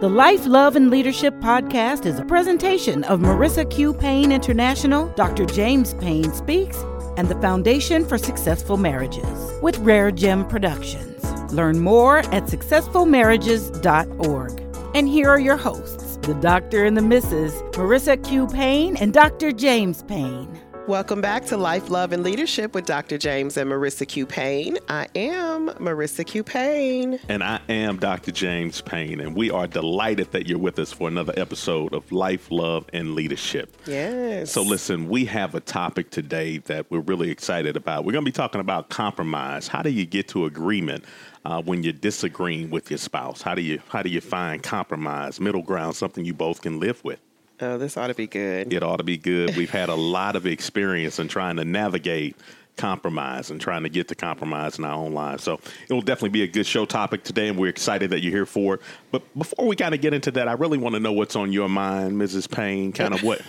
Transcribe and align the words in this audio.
The 0.00 0.08
Life, 0.08 0.46
Love, 0.46 0.76
and 0.76 0.90
Leadership 0.90 1.34
podcast 1.40 2.06
is 2.06 2.20
a 2.20 2.24
presentation 2.24 3.02
of 3.04 3.18
Marissa 3.18 3.68
Q. 3.68 3.92
Payne 3.92 4.30
International, 4.30 5.08
Dr. 5.16 5.44
James 5.44 5.94
Payne 5.94 6.32
Speaks, 6.32 6.78
and 7.16 7.26
the 7.26 7.34
Foundation 7.40 8.06
for 8.06 8.16
Successful 8.16 8.76
Marriages 8.76 9.60
with 9.60 9.76
Rare 9.78 10.12
Gem 10.12 10.46
Productions. 10.46 11.24
Learn 11.52 11.80
more 11.80 12.18
at 12.18 12.44
successfulmarriages.org. 12.44 14.62
And 14.94 15.08
here 15.08 15.30
are 15.30 15.40
your 15.40 15.56
hosts, 15.56 16.18
the 16.18 16.34
Doctor 16.34 16.84
and 16.84 16.96
the 16.96 17.00
Mrs. 17.00 17.50
Marissa 17.72 18.24
Q. 18.24 18.46
Payne 18.46 18.96
and 18.98 19.12
Dr. 19.12 19.50
James 19.50 20.04
Payne. 20.04 20.60
Welcome 20.88 21.20
back 21.20 21.44
to 21.48 21.58
Life, 21.58 21.90
Love, 21.90 22.12
and 22.12 22.22
Leadership 22.22 22.72
with 22.72 22.86
Dr. 22.86 23.18
James 23.18 23.58
and 23.58 23.70
Marissa 23.70 24.08
Q. 24.08 24.24
Payne. 24.24 24.78
I 24.88 25.06
am 25.14 25.68
Marissa 25.72 26.26
Q. 26.26 26.42
Payne. 26.42 27.20
And 27.28 27.44
I 27.44 27.60
am 27.68 27.98
Dr. 27.98 28.32
James 28.32 28.80
Payne. 28.80 29.20
And 29.20 29.36
we 29.36 29.50
are 29.50 29.66
delighted 29.66 30.32
that 30.32 30.48
you're 30.48 30.58
with 30.58 30.78
us 30.78 30.90
for 30.90 31.06
another 31.06 31.34
episode 31.36 31.92
of 31.92 32.10
Life, 32.10 32.50
Love, 32.50 32.86
and 32.94 33.14
Leadership. 33.14 33.76
Yes. 33.84 34.50
So, 34.50 34.62
listen, 34.62 35.10
we 35.10 35.26
have 35.26 35.54
a 35.54 35.60
topic 35.60 36.08
today 36.08 36.56
that 36.56 36.90
we're 36.90 37.00
really 37.00 37.30
excited 37.30 37.76
about. 37.76 38.06
We're 38.06 38.12
going 38.12 38.24
to 38.24 38.30
be 38.30 38.32
talking 38.32 38.62
about 38.62 38.88
compromise. 38.88 39.68
How 39.68 39.82
do 39.82 39.90
you 39.90 40.06
get 40.06 40.28
to 40.28 40.46
agreement? 40.46 41.04
Uh, 41.44 41.62
when 41.62 41.82
you're 41.82 41.92
disagreeing 41.92 42.70
with 42.70 42.90
your 42.90 42.98
spouse, 42.98 43.42
how 43.42 43.54
do 43.54 43.62
you 43.62 43.80
how 43.88 44.02
do 44.02 44.10
you 44.10 44.20
find 44.20 44.62
compromise, 44.62 45.38
middle 45.38 45.62
ground, 45.62 45.96
something 45.96 46.24
you 46.24 46.34
both 46.34 46.62
can 46.62 46.80
live 46.80 47.02
with? 47.04 47.20
Oh, 47.60 47.76
this 47.76 47.96
ought 47.96 48.06
to 48.06 48.14
be 48.14 48.26
good. 48.26 48.72
It 48.72 48.82
ought 48.82 48.98
to 48.98 49.04
be 49.04 49.18
good. 49.18 49.56
We've 49.56 49.70
had 49.70 49.88
a 49.88 49.94
lot 49.94 50.36
of 50.36 50.46
experience 50.46 51.18
in 51.18 51.28
trying 51.28 51.56
to 51.56 51.64
navigate 51.64 52.36
compromise 52.78 53.50
and 53.50 53.60
trying 53.60 53.82
to 53.82 53.88
get 53.90 54.08
to 54.08 54.14
compromise 54.14 54.78
in 54.78 54.84
our 54.84 54.94
own 54.94 55.12
lives. 55.12 55.42
So 55.42 55.60
it 55.88 55.92
will 55.92 56.00
definitely 56.00 56.30
be 56.30 56.42
a 56.42 56.46
good 56.46 56.66
show 56.66 56.86
topic 56.86 57.24
today, 57.24 57.48
and 57.48 57.58
we're 57.58 57.68
excited 57.68 58.10
that 58.10 58.20
you're 58.20 58.32
here 58.32 58.46
for 58.46 58.74
it. 58.76 58.80
But 59.10 59.22
before 59.36 59.66
we 59.66 59.76
kind 59.76 59.94
of 59.94 60.00
get 60.00 60.14
into 60.14 60.30
that, 60.32 60.48
I 60.48 60.52
really 60.52 60.78
want 60.78 60.94
to 60.94 61.00
know 61.00 61.12
what's 61.12 61.36
on 61.36 61.52
your 61.52 61.68
mind, 61.68 62.12
Mrs. 62.12 62.50
Payne, 62.50 62.92
kind 62.92 63.12
of 63.12 63.22
what. 63.24 63.42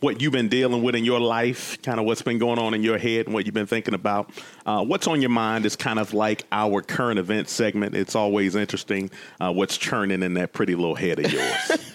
What 0.00 0.22
you've 0.22 0.32
been 0.32 0.48
dealing 0.48 0.82
with 0.82 0.94
in 0.94 1.04
your 1.04 1.20
life, 1.20 1.82
kind 1.82 2.00
of 2.00 2.06
what's 2.06 2.22
been 2.22 2.38
going 2.38 2.58
on 2.58 2.72
in 2.72 2.82
your 2.82 2.96
head, 2.96 3.26
and 3.26 3.34
what 3.34 3.44
you've 3.44 3.54
been 3.54 3.66
thinking 3.66 3.92
about. 3.92 4.30
Uh, 4.64 4.82
what's 4.82 5.06
on 5.06 5.20
your 5.20 5.28
mind 5.28 5.66
is 5.66 5.76
kind 5.76 5.98
of 5.98 6.14
like 6.14 6.46
our 6.50 6.80
current 6.80 7.18
event 7.18 7.50
segment. 7.50 7.94
It's 7.94 8.14
always 8.14 8.54
interesting 8.54 9.10
uh, 9.40 9.52
what's 9.52 9.76
churning 9.76 10.22
in 10.22 10.32
that 10.34 10.54
pretty 10.54 10.74
little 10.74 10.94
head 10.94 11.18
of 11.18 11.30
yours. 11.30 11.78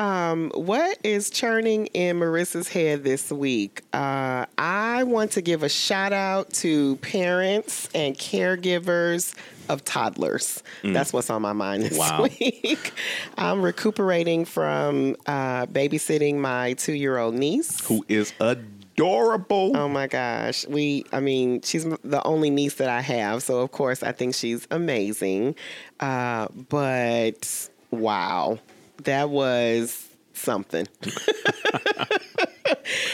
Um, 0.00 0.50
what 0.54 0.96
is 1.04 1.28
churning 1.28 1.88
in 1.88 2.20
Marissa's 2.20 2.68
head 2.68 3.04
this 3.04 3.30
week? 3.30 3.82
Uh, 3.92 4.46
I 4.56 5.02
want 5.02 5.32
to 5.32 5.42
give 5.42 5.62
a 5.62 5.68
shout 5.68 6.14
out 6.14 6.50
to 6.54 6.96
parents 6.96 7.86
and 7.94 8.16
caregivers 8.16 9.34
of 9.68 9.84
toddlers. 9.84 10.62
Mm. 10.82 10.94
That's 10.94 11.12
what's 11.12 11.28
on 11.28 11.42
my 11.42 11.52
mind 11.52 11.82
this 11.82 11.98
wow. 11.98 12.22
week. 12.40 12.94
I'm 13.36 13.60
recuperating 13.60 14.46
from 14.46 15.16
uh, 15.26 15.66
babysitting 15.66 16.36
my 16.36 16.72
two 16.72 16.94
year 16.94 17.18
old 17.18 17.34
niece, 17.34 17.84
who 17.84 18.02
is 18.08 18.32
adorable. 18.40 19.76
Oh 19.76 19.86
my 19.86 20.06
gosh. 20.06 20.66
We, 20.66 21.04
I 21.12 21.20
mean, 21.20 21.60
she's 21.60 21.84
the 21.84 22.22
only 22.24 22.48
niece 22.48 22.76
that 22.76 22.88
I 22.88 23.02
have. 23.02 23.42
So, 23.42 23.60
of 23.60 23.70
course, 23.70 24.02
I 24.02 24.12
think 24.12 24.34
she's 24.34 24.66
amazing. 24.70 25.56
Uh, 26.00 26.48
but 26.70 27.68
wow 27.90 28.58
that 29.04 29.30
was 29.30 30.08
something. 30.32 30.86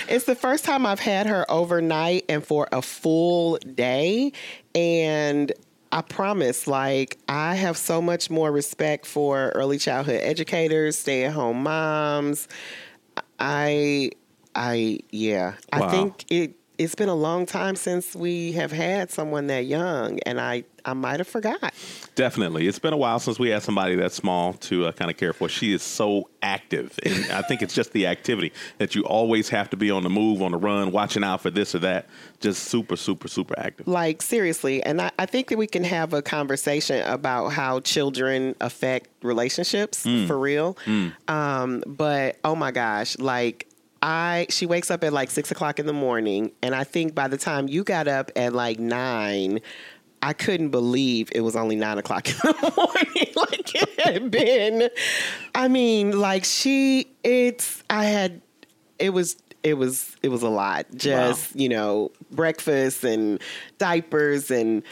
it's 0.08 0.24
the 0.24 0.34
first 0.34 0.64
time 0.64 0.86
I've 0.86 1.00
had 1.00 1.26
her 1.26 1.50
overnight 1.50 2.24
and 2.28 2.44
for 2.44 2.68
a 2.72 2.82
full 2.82 3.58
day. 3.58 4.32
And 4.74 5.52
I 5.92 6.02
promise, 6.02 6.66
like, 6.66 7.18
I 7.28 7.54
have 7.54 7.76
so 7.76 8.02
much 8.02 8.28
more 8.30 8.50
respect 8.50 9.06
for 9.06 9.50
early 9.54 9.78
childhood 9.78 10.20
educators, 10.22 10.98
stay 10.98 11.24
at 11.24 11.32
home 11.32 11.62
moms. 11.62 12.48
I, 13.38 14.10
I, 14.54 15.00
yeah, 15.10 15.54
wow. 15.72 15.86
I 15.86 15.90
think 15.90 16.24
it, 16.30 16.55
it's 16.78 16.94
been 16.94 17.08
a 17.08 17.14
long 17.14 17.46
time 17.46 17.76
since 17.76 18.14
we 18.14 18.52
have 18.52 18.72
had 18.72 19.10
someone 19.10 19.46
that 19.46 19.66
young, 19.66 20.18
and 20.20 20.40
I, 20.40 20.64
I 20.84 20.92
might 20.92 21.20
have 21.20 21.28
forgot. 21.28 21.72
Definitely, 22.14 22.66
it's 22.66 22.78
been 22.78 22.92
a 22.92 22.96
while 22.96 23.18
since 23.18 23.38
we 23.38 23.50
had 23.50 23.62
somebody 23.62 23.96
that 23.96 24.12
small 24.12 24.54
to 24.54 24.86
uh, 24.86 24.92
kind 24.92 25.10
of 25.10 25.16
care 25.16 25.32
for. 25.32 25.48
She 25.48 25.72
is 25.72 25.82
so 25.82 26.28
active, 26.42 26.98
and 27.04 27.32
I 27.32 27.42
think 27.42 27.62
it's 27.62 27.74
just 27.74 27.92
the 27.92 28.06
activity 28.06 28.52
that 28.78 28.94
you 28.94 29.02
always 29.02 29.48
have 29.48 29.70
to 29.70 29.76
be 29.76 29.90
on 29.90 30.02
the 30.02 30.10
move, 30.10 30.42
on 30.42 30.52
the 30.52 30.58
run, 30.58 30.92
watching 30.92 31.24
out 31.24 31.40
for 31.40 31.50
this 31.50 31.74
or 31.74 31.80
that. 31.80 32.06
Just 32.40 32.64
super, 32.64 32.96
super, 32.96 33.28
super 33.28 33.58
active. 33.58 33.88
Like 33.88 34.22
seriously, 34.22 34.82
and 34.82 35.00
I, 35.00 35.10
I 35.18 35.26
think 35.26 35.48
that 35.48 35.58
we 35.58 35.66
can 35.66 35.84
have 35.84 36.12
a 36.12 36.22
conversation 36.22 37.06
about 37.06 37.48
how 37.50 37.80
children 37.80 38.54
affect 38.60 39.08
relationships 39.22 40.04
mm. 40.04 40.26
for 40.26 40.38
real. 40.38 40.76
Mm. 40.84 41.12
Um, 41.28 41.82
but 41.86 42.36
oh 42.44 42.54
my 42.54 42.70
gosh, 42.70 43.18
like 43.18 43.66
I 44.06 44.46
she 44.50 44.66
wakes 44.66 44.88
up 44.92 45.02
at 45.02 45.12
like 45.12 45.32
six 45.32 45.50
o'clock 45.50 45.80
in 45.80 45.86
the 45.86 45.92
morning, 45.92 46.52
and 46.62 46.76
I 46.76 46.84
think 46.84 47.12
by 47.12 47.26
the 47.26 47.36
time 47.36 47.66
you 47.66 47.82
got 47.82 48.06
up 48.06 48.30
at 48.36 48.52
like 48.52 48.78
nine, 48.78 49.60
I 50.22 50.32
couldn't 50.32 50.68
believe 50.68 51.28
it 51.32 51.40
was 51.40 51.56
only 51.56 51.74
nine 51.74 51.98
o'clock 51.98 52.28
in 52.30 52.36
the 52.36 52.72
morning. 52.76 53.32
like 53.36 53.74
it 53.74 54.00
had 54.00 54.30
been. 54.30 54.88
I 55.56 55.66
mean, 55.66 56.20
like 56.20 56.44
she, 56.44 57.08
it's. 57.24 57.82
I 57.90 58.04
had. 58.04 58.42
It 59.00 59.10
was. 59.10 59.38
It 59.64 59.74
was. 59.74 60.16
It 60.22 60.28
was 60.28 60.44
a 60.44 60.50
lot. 60.50 60.86
Just 60.94 61.56
wow. 61.56 61.60
you 61.60 61.68
know, 61.68 62.12
breakfast 62.30 63.02
and 63.02 63.40
diapers 63.78 64.52
and 64.52 64.84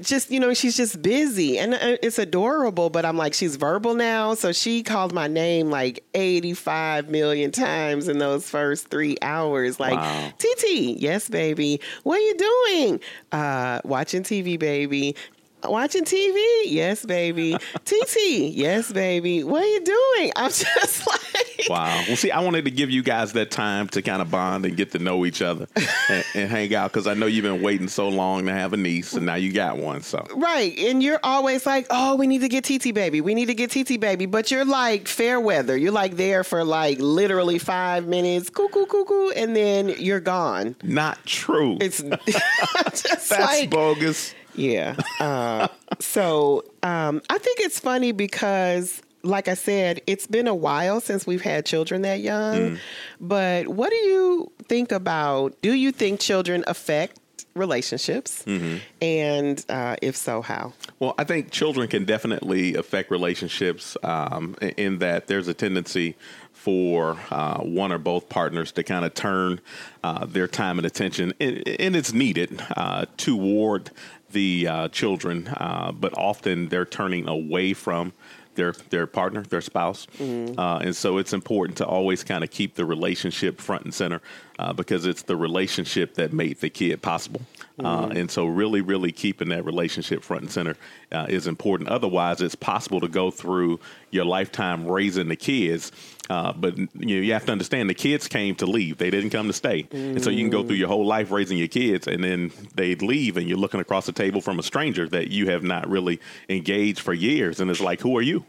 just 0.00 0.30
you 0.30 0.40
know 0.40 0.54
she's 0.54 0.76
just 0.76 1.02
busy. 1.02 1.58
And 1.58 1.74
uh, 1.74 1.96
it's 2.02 2.18
adorable 2.18 2.90
but 2.90 3.04
i'm 3.04 3.16
like 3.16 3.34
she's 3.34 3.56
verbal 3.56 3.94
now. 3.94 4.34
So 4.34 4.52
she 4.52 4.82
called 4.82 5.12
my 5.12 5.28
name 5.28 5.70
like 5.70 6.04
85 6.14 7.08
million 7.08 7.50
times 7.50 8.08
in 8.08 8.18
those 8.18 8.48
first 8.48 8.88
three 8.88 9.16
hours. 9.22 9.78
Like 9.80 9.98
wow. 9.98 10.32
tt 10.38 11.00
yes 11.00 11.28
baby. 11.28 11.80
What 12.02 12.18
are 12.18 12.22
you 12.22 12.36
doing? 12.36 13.00
Uh 13.32 13.80
watching 13.84 14.22
tv 14.22 14.58
baby 14.58 15.16
watching 15.64 16.04
TV. 16.04 16.62
Yes, 16.66 17.04
baby. 17.04 17.56
TT. 17.84 18.50
Yes, 18.52 18.92
baby. 18.92 19.44
What 19.44 19.62
are 19.62 19.66
you 19.66 19.84
doing? 19.84 20.32
I'm 20.36 20.50
just 20.50 21.06
like. 21.06 21.68
Wow. 21.68 22.04
Well, 22.08 22.16
see, 22.16 22.30
I 22.30 22.40
wanted 22.40 22.64
to 22.64 22.70
give 22.70 22.90
you 22.90 23.02
guys 23.02 23.32
that 23.34 23.50
time 23.50 23.88
to 23.88 24.02
kind 24.02 24.20
of 24.20 24.30
bond 24.30 24.64
and 24.64 24.76
get 24.76 24.90
to 24.92 24.98
know 24.98 25.24
each 25.24 25.42
other 25.42 25.68
and, 26.08 26.24
and 26.34 26.50
hang 26.50 26.74
out 26.74 26.92
because 26.92 27.06
I 27.06 27.14
know 27.14 27.26
you've 27.26 27.44
been 27.44 27.62
waiting 27.62 27.88
so 27.88 28.08
long 28.08 28.46
to 28.46 28.52
have 28.52 28.72
a 28.72 28.76
niece 28.76 29.14
and 29.14 29.26
now 29.26 29.36
you 29.36 29.52
got 29.52 29.78
one. 29.78 30.02
So. 30.02 30.26
Right. 30.34 30.76
And 30.78 31.02
you're 31.02 31.20
always 31.22 31.64
like, 31.66 31.86
oh, 31.90 32.16
we 32.16 32.26
need 32.26 32.40
to 32.40 32.48
get 32.48 32.64
TT 32.64 32.92
baby. 32.94 33.20
We 33.20 33.34
need 33.34 33.46
to 33.46 33.54
get 33.54 33.70
TT 33.70 34.00
baby. 34.00 34.26
But 34.26 34.50
you're 34.50 34.64
like 34.64 35.06
fair 35.06 35.40
weather. 35.40 35.76
You're 35.76 35.92
like 35.92 36.16
there 36.16 36.42
for 36.44 36.64
like 36.64 36.98
literally 36.98 37.58
five 37.58 38.06
minutes, 38.06 38.50
cuckoo, 38.50 38.86
cuckoo, 38.86 39.30
and 39.30 39.54
then 39.54 39.90
you're 39.98 40.20
gone. 40.20 40.76
Not 40.82 41.24
true. 41.26 41.78
It's 41.80 41.98
That's 42.02 43.30
like, 43.30 43.70
bogus. 43.70 44.34
Yeah. 44.54 44.96
Uh, 45.20 45.68
so 45.98 46.64
um, 46.82 47.22
I 47.30 47.38
think 47.38 47.60
it's 47.60 47.80
funny 47.80 48.12
because, 48.12 49.02
like 49.22 49.48
I 49.48 49.54
said, 49.54 50.00
it's 50.06 50.26
been 50.26 50.46
a 50.46 50.54
while 50.54 51.00
since 51.00 51.26
we've 51.26 51.42
had 51.42 51.64
children 51.64 52.02
that 52.02 52.20
young. 52.20 52.56
Mm. 52.56 52.78
But 53.20 53.68
what 53.68 53.90
do 53.90 53.96
you 53.96 54.52
think 54.68 54.92
about? 54.92 55.60
Do 55.62 55.72
you 55.72 55.92
think 55.92 56.20
children 56.20 56.64
affect 56.66 57.18
relationships? 57.54 58.42
Mm-hmm. 58.44 58.76
And 59.00 59.64
uh, 59.68 59.96
if 60.02 60.16
so, 60.16 60.42
how? 60.42 60.72
Well, 60.98 61.14
I 61.18 61.24
think 61.24 61.50
children 61.50 61.88
can 61.88 62.04
definitely 62.04 62.74
affect 62.74 63.10
relationships 63.10 63.96
um, 64.02 64.56
in 64.76 64.98
that 64.98 65.26
there's 65.26 65.48
a 65.48 65.54
tendency 65.54 66.16
for 66.52 67.18
uh, 67.30 67.58
one 67.58 67.90
or 67.90 67.98
both 67.98 68.28
partners 68.28 68.70
to 68.70 68.84
kind 68.84 69.04
of 69.04 69.12
turn 69.14 69.60
uh, 70.04 70.24
their 70.24 70.46
time 70.46 70.78
and 70.78 70.86
attention, 70.86 71.32
and, 71.40 71.66
and 71.66 71.96
it's 71.96 72.12
needed 72.12 72.62
uh, 72.76 73.04
toward 73.16 73.90
the 74.32 74.68
uh, 74.68 74.88
children, 74.88 75.48
uh, 75.48 75.92
but 75.92 76.16
often 76.16 76.68
they're 76.68 76.84
turning 76.84 77.28
away 77.28 77.72
from 77.72 78.12
their 78.54 78.72
their 78.90 79.06
partner, 79.06 79.42
their 79.42 79.60
spouse, 79.60 80.06
mm-hmm. 80.18 80.58
uh, 80.58 80.78
and 80.80 80.94
so 80.94 81.18
it's 81.18 81.32
important 81.32 81.78
to 81.78 81.86
always 81.86 82.22
kind 82.22 82.44
of 82.44 82.50
keep 82.50 82.74
the 82.74 82.84
relationship 82.84 83.60
front 83.60 83.84
and 83.84 83.94
center 83.94 84.20
uh, 84.58 84.72
because 84.72 85.06
it's 85.06 85.22
the 85.22 85.36
relationship 85.36 86.14
that 86.14 86.32
made 86.32 86.60
the 86.60 86.70
kid 86.70 87.00
possible. 87.02 87.40
Uh, 87.78 88.02
mm-hmm. 88.02 88.16
and 88.16 88.30
so, 88.30 88.44
really, 88.44 88.80
really 88.80 89.10
keeping 89.10 89.48
that 89.48 89.64
relationship 89.64 90.22
front 90.22 90.42
and 90.42 90.52
center 90.52 90.76
uh, 91.12 91.26
is 91.28 91.46
important. 91.46 91.88
Otherwise, 91.88 92.40
it's 92.40 92.54
possible 92.54 93.00
to 93.00 93.08
go 93.08 93.30
through 93.30 93.80
your 94.10 94.24
lifetime 94.24 94.86
raising 94.86 95.28
the 95.28 95.36
kids, 95.36 95.90
uh, 96.30 96.52
but 96.52 96.76
you 96.78 96.88
know 96.94 97.22
you 97.22 97.32
have 97.32 97.44
to 97.46 97.52
understand 97.52 97.90
the 97.90 97.94
kids 97.94 98.28
came 98.28 98.54
to 98.56 98.66
leave; 98.66 98.98
they 98.98 99.10
didn't 99.10 99.30
come 99.30 99.46
to 99.46 99.52
stay. 99.52 99.84
Mm-hmm. 99.84 99.96
And 99.96 100.24
so, 100.24 100.30
you 100.30 100.40
can 100.40 100.50
go 100.50 100.62
through 100.62 100.76
your 100.76 100.88
whole 100.88 101.06
life 101.06 101.30
raising 101.30 101.58
your 101.58 101.68
kids, 101.68 102.06
and 102.06 102.22
then 102.22 102.52
they 102.74 102.94
leave, 102.94 103.36
and 103.36 103.48
you're 103.48 103.58
looking 103.58 103.80
across 103.80 104.06
the 104.06 104.12
table 104.12 104.40
from 104.40 104.58
a 104.58 104.62
stranger 104.62 105.08
that 105.08 105.30
you 105.30 105.50
have 105.50 105.62
not 105.62 105.88
really 105.88 106.20
engaged 106.48 107.00
for 107.00 107.12
years, 107.12 107.60
and 107.60 107.70
it's 107.70 107.80
like, 107.80 108.00
who 108.00 108.16
are 108.16 108.22
you? 108.22 108.44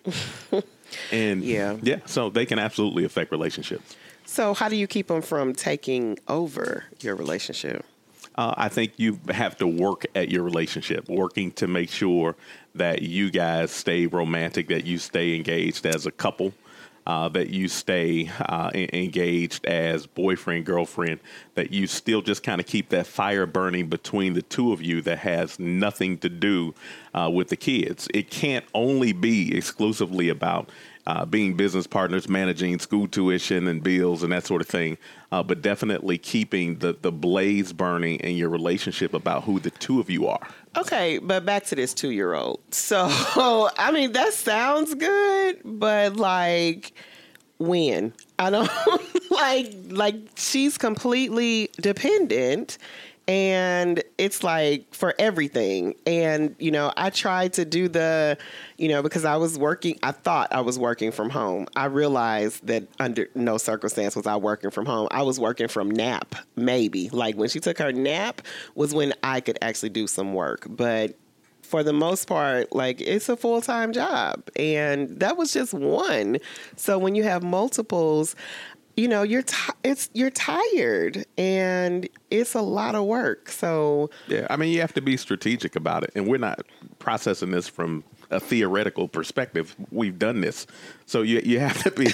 and 1.11 1.43
yeah, 1.43 1.77
yeah, 1.81 1.99
so 2.05 2.29
they 2.29 2.45
can 2.45 2.59
absolutely 2.59 3.03
affect 3.05 3.31
relationships. 3.31 3.95
So, 4.25 4.53
how 4.53 4.69
do 4.69 4.75
you 4.75 4.87
keep 4.87 5.07
them 5.07 5.21
from 5.21 5.53
taking 5.53 6.17
over 6.27 6.85
your 7.01 7.15
relationship? 7.15 7.85
uh, 8.35 8.53
I 8.57 8.69
think 8.69 8.93
you 8.97 9.19
have 9.29 9.57
to 9.57 9.67
work 9.67 10.05
at 10.15 10.29
your 10.29 10.43
relationship, 10.43 11.07
working 11.07 11.51
to 11.53 11.67
make 11.67 11.89
sure 11.89 12.35
that 12.75 13.03
you 13.03 13.29
guys 13.29 13.71
stay 13.71 14.07
romantic, 14.07 14.67
that 14.69 14.85
you 14.85 14.97
stay 14.97 15.35
engaged 15.35 15.85
as 15.85 16.05
a 16.05 16.11
couple. 16.11 16.53
Uh, 17.05 17.27
that 17.27 17.49
you 17.49 17.67
stay 17.67 18.31
uh, 18.47 18.71
engaged 18.73 19.65
as 19.65 20.07
boyfriend, 20.07 20.65
girlfriend, 20.65 21.19
that 21.53 21.69
you 21.69 21.85
still 21.85 22.21
just 22.21 22.43
kind 22.43 22.61
of 22.61 22.65
keep 22.65 22.87
that 22.87 23.05
fire 23.05 23.45
burning 23.45 23.89
between 23.89 24.33
the 24.33 24.41
two 24.41 24.71
of 24.71 24.81
you 24.81 25.01
that 25.01 25.17
has 25.17 25.59
nothing 25.59 26.17
to 26.17 26.29
do 26.29 26.73
uh, 27.13 27.29
with 27.33 27.49
the 27.49 27.57
kids. 27.57 28.07
It 28.13 28.29
can't 28.29 28.63
only 28.73 29.11
be 29.11 29.53
exclusively 29.53 30.29
about 30.29 30.69
uh, 31.05 31.25
being 31.25 31.55
business 31.55 31.85
partners, 31.85 32.29
managing 32.29 32.79
school 32.79 33.07
tuition 33.07 33.67
and 33.67 33.83
bills 33.83 34.23
and 34.23 34.31
that 34.31 34.45
sort 34.45 34.61
of 34.61 34.67
thing, 34.67 34.97
uh, 35.31 35.43
but 35.43 35.61
definitely 35.61 36.17
keeping 36.17 36.77
the, 36.79 36.97
the 37.01 37.11
blaze 37.11 37.73
burning 37.73 38.19
in 38.21 38.35
your 38.35 38.49
relationship 38.49 39.13
about 39.13 39.43
who 39.43 39.59
the 39.59 39.71
two 39.71 39.99
of 39.99 40.09
you 40.09 40.27
are. 40.27 40.47
Okay, 40.77 41.17
but 41.17 41.45
back 41.45 41.65
to 41.65 41.75
this 41.75 41.93
two 41.93 42.11
year 42.11 42.33
old. 42.33 42.61
So, 42.71 43.07
I 43.77 43.91
mean, 43.93 44.13
that 44.13 44.33
sounds 44.33 44.93
good, 44.95 45.59
but 45.65 46.15
like, 46.15 46.93
when? 47.57 48.13
I 48.39 48.49
don't 48.49 48.69
like, 49.31 49.73
like, 49.87 50.15
she's 50.35 50.77
completely 50.77 51.69
dependent 51.81 52.77
and 53.27 54.03
it's 54.17 54.43
like 54.43 54.93
for 54.93 55.15
everything. 55.17 55.95
And 56.05 56.55
you 56.59 56.71
know 56.71 56.91
i 56.97 57.09
tried 57.09 57.53
to 57.53 57.65
do 57.65 57.87
the 57.87 58.37
you 58.77 58.89
know 58.89 59.01
because 59.01 59.25
i 59.25 59.35
was 59.37 59.57
working 59.57 59.97
i 60.03 60.11
thought 60.11 60.51
i 60.51 60.61
was 60.61 60.77
working 60.77 61.11
from 61.11 61.29
home. 61.29 61.67
I 61.75 61.85
realized 61.85 62.65
that 62.67 62.87
under 62.99 63.27
no 63.35 63.57
circumstance 63.57 64.15
was 64.15 64.27
i 64.27 64.35
working 64.35 64.71
from 64.71 64.85
home. 64.85 65.07
I 65.11 65.23
was 65.23 65.39
working 65.39 65.67
from 65.67 65.89
nap 65.89 66.35
maybe. 66.55 67.09
Like 67.09 67.35
when 67.35 67.49
she 67.49 67.59
took 67.59 67.77
her 67.79 67.91
nap 67.91 68.41
was 68.75 68.93
when 68.93 69.13
i 69.23 69.39
could 69.39 69.57
actually 69.61 69.89
do 69.89 70.07
some 70.07 70.33
work. 70.33 70.65
But 70.69 71.15
for 71.73 71.81
the 71.81 71.93
most 71.93 72.27
part, 72.27 72.71
like 72.71 73.01
it's 73.01 73.29
a 73.29 73.35
full 73.35 73.59
time 73.59 73.93
job. 73.93 74.47
And 74.55 75.09
that 75.19 75.37
was 75.37 75.51
just 75.51 75.73
one. 75.73 76.37
So 76.75 76.99
when 76.99 77.15
you 77.15 77.23
have 77.23 77.41
multiples, 77.41 78.35
you 78.95 79.07
know 79.07 79.23
you're 79.23 79.41
t- 79.41 79.73
it's 79.83 80.09
you're 80.13 80.29
tired 80.29 81.25
and 81.37 82.07
it's 82.29 82.53
a 82.53 82.61
lot 82.61 82.95
of 82.95 83.05
work 83.05 83.49
so. 83.49 84.09
Yeah 84.27 84.47
i 84.49 84.55
mean 84.55 84.71
you 84.73 84.81
have 84.81 84.93
to 84.93 85.01
be 85.01 85.17
strategic 85.17 85.75
about 85.75 86.03
it 86.03 86.11
and 86.15 86.27
we're 86.27 86.37
not 86.37 86.61
processing 86.99 87.51
this 87.51 87.67
from 87.67 88.03
a 88.29 88.39
theoretical 88.39 89.07
perspective. 89.07 89.75
We've 89.91 90.17
done 90.17 90.41
this 90.41 90.67
so 91.05 91.21
you 91.21 91.41
you 91.43 91.59
have 91.59 91.81
to 91.83 91.91
be 91.91 92.07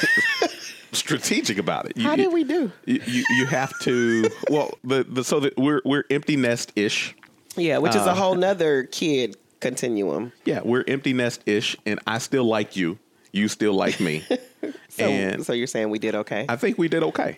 strategic 0.92 1.58
about 1.58 1.86
it. 1.86 1.98
You, 1.98 2.04
how 2.04 2.16
did 2.16 2.34
we 2.34 2.44
do? 2.44 2.72
You, 2.86 3.02
you, 3.06 3.24
you 3.38 3.46
have 3.46 3.78
to 3.82 4.30
well 4.50 4.72
the, 4.84 5.04
the 5.04 5.24
so 5.24 5.40
that 5.42 5.58
we're 5.58 5.82
we're 5.86 6.04
empty 6.10 6.36
nest 6.36 6.72
ish 6.76 7.16
yeah 7.56 7.78
which 7.78 7.96
is 7.96 8.02
uh, 8.02 8.12
a 8.12 8.14
whole 8.14 8.36
nother 8.36 8.84
kid 8.84 9.38
continuum. 9.60 10.32
Yeah 10.46 10.62
we're 10.64 10.84
empty 10.88 11.14
nest 11.14 11.42
ish 11.46 11.76
and 11.86 12.00
i 12.08 12.18
still 12.20 12.46
like 12.46 12.76
you. 12.76 12.98
You 13.32 13.48
still 13.48 13.74
like 13.74 14.00
me 14.00 14.24
So, 14.92 15.06
and 15.06 15.46
so 15.46 15.54
you're 15.54 15.68
saying 15.68 15.92
we 15.92 16.00
did 16.00 16.16
okay? 16.16 16.46
I 16.50 16.56
think 16.56 16.78
we 16.78 16.90
did 16.90 17.04
okay. 17.04 17.38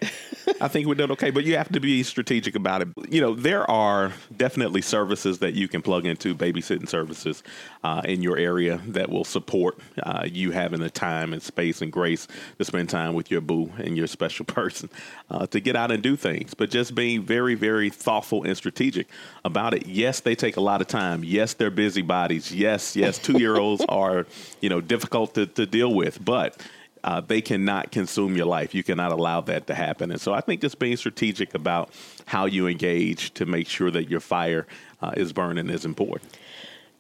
I 0.61 0.67
think 0.67 0.87
we 0.87 0.95
did 0.95 1.11
okay, 1.11 1.29
but 1.29 1.43
you 1.43 1.57
have 1.57 1.69
to 1.73 1.79
be 1.79 2.01
strategic 2.01 2.55
about 2.55 2.81
it. 2.81 2.87
You 3.09 3.21
know, 3.21 3.35
there 3.35 3.69
are 3.69 4.13
definitely 4.35 4.81
services 4.81 5.39
that 5.39 5.53
you 5.53 5.67
can 5.67 5.81
plug 5.81 6.05
into, 6.05 6.33
babysitting 6.33 6.87
services 6.87 7.43
uh, 7.83 8.01
in 8.05 8.23
your 8.23 8.37
area 8.37 8.81
that 8.87 9.09
will 9.09 9.25
support 9.25 9.77
uh, 10.01 10.23
you 10.25 10.51
having 10.51 10.79
the 10.79 10.89
time 10.89 11.33
and 11.33 11.43
space 11.43 11.81
and 11.81 11.91
grace 11.91 12.27
to 12.57 12.65
spend 12.65 12.89
time 12.89 13.13
with 13.13 13.29
your 13.29 13.41
boo 13.41 13.71
and 13.77 13.97
your 13.97 14.07
special 14.07 14.45
person 14.51 14.89
uh, 15.29 15.45
to 15.47 15.59
get 15.59 15.75
out 15.75 15.91
and 15.91 16.01
do 16.01 16.15
things. 16.15 16.53
But 16.53 16.71
just 16.71 16.95
being 16.95 17.21
very, 17.21 17.53
very 17.53 17.89
thoughtful 17.89 18.43
and 18.43 18.55
strategic 18.57 19.07
about 19.45 19.73
it. 19.73 19.85
Yes, 19.85 20.21
they 20.21 20.35
take 20.35 20.57
a 20.57 20.61
lot 20.61 20.81
of 20.81 20.87
time. 20.87 21.23
Yes, 21.23 21.53
they're 21.53 21.69
busybodies. 21.69 22.51
Yes, 22.51 22.95
yes, 22.95 23.19
two 23.19 23.39
year 23.39 23.57
olds 23.57 23.83
are, 23.89 24.25
you 24.61 24.69
know, 24.69 24.81
difficult 24.81 25.35
to, 25.35 25.45
to 25.47 25.65
deal 25.65 25.93
with, 25.93 26.23
but 26.23 26.59
uh, 27.03 27.21
they 27.21 27.41
cannot 27.41 27.91
consume 27.91 28.35
your 28.35 28.45
life. 28.45 28.75
You 28.75 28.83
cannot 28.83 29.11
allow 29.11 29.41
that 29.41 29.67
to 29.67 29.75
happen. 29.75 30.11
And 30.11 30.21
so 30.21 30.33
I 30.33 30.41
think 30.41 30.61
just 30.61 30.79
being 30.79 30.97
strategic 30.97 31.53
about 31.53 31.91
how 32.25 32.45
you 32.45 32.67
engage 32.67 33.33
to 33.35 33.45
make 33.45 33.67
sure 33.67 33.91
that 33.91 34.09
your 34.09 34.19
fire 34.19 34.67
uh, 35.01 35.13
is 35.17 35.33
burning 35.33 35.69
is 35.69 35.85
important. 35.85 36.37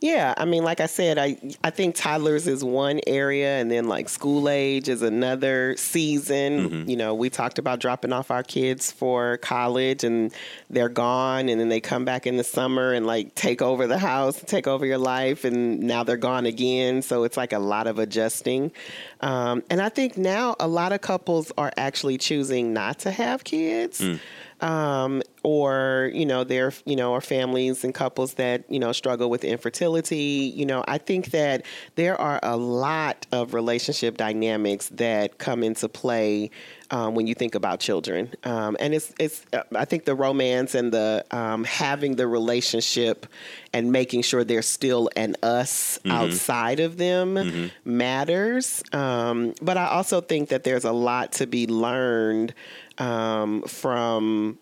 Yeah, 0.01 0.33
I 0.35 0.45
mean, 0.45 0.63
like 0.63 0.79
I 0.79 0.87
said, 0.87 1.19
I 1.19 1.37
I 1.63 1.69
think 1.69 1.93
toddlers 1.93 2.47
is 2.47 2.63
one 2.63 3.01
area, 3.05 3.59
and 3.59 3.69
then 3.69 3.87
like 3.87 4.09
school 4.09 4.49
age 4.49 4.89
is 4.89 5.03
another 5.03 5.77
season. 5.77 6.69
Mm-hmm. 6.69 6.89
You 6.89 6.97
know, 6.97 7.13
we 7.13 7.29
talked 7.29 7.59
about 7.59 7.79
dropping 7.79 8.11
off 8.11 8.31
our 8.31 8.41
kids 8.41 8.91
for 8.91 9.37
college, 9.37 10.03
and 10.03 10.33
they're 10.71 10.89
gone, 10.89 11.49
and 11.49 11.61
then 11.61 11.69
they 11.69 11.79
come 11.79 12.03
back 12.03 12.25
in 12.25 12.37
the 12.37 12.43
summer 12.43 12.93
and 12.93 13.05
like 13.05 13.35
take 13.35 13.61
over 13.61 13.85
the 13.85 13.99
house, 13.99 14.41
take 14.41 14.65
over 14.65 14.87
your 14.87 14.97
life, 14.97 15.45
and 15.45 15.79
now 15.81 16.03
they're 16.03 16.17
gone 16.17 16.47
again. 16.47 17.03
So 17.03 17.23
it's 17.23 17.37
like 17.37 17.53
a 17.53 17.59
lot 17.59 17.85
of 17.85 17.99
adjusting. 17.99 18.71
Um, 19.19 19.61
and 19.69 19.79
I 19.79 19.89
think 19.89 20.17
now 20.17 20.55
a 20.59 20.67
lot 20.67 20.93
of 20.93 21.01
couples 21.01 21.51
are 21.59 21.71
actually 21.77 22.17
choosing 22.17 22.73
not 22.73 22.97
to 22.99 23.11
have 23.11 23.43
kids. 23.43 24.01
Mm 24.01 24.19
um, 24.61 25.21
or 25.43 26.11
you 26.13 26.25
know 26.25 26.43
there 26.43 26.71
you 26.85 26.95
know 26.95 27.13
are 27.13 27.21
families 27.21 27.83
and 27.83 27.93
couples 27.93 28.35
that 28.35 28.63
you 28.69 28.79
know 28.79 28.91
struggle 28.91 29.29
with 29.29 29.43
infertility 29.43 30.53
you 30.55 30.65
know 30.65 30.83
i 30.87 30.97
think 30.97 31.31
that 31.31 31.65
there 31.95 32.19
are 32.19 32.39
a 32.43 32.55
lot 32.55 33.25
of 33.31 33.53
relationship 33.53 34.17
dynamics 34.17 34.89
that 34.89 35.37
come 35.39 35.63
into 35.63 35.89
play 35.89 36.49
um, 36.91 37.15
when 37.15 37.25
you 37.25 37.33
think 37.33 37.55
about 37.55 37.79
children 37.79 38.29
um, 38.43 38.77
and 38.79 38.93
it's 38.93 39.13
it's 39.19 39.43
i 39.75 39.85
think 39.85 40.05
the 40.05 40.13
romance 40.15 40.75
and 40.75 40.91
the 40.91 41.25
um, 41.31 41.63
having 41.63 42.15
the 42.15 42.27
relationship 42.27 43.25
and 43.73 43.91
making 43.91 44.21
sure 44.21 44.43
there's 44.43 44.67
still 44.67 45.09
an 45.15 45.35
us 45.41 45.97
mm-hmm. 45.99 46.11
outside 46.11 46.79
of 46.79 46.97
them 46.97 47.35
mm-hmm. 47.35 47.67
matters 47.83 48.83
um, 48.93 49.55
but 49.61 49.75
i 49.75 49.87
also 49.87 50.21
think 50.21 50.49
that 50.49 50.63
there's 50.63 50.85
a 50.85 50.91
lot 50.91 51.31
to 51.31 51.47
be 51.47 51.65
learned 51.65 52.53
um, 53.01 53.63
from 53.63 54.57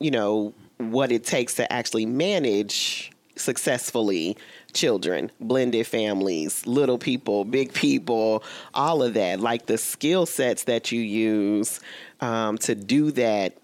you 0.00 0.10
know 0.10 0.52
what 0.78 1.12
it 1.12 1.24
takes 1.24 1.54
to 1.54 1.72
actually 1.72 2.04
manage 2.04 3.12
successfully 3.36 4.36
children, 4.72 5.30
blended 5.40 5.86
families, 5.86 6.66
little 6.66 6.98
people, 6.98 7.44
big 7.44 7.72
people, 7.72 8.42
all 8.74 9.02
of 9.02 9.14
that. 9.14 9.40
Like 9.40 9.66
the 9.66 9.78
skill 9.78 10.26
sets 10.26 10.64
that 10.64 10.90
you 10.92 11.00
use 11.00 11.80
um, 12.20 12.58
to 12.58 12.74
do 12.74 13.12
that 13.12 13.56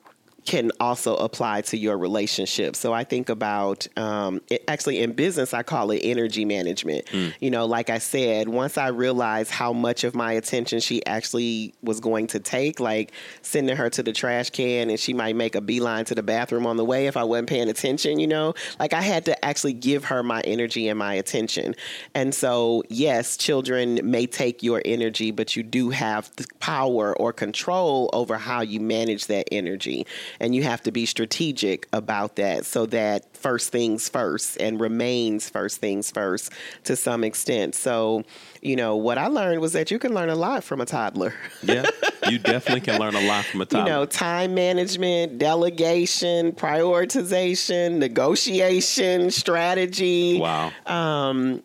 can 0.45 0.71
also 0.81 1.17
apply 1.17 1.61
to 1.63 1.77
your 1.77 1.99
relationship. 1.99 2.77
So 2.77 2.93
I 2.93 3.05
think 3.05 3.29
about 3.29 3.87
um, 3.97 4.41
it, 4.49 4.65
actually 4.69 5.01
in 5.01 5.13
business, 5.13 5.53
I 5.53 5.63
call 5.63 5.91
it 5.91 6.01
energy 6.03 6.45
management. 6.45 7.07
Mm. 7.07 7.35
You 7.41 7.51
know, 7.51 7.67
like 7.67 7.91
I 7.91 7.99
said, 7.99 8.49
once 8.49 8.79
I 8.79 8.89
realized 8.89 9.51
how 9.51 9.73
much 9.73 10.05
of 10.05 10.15
my 10.15 10.33
attention 10.33 10.81
she 10.81 11.05
actually 11.07 11.75
was 11.83 12.01
going 12.01 12.27
to 12.29 12.41
take, 12.41 12.81
like 12.81 13.13
sending 13.43 13.77
her 13.77 13.91
to 13.91 14.03
the 14.03 14.13
trash 14.13 14.51
can 14.51 14.91
and 14.91 14.99
she 14.99 15.13
might 15.13 15.37
make 15.37 15.55
a 15.55 15.61
beeline 15.61 16.05
to 16.07 16.15
the 16.15 16.23
bathroom 16.23 16.67
on 16.67 16.77
the 16.77 16.85
way 16.85 17.07
if 17.07 17.17
I 17.17 17.25
wasn't 17.25 17.49
paying 17.49 17.69
attention, 17.69 18.19
you 18.19 18.27
know, 18.27 18.55
like 18.79 18.93
I 18.93 19.03
had 19.03 19.25
to 19.27 19.45
actually 19.45 19.75
give 19.75 20.05
her 20.05 20.23
my 20.23 20.41
energy 20.43 20.89
and 20.89 20.99
my 20.99 21.15
attention. 21.15 21.75
And 22.15 22.35
so, 22.35 22.83
yes, 22.89 23.37
children 23.37 24.01
may 24.03 24.27
take 24.27 24.63
your 24.63 24.83
energy, 24.85 25.31
but 25.31 25.57
you 25.57 25.63
do 25.63 25.91
have 25.91 26.31
the 26.37 26.47
power 26.61 27.17
or 27.17 27.33
control 27.33 28.11
over 28.13 28.39
how 28.39 28.61
you 28.61 28.81
manage 28.81 29.27
that 29.27 29.49
energy. 29.53 30.07
And 30.41 30.55
you 30.55 30.63
have 30.63 30.83
to 30.83 30.91
be 30.91 31.07
strategic 31.07 31.87
about 31.93 32.37
that 32.37 32.65
so 32.65 32.87
that 32.87 33.37
first 33.37 33.71
things 33.71 34.09
first 34.09 34.57
and 34.59 34.81
remains 34.81 35.49
first 35.49 35.81
things 35.81 36.11
first 36.11 36.53
to 36.85 36.97
some 36.97 37.25
extent. 37.25 37.75
So, 37.75 38.25
you 38.63 38.77
know, 38.77 38.97
what 38.97 39.19
I 39.19 39.27
learned 39.27 39.61
was 39.61 39.75
that 39.75 39.91
you 39.91 39.99
can 39.99 40.15
learn 40.15 40.31
a 40.31 40.35
lot 40.35 40.65
from 40.65 40.81
a 40.81 40.87
toddler. 40.87 41.35
yeah, 41.63 41.85
you 42.29 42.39
definitely 42.53 42.81
can 42.81 42.99
learn 42.99 43.15
a 43.15 43.21
lot 43.21 43.45
from 43.45 43.61
a 43.61 43.67
toddler. 43.67 43.85
You 43.85 43.91
know, 43.91 44.07
time 44.07 44.55
management, 44.55 45.39
delegation, 45.39 46.53
prioritization, 46.53 47.99
negotiation, 47.99 49.31
strategy. 49.31 50.41
Wow. 50.41 50.73
Um, 50.87 51.63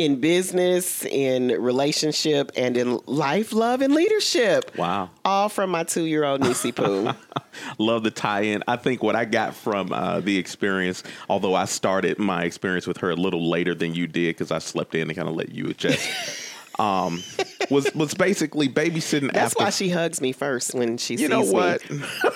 in 0.00 0.18
business, 0.18 1.04
in 1.04 1.48
relationship, 1.48 2.50
and 2.56 2.76
in 2.78 2.98
life, 3.04 3.52
love, 3.52 3.82
and 3.82 3.94
leadership. 3.94 4.74
Wow. 4.78 5.10
All 5.26 5.50
from 5.50 5.70
my 5.70 5.84
two 5.84 6.04
year 6.04 6.24
old 6.24 6.40
Nisi 6.40 6.72
Poo. 6.72 7.10
Love 7.78 8.02
the 8.02 8.10
tie 8.10 8.42
in. 8.42 8.62
I 8.66 8.76
think 8.76 9.02
what 9.02 9.14
I 9.14 9.26
got 9.26 9.54
from 9.54 9.92
uh, 9.92 10.20
the 10.20 10.38
experience, 10.38 11.02
although 11.28 11.54
I 11.54 11.66
started 11.66 12.18
my 12.18 12.44
experience 12.44 12.86
with 12.86 12.96
her 12.98 13.10
a 13.10 13.16
little 13.16 13.50
later 13.50 13.74
than 13.74 13.94
you 13.94 14.06
did 14.06 14.36
because 14.36 14.50
I 14.50 14.58
slept 14.58 14.94
in 14.94 15.02
and 15.02 15.16
kind 15.16 15.28
of 15.28 15.34
let 15.34 15.50
you 15.50 15.68
adjust. 15.68 16.08
um, 16.78 17.22
was 17.70 17.92
was 17.94 18.14
basically 18.14 18.68
babysitting. 18.68 19.32
That's 19.32 19.52
after. 19.52 19.64
why 19.64 19.70
she 19.70 19.90
hugs 19.90 20.22
me 20.22 20.32
first 20.32 20.74
when 20.74 20.96
she 20.96 21.14
you 21.14 21.18
sees 21.18 21.28
know 21.28 21.42
what? 21.42 21.82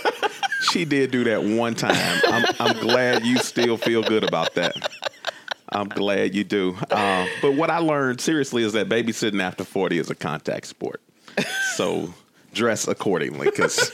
she 0.70 0.84
did 0.84 1.10
do 1.10 1.24
that 1.24 1.42
one 1.42 1.74
time. 1.74 2.20
I'm, 2.26 2.44
I'm 2.60 2.80
glad 2.80 3.24
you 3.24 3.38
still 3.38 3.78
feel 3.78 4.02
good 4.02 4.24
about 4.24 4.54
that. 4.54 4.76
I'm 5.74 5.88
glad 5.88 6.34
you 6.34 6.44
do. 6.44 6.76
Uh, 6.90 7.26
but 7.42 7.54
what 7.54 7.68
I 7.68 7.78
learned 7.78 8.20
seriously 8.20 8.62
is 8.62 8.72
that 8.74 8.88
babysitting 8.88 9.42
after 9.42 9.64
40 9.64 9.98
is 9.98 10.08
a 10.10 10.14
contact 10.14 10.66
sport. 10.66 11.00
So 11.74 12.14
dress 12.52 12.86
accordingly 12.86 13.50
because 13.50 13.90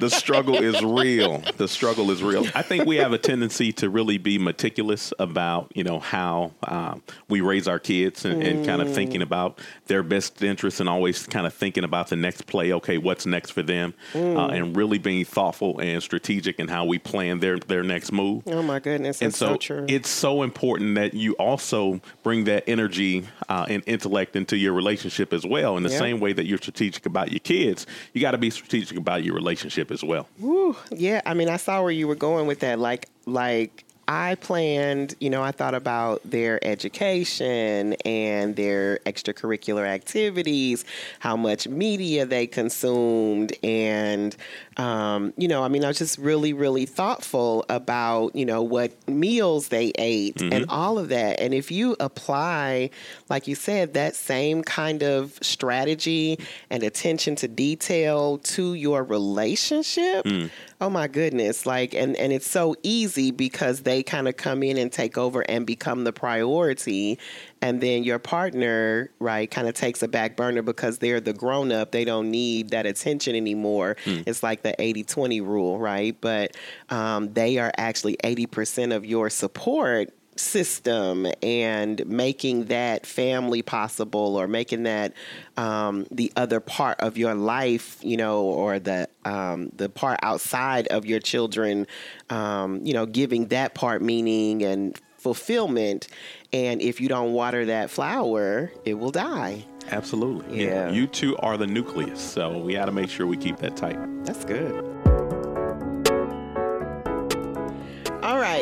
the 0.00 0.10
struggle 0.10 0.56
is 0.56 0.82
real. 0.82 1.42
The 1.56 1.68
struggle 1.68 2.10
is 2.10 2.22
real. 2.22 2.46
I 2.54 2.62
think 2.62 2.86
we 2.86 2.96
have 2.96 3.12
a 3.12 3.18
tendency 3.18 3.72
to 3.74 3.90
really 3.90 4.18
be 4.18 4.38
meticulous 4.38 5.12
about, 5.18 5.70
you 5.74 5.84
know, 5.84 5.98
how 6.00 6.52
um, 6.64 7.02
we 7.28 7.40
raise 7.40 7.68
our 7.68 7.78
kids 7.78 8.24
and, 8.24 8.42
and, 8.42 8.66
kind 8.66 8.80
of 8.80 8.94
thinking 8.94 9.22
about 9.22 9.58
their 9.86 10.02
best 10.02 10.40
interests 10.42 10.78
and 10.78 10.88
always 10.88 11.26
kind 11.26 11.46
of 11.46 11.54
thinking 11.54 11.84
about 11.84 12.08
the 12.08 12.16
next 12.16 12.42
play. 12.46 12.72
Okay, 12.72 12.96
what's 12.96 13.26
next 13.26 13.50
for 13.50 13.62
them, 13.62 13.92
mm. 14.12 14.36
uh, 14.36 14.52
and 14.52 14.76
really 14.76 14.98
being 14.98 15.24
thoughtful 15.24 15.80
and 15.80 16.02
strategic 16.02 16.60
in 16.60 16.68
how 16.68 16.84
we 16.84 16.98
plan 16.98 17.40
their 17.40 17.58
their 17.58 17.82
next 17.82 18.12
move. 18.12 18.42
Oh 18.46 18.62
my 18.62 18.78
goodness, 18.78 19.20
and 19.20 19.34
so, 19.34 19.54
so, 19.54 19.56
true. 19.56 19.86
It's 19.88 20.08
so 20.08 20.42
important 20.42 20.94
that 20.94 21.14
you 21.14 21.32
also 21.34 22.00
bring 22.22 22.44
that 22.44 22.64
energy 22.68 23.26
uh, 23.48 23.66
and 23.68 23.82
intellect 23.86 24.36
into 24.36 24.56
your 24.56 24.72
relationship 24.72 25.32
as 25.32 25.44
well. 25.44 25.76
In 25.76 25.82
the 25.82 25.90
same 25.90 26.20
way 26.20 26.32
that 26.32 26.46
you're 26.46 26.58
strategic 26.58 27.06
about 27.06 27.32
your 27.32 27.40
kids, 27.40 27.86
you 28.12 28.20
got 28.20 28.32
to 28.32 28.38
be 28.38 28.50
strategic 28.50 28.96
about 28.96 29.24
your 29.24 29.34
relationship 29.34 29.81
as 29.90 30.04
well. 30.04 30.28
Woo, 30.38 30.76
yeah, 30.90 31.20
I 31.26 31.34
mean, 31.34 31.48
I 31.48 31.56
saw 31.56 31.82
where 31.82 31.90
you 31.90 32.06
were 32.06 32.14
going 32.14 32.46
with 32.46 32.60
that. 32.60 32.78
Like, 32.78 33.08
like 33.26 33.84
I 34.08 34.34
planned, 34.36 35.14
you 35.20 35.30
know, 35.30 35.42
I 35.42 35.52
thought 35.52 35.74
about 35.74 36.20
their 36.24 36.62
education 36.64 37.94
and 38.04 38.56
their 38.56 38.98
extracurricular 39.06 39.86
activities, 39.86 40.84
how 41.20 41.36
much 41.36 41.68
media 41.68 42.26
they 42.26 42.46
consumed, 42.46 43.52
and, 43.62 44.36
um, 44.76 45.32
you 45.36 45.48
know, 45.48 45.62
I 45.62 45.68
mean, 45.68 45.84
I 45.84 45.88
was 45.88 45.98
just 45.98 46.18
really, 46.18 46.52
really 46.52 46.86
thoughtful 46.86 47.64
about, 47.68 48.34
you 48.34 48.44
know, 48.44 48.62
what 48.62 48.92
meals 49.08 49.68
they 49.68 49.92
ate 49.98 50.36
mm-hmm. 50.36 50.52
and 50.52 50.66
all 50.68 50.98
of 50.98 51.08
that. 51.10 51.40
And 51.40 51.54
if 51.54 51.70
you 51.70 51.96
apply, 52.00 52.90
like 53.28 53.46
you 53.46 53.54
said, 53.54 53.94
that 53.94 54.14
same 54.16 54.62
kind 54.62 55.02
of 55.02 55.38
strategy 55.42 56.38
and 56.70 56.82
attention 56.82 57.36
to 57.36 57.48
detail 57.48 58.38
to 58.38 58.74
your 58.74 59.04
relationship, 59.04 60.24
mm 60.24 60.50
Oh 60.82 60.90
my 60.90 61.06
goodness. 61.06 61.64
Like 61.64 61.94
and 61.94 62.16
and 62.16 62.32
it's 62.32 62.50
so 62.50 62.74
easy 62.82 63.30
because 63.30 63.82
they 63.82 64.02
kind 64.02 64.26
of 64.26 64.36
come 64.36 64.64
in 64.64 64.76
and 64.76 64.90
take 64.90 65.16
over 65.16 65.42
and 65.42 65.64
become 65.64 66.02
the 66.02 66.12
priority 66.12 67.20
and 67.60 67.80
then 67.80 68.02
your 68.02 68.18
partner, 68.18 69.08
right, 69.20 69.48
kind 69.48 69.68
of 69.68 69.74
takes 69.74 70.02
a 70.02 70.08
back 70.08 70.36
burner 70.36 70.60
because 70.60 70.98
they're 70.98 71.20
the 71.20 71.32
grown 71.32 71.70
up. 71.70 71.92
They 71.92 72.04
don't 72.04 72.32
need 72.32 72.70
that 72.70 72.84
attention 72.84 73.36
anymore. 73.36 73.96
Mm. 74.04 74.24
It's 74.26 74.42
like 74.42 74.62
the 74.62 74.74
80-20 74.80 75.46
rule, 75.46 75.78
right? 75.78 76.20
But 76.20 76.56
um, 76.90 77.32
they 77.32 77.58
are 77.58 77.70
actually 77.76 78.16
80% 78.24 78.92
of 78.92 79.06
your 79.06 79.30
support 79.30 80.12
system 80.36 81.26
and 81.42 82.06
making 82.06 82.64
that 82.66 83.06
family 83.06 83.62
possible 83.62 84.36
or 84.36 84.48
making 84.48 84.84
that 84.84 85.12
um, 85.56 86.06
the 86.10 86.32
other 86.36 86.60
part 86.60 86.98
of 87.00 87.18
your 87.18 87.34
life 87.34 87.98
you 88.02 88.16
know 88.16 88.42
or 88.42 88.78
the 88.78 89.08
um, 89.24 89.70
the 89.76 89.88
part 89.88 90.18
outside 90.22 90.86
of 90.88 91.04
your 91.04 91.20
children 91.20 91.86
um, 92.30 92.80
you 92.84 92.94
know 92.94 93.06
giving 93.06 93.46
that 93.48 93.74
part 93.74 94.02
meaning 94.02 94.62
and 94.62 94.98
fulfillment. 95.18 96.08
And 96.52 96.82
if 96.82 97.00
you 97.00 97.08
don't 97.08 97.32
water 97.32 97.66
that 97.66 97.90
flower 97.90 98.72
it 98.84 98.94
will 98.94 99.12
die. 99.12 99.64
Absolutely. 99.90 100.64
Yeah, 100.64 100.88
yeah. 100.88 100.90
you 100.90 101.06
two 101.06 101.36
are 101.38 101.56
the 101.56 101.66
nucleus 101.66 102.20
so 102.20 102.58
we 102.58 102.74
got 102.74 102.86
to 102.86 102.92
make 102.92 103.10
sure 103.10 103.26
we 103.26 103.36
keep 103.36 103.58
that 103.58 103.76
tight. 103.76 103.98
That's 104.24 104.44
good 104.44 105.21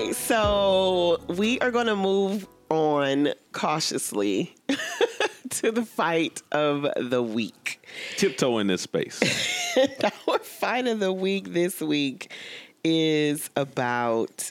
right, 0.05 0.15
so 0.15 1.21
we 1.29 1.59
are 1.61 1.71
going 1.71 1.87
to 1.87 1.97
move 1.97 2.47
on 2.69 3.31
cautiously 3.53 4.55
to 5.51 5.73
the 5.73 5.85
fight 5.85 6.43
of 6.53 6.87
the 6.97 7.23
week. 7.23 7.85
Tiptoe 8.17 8.59
in 8.59 8.69
this 8.69 8.83
space. 8.83 9.21
Our 10.29 10.39
fight 10.39 10.87
of 10.87 11.01
the 11.01 11.13
week 11.13 11.53
this 11.53 11.81
week 11.81 12.33
is 12.85 13.51
about 13.57 14.51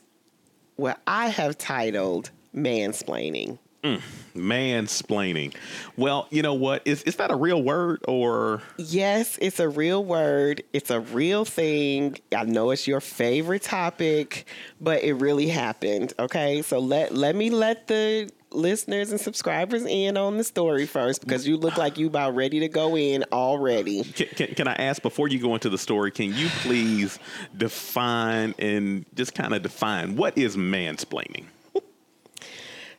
what 0.76 1.00
I 1.08 1.28
have 1.28 1.58
titled 1.58 2.32
mansplaining. 2.56 3.58
Mm, 3.84 4.02
mansplaining. 4.36 5.56
Well, 5.96 6.28
you 6.32 6.42
know 6.42 6.54
what? 6.54 6.82
Is 6.84 7.02
is 7.04 7.16
that 7.16 7.32
a 7.32 7.36
real 7.36 7.64
word 7.64 8.04
or? 8.08 8.62
Yes, 8.78 9.38
it's 9.42 9.60
a 9.62 9.70
real 9.70 10.04
word. 10.04 10.64
It's 10.74 10.90
a 10.90 11.00
real 11.00 11.46
thing. 11.46 12.18
I 12.36 12.44
know 12.44 12.72
it's 12.72 12.88
your 12.88 13.00
favorite 13.00 13.64
topic, 13.64 14.46
but 14.82 15.04
it 15.04 15.14
really 15.14 15.48
happened. 15.48 16.14
Okay, 16.20 16.62
so 16.62 16.80
let 16.80 17.14
let 17.14 17.36
me 17.36 17.50
let 17.50 17.88
the 17.88 18.30
listeners 18.52 19.12
and 19.12 19.22
subscribers 19.22 19.86
in 19.86 20.18
on 20.18 20.38
the 20.38 20.44
story 20.44 20.86
first 20.86 21.22
because 21.22 21.48
you 21.48 21.56
look 21.56 21.78
like 21.78 21.98
you 21.98 22.08
about 22.08 22.36
ready 22.36 22.60
to 22.60 22.68
go 22.68 22.98
in 22.98 23.24
already. 23.32 24.04
Can, 24.04 24.28
can, 24.28 24.56
can, 24.56 24.68
I 24.68 24.74
ask 24.74 25.02
before 25.02 25.28
you 25.28 25.40
go 25.40 25.54
into 25.54 25.70
the 25.70 25.78
story? 25.78 26.12
Can 26.12 26.34
you 26.34 26.48
please 26.62 27.20
define 27.56 28.56
and 28.60 29.06
just 29.16 29.36
kind 29.36 29.54
of 29.54 29.62
define 29.62 30.16
what 30.16 30.38
is 30.38 30.58
mansplaining? 30.58 31.46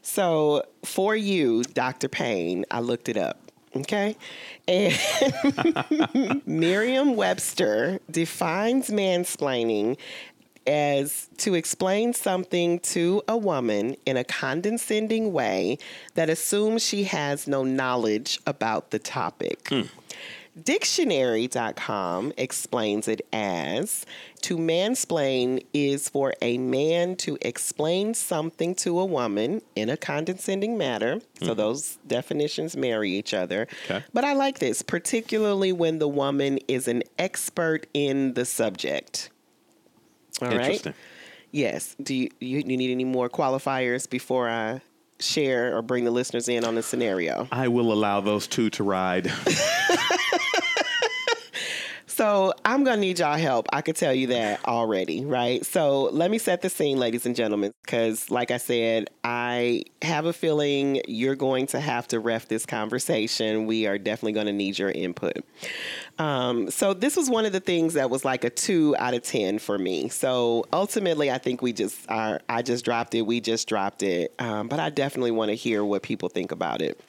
So 0.02 0.64
for 0.85 1.14
you, 1.14 1.62
Dr. 1.62 2.09
Payne, 2.09 2.64
I 2.71 2.80
looked 2.80 3.09
it 3.09 3.16
up. 3.16 3.38
Okay. 3.76 4.16
And 4.66 4.99
Merriam 6.47 7.14
Webster 7.14 8.00
defines 8.11 8.88
mansplaining 8.88 9.97
as 10.66 11.28
to 11.38 11.54
explain 11.54 12.12
something 12.12 12.80
to 12.80 13.23
a 13.28 13.37
woman 13.37 13.97
in 14.07 14.16
a 14.16 14.25
condescending 14.25 15.33
way 15.33 15.78
that 16.14 16.28
assumes 16.28 16.85
she 16.85 17.04
has 17.04 17.47
no 17.47 17.64
knowledge 17.64 18.40
about 18.47 18.90
the 18.90 18.99
topic. 18.99 19.69
Hmm. 19.69 19.83
Dictionary.com 20.61 22.33
explains 22.37 23.07
it 23.07 23.26
as 23.33 24.04
to 24.42 24.57
mansplain 24.57 25.64
is 25.73 26.09
for 26.09 26.35
a 26.42 26.59
man 26.59 27.14
to 27.16 27.38
explain 27.40 28.14
something 28.14 28.75
to 28.75 28.99
a 28.99 29.04
woman 29.04 29.62
in 29.76 29.88
a 29.88 29.97
condescending 29.97 30.76
manner. 30.76 31.16
Mm-hmm. 31.16 31.47
So 31.47 31.54
those 31.54 31.99
definitions 32.07 32.76
marry 32.76 33.11
each 33.12 33.33
other. 33.33 33.69
Okay. 33.85 34.04
But 34.12 34.25
I 34.25 34.33
like 34.33 34.59
this, 34.59 34.83
particularly 34.83 35.73
when 35.73 36.00
the 36.00 36.09
woman 36.09 36.59
is 36.66 36.88
an 36.88 37.04
expert 37.19 37.87
in 37.95 38.35
the 38.35 38.45
subject. 38.45 39.30
All 40.42 40.49
right. 40.49 40.85
Yes. 41.52 41.97
Do 42.02 42.14
you, 42.14 42.30
you, 42.40 42.59
you 42.59 42.76
need 42.76 42.90
any 42.90 43.04
more 43.04 43.28
qualifiers 43.28 44.09
before 44.09 44.49
I 44.49 44.80
share 45.21 45.76
or 45.76 45.83
bring 45.83 46.04
the 46.04 46.11
listeners 46.11 46.49
in 46.49 46.64
on 46.64 46.75
the 46.75 46.83
scenario? 46.83 47.47
I 47.52 47.69
will 47.69 47.92
allow 47.92 48.21
those 48.21 48.47
two 48.47 48.71
to 48.71 48.85
ride. 48.85 49.30
So 52.20 52.52
I'm 52.66 52.84
gonna 52.84 53.00
need 53.00 53.18
y'all 53.18 53.38
help. 53.38 53.66
I 53.72 53.80
could 53.80 53.96
tell 53.96 54.12
you 54.12 54.26
that 54.26 54.68
already, 54.68 55.24
right? 55.24 55.64
So 55.64 56.02
let 56.12 56.30
me 56.30 56.36
set 56.36 56.60
the 56.60 56.68
scene, 56.68 56.98
ladies 56.98 57.24
and 57.24 57.34
gentlemen, 57.34 57.72
because 57.80 58.30
like 58.30 58.50
I 58.50 58.58
said, 58.58 59.08
I 59.24 59.84
have 60.02 60.26
a 60.26 60.34
feeling 60.34 61.00
you're 61.08 61.34
going 61.34 61.66
to 61.68 61.80
have 61.80 62.06
to 62.08 62.20
ref 62.20 62.46
this 62.46 62.66
conversation. 62.66 63.64
We 63.64 63.86
are 63.86 63.96
definitely 63.96 64.32
gonna 64.32 64.52
need 64.52 64.78
your 64.78 64.90
input. 64.90 65.38
Um, 66.18 66.70
so 66.70 66.92
this 66.92 67.16
was 67.16 67.30
one 67.30 67.46
of 67.46 67.52
the 67.52 67.60
things 67.60 67.94
that 67.94 68.10
was 68.10 68.22
like 68.22 68.44
a 68.44 68.50
two 68.50 68.94
out 68.98 69.14
of 69.14 69.22
ten 69.22 69.58
for 69.58 69.78
me. 69.78 70.10
So 70.10 70.66
ultimately, 70.74 71.30
I 71.30 71.38
think 71.38 71.62
we 71.62 71.72
just 71.72 72.04
are. 72.10 72.42
I 72.50 72.60
just 72.60 72.84
dropped 72.84 73.14
it. 73.14 73.22
We 73.22 73.40
just 73.40 73.66
dropped 73.66 74.02
it. 74.02 74.34
Um, 74.38 74.68
but 74.68 74.78
I 74.78 74.90
definitely 74.90 75.30
want 75.30 75.48
to 75.52 75.54
hear 75.54 75.82
what 75.82 76.02
people 76.02 76.28
think 76.28 76.52
about 76.52 76.82
it. 76.82 77.00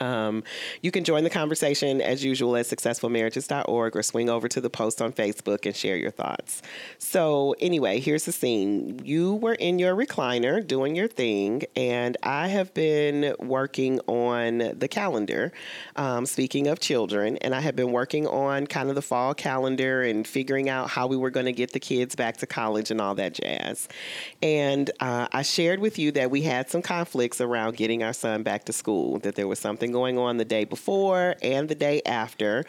Um, 0.00 0.44
you 0.82 0.90
can 0.90 1.04
join 1.04 1.24
the 1.24 1.30
conversation 1.30 2.00
as 2.00 2.24
usual 2.24 2.56
at 2.56 2.66
successfulmarriages.org 2.66 3.96
or 3.96 4.02
swing 4.02 4.28
over 4.28 4.48
to 4.48 4.60
the 4.60 4.70
post 4.70 5.02
on 5.02 5.12
Facebook 5.12 5.66
and 5.66 5.74
share 5.74 5.96
your 5.96 6.10
thoughts. 6.10 6.62
So, 6.98 7.54
anyway, 7.60 8.00
here's 8.00 8.24
the 8.24 8.32
scene. 8.32 9.00
You 9.04 9.34
were 9.34 9.54
in 9.54 9.78
your 9.78 9.94
recliner 9.94 10.64
doing 10.66 10.94
your 10.94 11.08
thing, 11.08 11.62
and 11.76 12.16
I 12.22 12.48
have 12.48 12.72
been 12.74 13.34
working 13.38 14.00
on 14.06 14.72
the 14.78 14.88
calendar. 14.88 15.52
Um, 15.96 16.26
speaking 16.26 16.68
of 16.68 16.80
children, 16.80 17.36
and 17.38 17.54
I 17.54 17.60
have 17.60 17.76
been 17.76 17.92
working 17.92 18.26
on 18.26 18.66
kind 18.66 18.88
of 18.88 18.94
the 18.94 19.02
fall 19.02 19.34
calendar 19.34 20.02
and 20.02 20.26
figuring 20.26 20.68
out 20.68 20.90
how 20.90 21.06
we 21.06 21.16
were 21.16 21.30
going 21.30 21.46
to 21.46 21.52
get 21.52 21.72
the 21.72 21.80
kids 21.80 22.14
back 22.14 22.36
to 22.38 22.46
college 22.46 22.90
and 22.90 23.00
all 23.00 23.14
that 23.16 23.34
jazz. 23.34 23.88
And 24.42 24.90
uh, 25.00 25.28
I 25.32 25.42
shared 25.42 25.80
with 25.80 25.98
you 25.98 26.12
that 26.12 26.30
we 26.30 26.42
had 26.42 26.70
some 26.70 26.82
conflicts 26.82 27.40
around 27.40 27.76
getting 27.76 28.02
our 28.02 28.12
son 28.12 28.42
back 28.42 28.64
to 28.64 28.72
school, 28.72 29.18
that 29.20 29.34
there 29.34 29.48
was 29.48 29.58
something 29.58 29.87
going 29.92 30.18
on 30.18 30.36
the 30.36 30.44
day 30.44 30.64
before 30.64 31.36
and 31.42 31.68
the 31.68 31.74
day 31.74 32.02
after, 32.04 32.64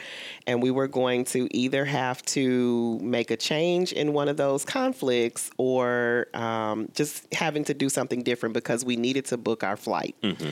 and 0.48 0.62
we 0.62 0.72
were 0.72 0.88
going 0.88 1.26
to 1.26 1.48
either 1.56 1.86
have 1.86 2.22
to 2.24 3.00
make 3.00 3.32
a 3.32 3.38
change 3.38 3.94
in 3.94 4.14
one 4.14 4.28
of 4.28 4.38
those 4.38 4.66
conflicts 4.66 5.52
or 5.58 6.28
um, 6.34 6.90
just 6.94 7.32
having 7.34 7.64
to 7.66 7.74
do 7.74 7.90
something 7.90 8.24
different 8.24 8.54
because 8.54 8.84
we 8.84 8.96
needed 8.96 9.26
to 9.26 9.38
book 9.38 9.64
our 9.64 9.78
flight. 9.78 10.16
Mm-hmm. 10.24 10.52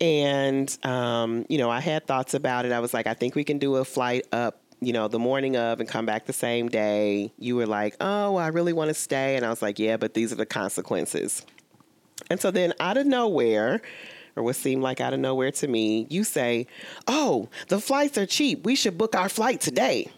And, 0.00 0.78
um, 0.84 1.46
you 1.48 1.58
know, 1.58 1.70
I 1.70 1.80
had 1.80 2.06
thoughts 2.06 2.34
about 2.34 2.64
it. 2.64 2.72
I 2.72 2.80
was 2.80 2.92
like, 2.92 3.06
I 3.06 3.14
think 3.14 3.34
we 3.34 3.44
can 3.44 3.58
do 3.58 3.76
a 3.76 3.84
flight 3.84 4.26
up 4.32 4.58
you 4.82 4.92
know, 4.92 5.06
the 5.06 5.18
morning 5.18 5.56
of 5.56 5.78
and 5.78 5.88
come 5.88 6.04
back 6.06 6.26
the 6.26 6.32
same 6.32 6.68
day, 6.68 7.32
you 7.38 7.54
were 7.54 7.66
like, 7.66 7.94
oh, 8.00 8.34
I 8.34 8.48
really 8.48 8.72
want 8.72 8.88
to 8.88 8.94
stay. 8.94 9.36
And 9.36 9.46
I 9.46 9.48
was 9.48 9.62
like, 9.62 9.78
yeah, 9.78 9.96
but 9.96 10.14
these 10.14 10.32
are 10.32 10.36
the 10.36 10.44
consequences. 10.44 11.46
And 12.28 12.40
so 12.40 12.50
then 12.50 12.74
out 12.80 12.96
of 12.96 13.06
nowhere, 13.06 13.80
or 14.36 14.42
what 14.42 14.56
seemed 14.56 14.82
like 14.82 15.00
out 15.00 15.12
of 15.12 15.20
nowhere 15.20 15.50
to 15.52 15.68
me, 15.68 16.06
you 16.10 16.24
say, 16.24 16.66
Oh, 17.06 17.48
the 17.68 17.80
flights 17.80 18.18
are 18.18 18.26
cheap. 18.26 18.64
We 18.64 18.74
should 18.74 18.96
book 18.96 19.14
our 19.14 19.28
flight 19.28 19.60
today. 19.60 20.10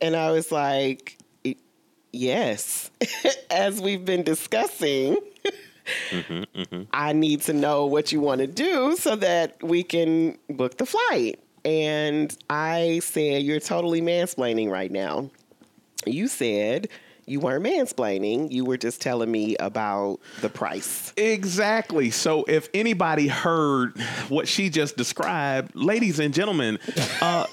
And 0.00 0.14
I 0.14 0.30
was 0.30 0.52
like, 0.52 1.16
yes, 2.12 2.90
as 3.50 3.80
we've 3.80 4.04
been 4.04 4.22
discussing. 4.22 5.16
Mm-hmm, 6.10 6.60
mm-hmm. 6.60 6.82
I 6.92 7.12
need 7.12 7.42
to 7.42 7.52
know 7.52 7.86
what 7.86 8.10
you 8.10 8.20
want 8.20 8.40
to 8.40 8.46
do 8.48 8.96
so 8.96 9.14
that 9.16 9.62
we 9.62 9.84
can 9.84 10.36
book 10.48 10.78
the 10.78 10.86
flight. 10.86 11.38
And 11.64 12.36
I 12.50 13.00
said, 13.04 13.42
You're 13.42 13.60
totally 13.60 14.00
mansplaining 14.00 14.70
right 14.70 14.90
now. 14.90 15.30
You 16.04 16.28
said, 16.28 16.88
you 17.26 17.40
weren't 17.40 17.64
mansplaining. 17.64 18.52
You 18.52 18.64
were 18.64 18.76
just 18.76 19.00
telling 19.00 19.30
me 19.30 19.56
about 19.56 20.20
the 20.40 20.48
price. 20.48 21.12
Exactly. 21.16 22.10
So 22.10 22.44
if 22.44 22.68
anybody 22.72 23.26
heard 23.26 24.00
what 24.28 24.46
she 24.46 24.70
just 24.70 24.96
described, 24.96 25.74
ladies 25.74 26.20
and 26.20 26.32
gentlemen, 26.32 26.78
uh, 27.20 27.46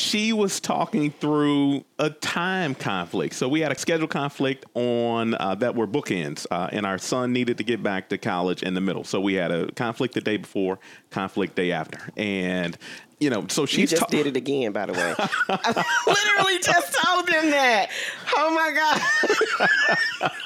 she 0.00 0.32
was 0.32 0.60
talking 0.60 1.10
through 1.10 1.84
a 1.98 2.08
time 2.08 2.74
conflict. 2.74 3.34
So 3.34 3.48
we 3.48 3.60
had 3.60 3.70
a 3.70 3.78
schedule 3.78 4.08
conflict 4.08 4.64
on 4.74 5.34
uh, 5.34 5.56
that 5.56 5.74
were 5.74 5.86
bookends, 5.86 6.46
uh, 6.50 6.70
and 6.72 6.86
our 6.86 6.96
son 6.96 7.34
needed 7.34 7.58
to 7.58 7.64
get 7.64 7.82
back 7.82 8.08
to 8.08 8.16
college 8.18 8.62
in 8.62 8.72
the 8.72 8.80
middle. 8.80 9.04
So 9.04 9.20
we 9.20 9.34
had 9.34 9.52
a 9.52 9.70
conflict 9.72 10.14
the 10.14 10.22
day 10.22 10.38
before, 10.38 10.78
conflict 11.10 11.54
day 11.54 11.72
after, 11.72 12.00
and 12.16 12.78
you 13.18 13.28
know, 13.28 13.46
so 13.48 13.66
she 13.66 13.84
just 13.84 14.00
ta- 14.00 14.08
did 14.08 14.26
it 14.26 14.36
again, 14.38 14.72
by 14.72 14.86
the 14.86 14.94
way. 14.94 15.14
I 15.18 15.84
literally 16.06 16.58
just 16.60 16.98
told 17.04 17.26
them 17.26 17.50
that. 17.50 17.90
Oh 18.36 18.54
my 18.54 18.72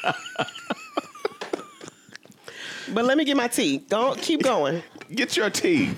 god. 0.05 0.15
but 2.93 3.05
let 3.05 3.17
me 3.17 3.25
get 3.25 3.37
my 3.37 3.47
tea. 3.47 3.79
Don't 3.79 4.21
keep 4.21 4.43
going. 4.43 4.83
Get 5.15 5.37
your 5.37 5.49
tea. 5.49 5.93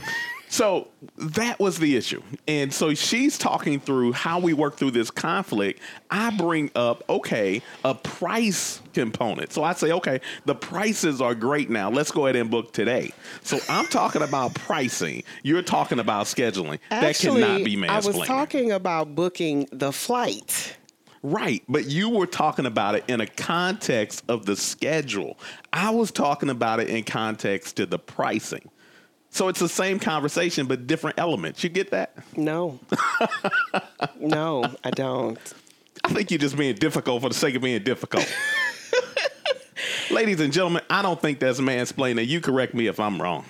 So 0.56 0.88
that 1.18 1.60
was 1.60 1.78
the 1.78 1.96
issue. 1.96 2.22
And 2.48 2.72
so 2.72 2.94
she's 2.94 3.36
talking 3.36 3.78
through 3.78 4.12
how 4.12 4.38
we 4.38 4.54
work 4.54 4.76
through 4.76 4.92
this 4.92 5.10
conflict. 5.10 5.80
I 6.10 6.34
bring 6.34 6.70
up, 6.74 7.04
okay, 7.10 7.60
a 7.84 7.94
price 7.94 8.80
component. 8.94 9.52
So 9.52 9.62
I 9.62 9.74
say, 9.74 9.92
okay, 9.92 10.22
the 10.46 10.54
prices 10.54 11.20
are 11.20 11.34
great 11.34 11.68
now. 11.68 11.90
Let's 11.90 12.10
go 12.10 12.24
ahead 12.24 12.36
and 12.36 12.50
book 12.50 12.72
today. 12.72 13.12
So 13.42 13.58
I'm 13.68 13.84
talking 13.88 14.22
about 14.22 14.54
pricing. 14.54 15.24
You're 15.42 15.60
talking 15.60 15.98
about 15.98 16.24
scheduling. 16.24 16.78
Actually, 16.90 17.42
that 17.42 17.46
cannot 17.48 17.64
be 17.66 17.76
mansplaining. 17.76 17.90
I 17.90 18.18
was 18.18 18.26
talking 18.26 18.72
about 18.72 19.14
booking 19.14 19.68
the 19.72 19.92
flight. 19.92 20.78
Right, 21.22 21.62
but 21.68 21.84
you 21.84 22.08
were 22.08 22.26
talking 22.26 22.64
about 22.64 22.94
it 22.94 23.04
in 23.08 23.20
a 23.20 23.26
context 23.26 24.24
of 24.28 24.46
the 24.46 24.56
schedule. 24.56 25.38
I 25.70 25.90
was 25.90 26.10
talking 26.10 26.48
about 26.48 26.80
it 26.80 26.88
in 26.88 27.04
context 27.04 27.76
to 27.76 27.84
the 27.84 27.98
pricing. 27.98 28.70
So 29.36 29.48
it's 29.48 29.60
the 29.60 29.68
same 29.68 29.98
conversation, 29.98 30.66
but 30.66 30.86
different 30.86 31.18
elements. 31.18 31.62
You 31.62 31.68
get 31.68 31.90
that? 31.90 32.14
No. 32.38 32.80
no, 34.18 34.64
I 34.82 34.90
don't. 34.90 35.38
I 36.02 36.08
think 36.08 36.30
you're 36.30 36.38
just 36.38 36.56
being 36.56 36.74
difficult 36.74 37.20
for 37.20 37.28
the 37.28 37.34
sake 37.34 37.54
of 37.54 37.60
being 37.60 37.82
difficult. 37.84 38.26
Ladies 40.10 40.40
and 40.40 40.54
gentlemen, 40.54 40.84
I 40.88 41.02
don't 41.02 41.20
think 41.20 41.38
that's 41.38 41.60
mansplaining. 41.60 42.26
You 42.26 42.40
correct 42.40 42.72
me 42.72 42.86
if 42.86 42.98
I'm 42.98 43.20
wrong. 43.20 43.44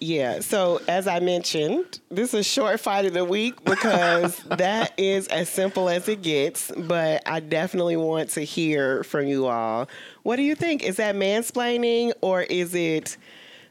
Yeah. 0.00 0.40
So 0.40 0.80
as 0.88 1.06
I 1.06 1.20
mentioned, 1.20 2.00
this 2.10 2.34
is 2.34 2.44
short 2.44 2.80
fight 2.80 3.04
of 3.04 3.12
the 3.12 3.24
week 3.24 3.62
because 3.64 4.38
that 4.46 4.92
is 4.98 5.28
as 5.28 5.48
simple 5.48 5.88
as 5.88 6.08
it 6.08 6.22
gets. 6.22 6.72
But 6.76 7.22
I 7.26 7.38
definitely 7.38 7.96
want 7.96 8.30
to 8.30 8.40
hear 8.40 9.04
from 9.04 9.28
you 9.28 9.46
all. 9.46 9.88
What 10.24 10.34
do 10.34 10.42
you 10.42 10.56
think? 10.56 10.82
Is 10.82 10.96
that 10.96 11.14
mansplaining 11.14 12.12
or 12.22 12.42
is 12.42 12.74
it 12.74 13.16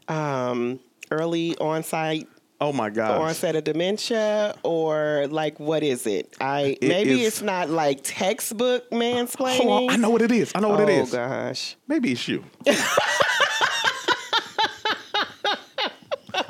um, 0.08 0.80
early 1.12 1.56
onset 1.58 2.26
Oh 2.62 2.72
my 2.72 2.90
god! 2.90 3.20
Onset 3.20 3.56
of 3.56 3.64
dementia, 3.64 4.54
or 4.62 5.26
like 5.30 5.58
what 5.58 5.82
is 5.82 6.06
it? 6.06 6.36
I 6.40 6.78
it 6.80 6.88
maybe 6.88 7.22
is, 7.22 7.26
it's 7.26 7.42
not 7.42 7.68
like 7.68 8.02
textbook 8.04 8.88
mansplaining. 8.92 9.88
On, 9.88 9.90
I 9.90 9.96
know 9.96 10.10
what 10.10 10.22
it 10.22 10.30
is. 10.30 10.52
I 10.54 10.60
know 10.60 10.68
what 10.68 10.78
oh, 10.78 10.84
it 10.84 10.88
is. 10.88 11.12
Oh 11.12 11.16
gosh, 11.16 11.74
maybe 11.88 12.12
it's 12.12 12.28
you. 12.28 12.44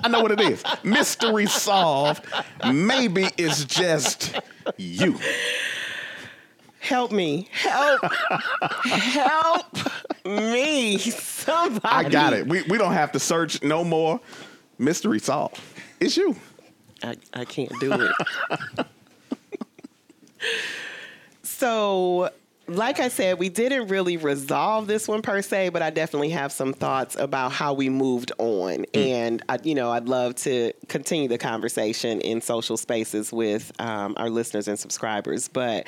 I 0.04 0.09
know 0.09 0.21
what 0.21 0.33
it 0.33 0.40
is. 0.42 0.62
Mystery 0.83 1.46
solved. 1.46 2.27
Maybe 2.70 3.29
it's 3.38 3.64
just 3.64 4.38
you. 4.77 5.18
Help 6.81 7.11
me. 7.11 7.48
Help. 7.53 8.03
Help 8.85 9.79
me. 10.27 10.98
Somebody. 10.98 11.81
I 11.85 12.07
got 12.07 12.35
it. 12.35 12.46
We, 12.46 12.62
we 12.64 12.77
don't 12.77 12.92
have 12.92 13.12
to 13.12 13.18
search 13.18 13.62
no 13.62 13.83
more 13.83 14.20
mystery 14.83 15.18
solved. 15.18 15.61
It's 16.01 16.16
you. 16.16 16.37
I, 17.03 17.16
I 17.33 17.45
can't 17.45 17.73
do 17.81 17.92
it. 17.92 18.87
so 21.42 22.31
like 22.68 23.01
I 23.01 23.09
said, 23.09 23.38
we 23.38 23.49
didn't 23.49 23.88
really 23.88 24.16
resolve 24.16 24.87
this 24.87 25.09
one 25.09 25.23
per 25.23 25.42
se, 25.42 25.71
but 25.71 25.83
I 25.83 25.90
definitely 25.90 26.31
have 26.31 26.53
some 26.53 26.73
thoughts 26.73 27.16
about 27.16 27.53
how 27.53 27.73
we 27.75 27.88
moved 27.88 28.33
on. 28.38 28.85
Mm. 28.92 29.07
And, 29.07 29.42
I, 29.49 29.59
you 29.62 29.75
know, 29.75 29.90
I'd 29.90 30.09
love 30.09 30.37
to 30.37 30.73
continue 30.88 31.29
the 31.29 31.38
conversation 31.38 32.21
in 32.21 32.40
social 32.40 32.77
spaces 32.77 33.33
with 33.33 33.73
um, 33.81 34.14
our 34.16 34.31
listeners 34.31 34.68
and 34.68 34.79
subscribers. 34.79 35.49
But 35.49 35.87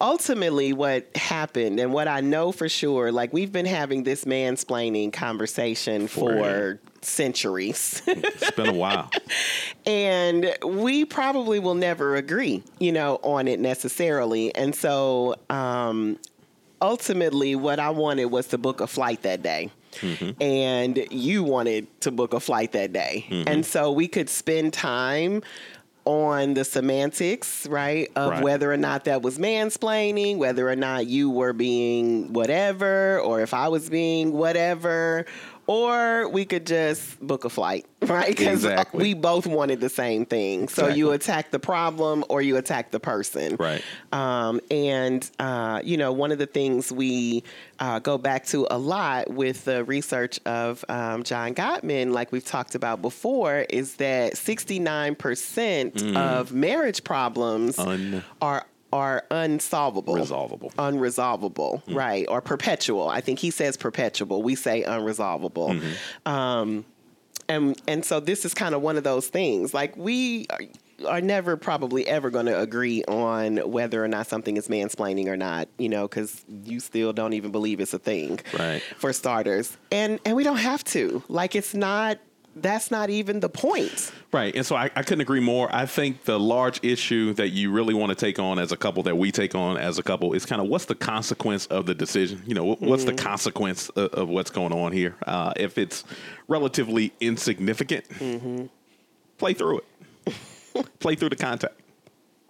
ultimately, 0.00 0.72
what 0.72 1.08
happened 1.16 1.78
and 1.80 1.92
what 1.92 2.08
I 2.08 2.20
know 2.20 2.52
for 2.52 2.68
sure, 2.68 3.12
like 3.12 3.32
we've 3.32 3.52
been 3.52 3.66
having 3.66 4.02
this 4.02 4.24
mansplaining 4.24 5.12
conversation 5.12 6.08
for, 6.08 6.32
for 6.32 6.80
centuries. 7.04 8.02
it's 8.06 8.50
been 8.52 8.68
a 8.68 8.72
while. 8.72 9.10
and 9.86 10.54
we 10.64 11.04
probably 11.04 11.58
will 11.58 11.74
never 11.74 12.16
agree, 12.16 12.62
you 12.78 12.92
know, 12.92 13.20
on 13.22 13.48
it 13.48 13.60
necessarily. 13.60 14.54
And 14.54 14.74
so 14.74 15.36
um, 15.50 16.18
ultimately, 16.80 17.54
what 17.54 17.78
I 17.78 17.90
wanted 17.90 18.26
was 18.26 18.48
to 18.48 18.58
book 18.58 18.80
a 18.80 18.86
flight 18.86 19.22
that 19.22 19.42
day. 19.42 19.70
Mm-hmm. 20.00 20.42
And 20.42 21.06
you 21.10 21.42
wanted 21.42 22.00
to 22.02 22.10
book 22.10 22.34
a 22.34 22.40
flight 22.40 22.72
that 22.72 22.92
day. 22.92 23.26
Mm-hmm. 23.28 23.48
And 23.48 23.66
so 23.66 23.90
we 23.90 24.06
could 24.06 24.28
spend 24.28 24.72
time 24.72 25.42
on 26.08 26.54
the 26.54 26.64
semantics, 26.64 27.66
right, 27.66 28.10
of 28.16 28.30
right. 28.30 28.42
whether 28.42 28.72
or 28.72 28.78
not 28.78 29.04
that 29.04 29.20
was 29.20 29.38
mansplaining, 29.38 30.38
whether 30.38 30.66
or 30.66 30.74
not 30.74 31.06
you 31.06 31.28
were 31.28 31.52
being 31.52 32.32
whatever, 32.32 33.20
or 33.20 33.42
if 33.42 33.52
I 33.52 33.68
was 33.68 33.90
being 33.90 34.32
whatever, 34.32 35.26
or 35.68 36.26
we 36.30 36.46
could 36.46 36.66
just 36.66 37.20
book 37.20 37.44
a 37.44 37.50
flight, 37.50 37.84
right? 38.02 38.26
Because 38.26 38.64
exactly. 38.64 39.02
we 39.02 39.14
both 39.14 39.46
wanted 39.46 39.80
the 39.80 39.90
same 39.90 40.24
thing. 40.24 40.66
So 40.66 40.84
exactly. 40.84 40.98
you 40.98 41.12
attack 41.12 41.50
the 41.50 41.58
problem 41.58 42.24
or 42.30 42.40
you 42.40 42.56
attack 42.56 42.90
the 42.90 42.98
person, 42.98 43.56
right? 43.56 43.84
Um, 44.10 44.60
and 44.70 45.30
uh, 45.38 45.82
you 45.84 45.98
know, 45.98 46.12
one 46.12 46.32
of 46.32 46.38
the 46.38 46.46
things 46.46 46.90
we 46.90 47.44
uh, 47.78 47.98
go 47.98 48.16
back 48.16 48.46
to 48.46 48.66
a 48.70 48.78
lot 48.78 49.30
with 49.30 49.66
the 49.66 49.84
research 49.84 50.40
of 50.46 50.84
um, 50.88 51.22
John 51.22 51.54
Gottman, 51.54 52.12
like 52.12 52.32
we've 52.32 52.44
talked 52.44 52.74
about 52.74 53.02
before, 53.02 53.66
is 53.68 53.96
that 53.96 54.38
sixty 54.38 54.78
nine 54.78 55.14
percent 55.14 55.96
mm. 55.96 56.16
of 56.16 56.52
marriage 56.54 57.04
problems 57.04 57.78
Un- 57.78 58.24
are 58.40 58.64
are 58.92 59.24
unsolvable, 59.30 60.14
resolvable, 60.14 60.72
unresolvable, 60.78 61.82
mm-hmm. 61.82 61.94
right? 61.94 62.26
Or 62.28 62.40
perpetual. 62.40 63.08
I 63.08 63.20
think 63.20 63.38
he 63.38 63.50
says 63.50 63.76
perpetual. 63.76 64.42
We 64.42 64.54
say 64.54 64.82
unresolvable. 64.82 65.80
Mm-hmm. 65.80 66.28
Um, 66.30 66.84
and 67.48 67.80
and 67.88 68.04
so 68.04 68.20
this 68.20 68.44
is 68.44 68.54
kind 68.54 68.74
of 68.74 68.82
one 68.82 68.96
of 68.96 69.04
those 69.04 69.28
things. 69.28 69.72
Like 69.72 69.96
we 69.96 70.46
are, 70.50 70.60
are 71.08 71.20
never 71.20 71.56
probably 71.56 72.06
ever 72.06 72.30
going 72.30 72.46
to 72.46 72.58
agree 72.58 73.04
on 73.04 73.58
whether 73.70 74.04
or 74.04 74.08
not 74.08 74.26
something 74.26 74.56
is 74.56 74.68
mansplaining 74.68 75.26
or 75.26 75.36
not. 75.36 75.68
You 75.78 75.88
know, 75.88 76.06
because 76.06 76.44
you 76.64 76.80
still 76.80 77.12
don't 77.12 77.32
even 77.32 77.50
believe 77.50 77.80
it's 77.80 77.94
a 77.94 77.98
thing, 77.98 78.40
right? 78.58 78.82
For 78.98 79.12
starters, 79.12 79.76
and 79.90 80.20
and 80.24 80.36
we 80.36 80.44
don't 80.44 80.58
have 80.58 80.84
to. 80.84 81.22
Like 81.28 81.54
it's 81.54 81.74
not 81.74 82.18
that's 82.62 82.90
not 82.90 83.10
even 83.10 83.40
the 83.40 83.48
point. 83.48 84.12
Right. 84.32 84.54
And 84.54 84.64
so 84.64 84.76
I, 84.76 84.90
I, 84.94 85.02
couldn't 85.02 85.22
agree 85.22 85.40
more. 85.40 85.74
I 85.74 85.86
think 85.86 86.24
the 86.24 86.38
large 86.38 86.80
issue 86.82 87.32
that 87.34 87.48
you 87.48 87.70
really 87.70 87.94
want 87.94 88.10
to 88.10 88.14
take 88.14 88.38
on 88.38 88.58
as 88.58 88.72
a 88.72 88.76
couple, 88.76 89.02
that 89.04 89.16
we 89.16 89.32
take 89.32 89.54
on 89.54 89.76
as 89.76 89.98
a 89.98 90.02
couple, 90.02 90.34
is 90.34 90.44
kind 90.44 90.60
of 90.60 90.68
what's 90.68 90.84
the 90.84 90.94
consequence 90.94 91.66
of 91.66 91.86
the 91.86 91.94
decision? 91.94 92.42
You 92.46 92.54
know, 92.54 92.64
what's 92.64 93.04
mm-hmm. 93.04 93.16
the 93.16 93.22
consequence 93.22 93.88
of, 93.90 94.10
of, 94.12 94.28
what's 94.28 94.50
going 94.50 94.72
on 94.72 94.92
here? 94.92 95.16
Uh, 95.26 95.52
if 95.56 95.78
it's 95.78 96.04
relatively 96.46 97.12
insignificant, 97.20 98.08
mm-hmm. 98.08 98.66
play 99.38 99.54
through 99.54 99.80
it, 100.26 100.34
play 101.00 101.14
through 101.14 101.30
the 101.30 101.36
contact, 101.36 101.80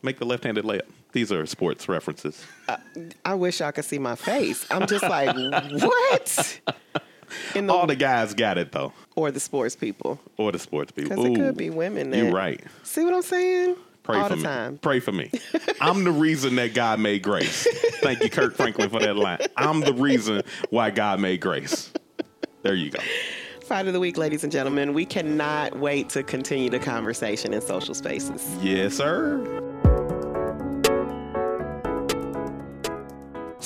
make 0.02 0.18
the 0.18 0.26
left 0.26 0.44
handed 0.44 0.64
layup. 0.64 0.82
These 1.12 1.32
are 1.32 1.46
sports 1.46 1.88
references. 1.88 2.44
Uh, 2.68 2.76
I 3.24 3.34
wish 3.34 3.60
I 3.60 3.70
could 3.70 3.84
see 3.84 3.98
my 3.98 4.14
face. 4.14 4.66
I'm 4.70 4.86
just 4.86 5.04
like, 5.04 5.34
what? 5.82 6.60
The, 7.54 7.68
All 7.72 7.86
the 7.86 7.96
guys 7.96 8.34
got 8.34 8.58
it 8.58 8.72
though. 8.72 8.92
Or 9.16 9.30
the 9.30 9.40
sports 9.40 9.76
people. 9.76 10.20
Or 10.36 10.52
the 10.52 10.58
sports 10.58 10.92
people. 10.92 11.10
Because 11.16 11.24
it 11.26 11.34
could 11.36 11.56
be 11.56 11.70
women. 11.70 12.10
That, 12.10 12.16
you're 12.18 12.32
right. 12.32 12.62
See 12.82 13.04
what 13.04 13.14
I'm 13.14 13.22
saying? 13.22 13.76
Pray 14.02 14.18
All 14.18 14.24
for 14.28 14.30
the 14.30 14.36
me. 14.36 14.42
time. 14.42 14.78
Pray 14.78 15.00
for 15.00 15.12
me. 15.12 15.30
I'm 15.80 16.04
the 16.04 16.12
reason 16.12 16.54
that 16.56 16.72
God 16.74 16.98
made 16.98 17.22
grace. 17.22 17.66
Thank 18.00 18.22
you, 18.22 18.30
Kirk 18.30 18.54
Franklin, 18.54 18.88
for 18.88 19.00
that 19.00 19.16
line. 19.16 19.38
I'm 19.56 19.80
the 19.80 19.92
reason 19.92 20.42
why 20.70 20.90
God 20.90 21.20
made 21.20 21.40
grace. 21.40 21.92
There 22.62 22.74
you 22.74 22.90
go. 22.90 23.00
Fight 23.64 23.86
of 23.86 23.92
the 23.92 24.00
week, 24.00 24.16
ladies 24.16 24.44
and 24.44 24.50
gentlemen. 24.52 24.94
We 24.94 25.04
cannot 25.04 25.78
wait 25.78 26.08
to 26.10 26.22
continue 26.22 26.70
the 26.70 26.78
conversation 26.78 27.52
in 27.52 27.60
social 27.60 27.94
spaces. 27.94 28.48
Yes, 28.62 28.94
sir. 28.94 29.57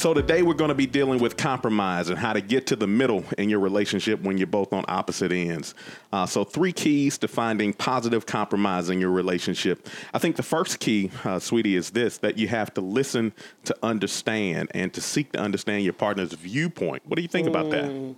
So 0.03 0.13
today 0.13 0.43
we're 0.43 0.55
going 0.55 0.71
to 0.71 0.75
be 0.75 0.87
dealing 0.87 1.21
with 1.21 1.37
compromise 1.37 2.09
and 2.09 2.19
how 2.19 2.33
to 2.33 2.41
get 2.41 2.67
to 2.67 2.75
the 2.75 2.89
middle 2.89 3.25
in 3.39 3.49
your 3.49 3.61
relationship 3.61 4.21
when 4.21 4.37
you're 4.37 4.49
both 4.49 4.73
on 4.73 4.85
opposite 4.89 5.31
ends. 5.31 5.77
Uh, 6.13 6.27
so 6.27 6.43
three 6.43 6.73
keys 6.73 7.19
to 7.19 7.29
finding 7.29 7.73
positive 7.73 8.27
compromise 8.27 8.91
in 8.91 8.99
your 8.99 9.13
relationship. 9.13 9.89
I 10.13 10.19
think 10.19 10.35
the 10.35 10.43
first 10.43 10.81
key, 10.81 11.13
uh, 11.23 11.39
sweetie, 11.39 11.77
is 11.77 11.91
this: 11.91 12.19
that 12.19 12.37
you 12.37 12.49
have 12.49 12.75
to 12.75 12.81
listen 12.81 13.33
to 13.67 13.77
understand 13.81 14.73
and 14.75 14.93
to 14.93 15.01
seek 15.01 15.31
to 15.35 15.39
understand 15.39 15.85
your 15.85 15.93
partner's 15.93 16.33
viewpoint. 16.33 17.07
What 17.07 17.15
do 17.15 17.23
you 17.23 17.29
think 17.29 17.47
mm. 17.47 17.51
about 17.51 17.71
that? 17.71 17.85
Mm. 17.85 18.17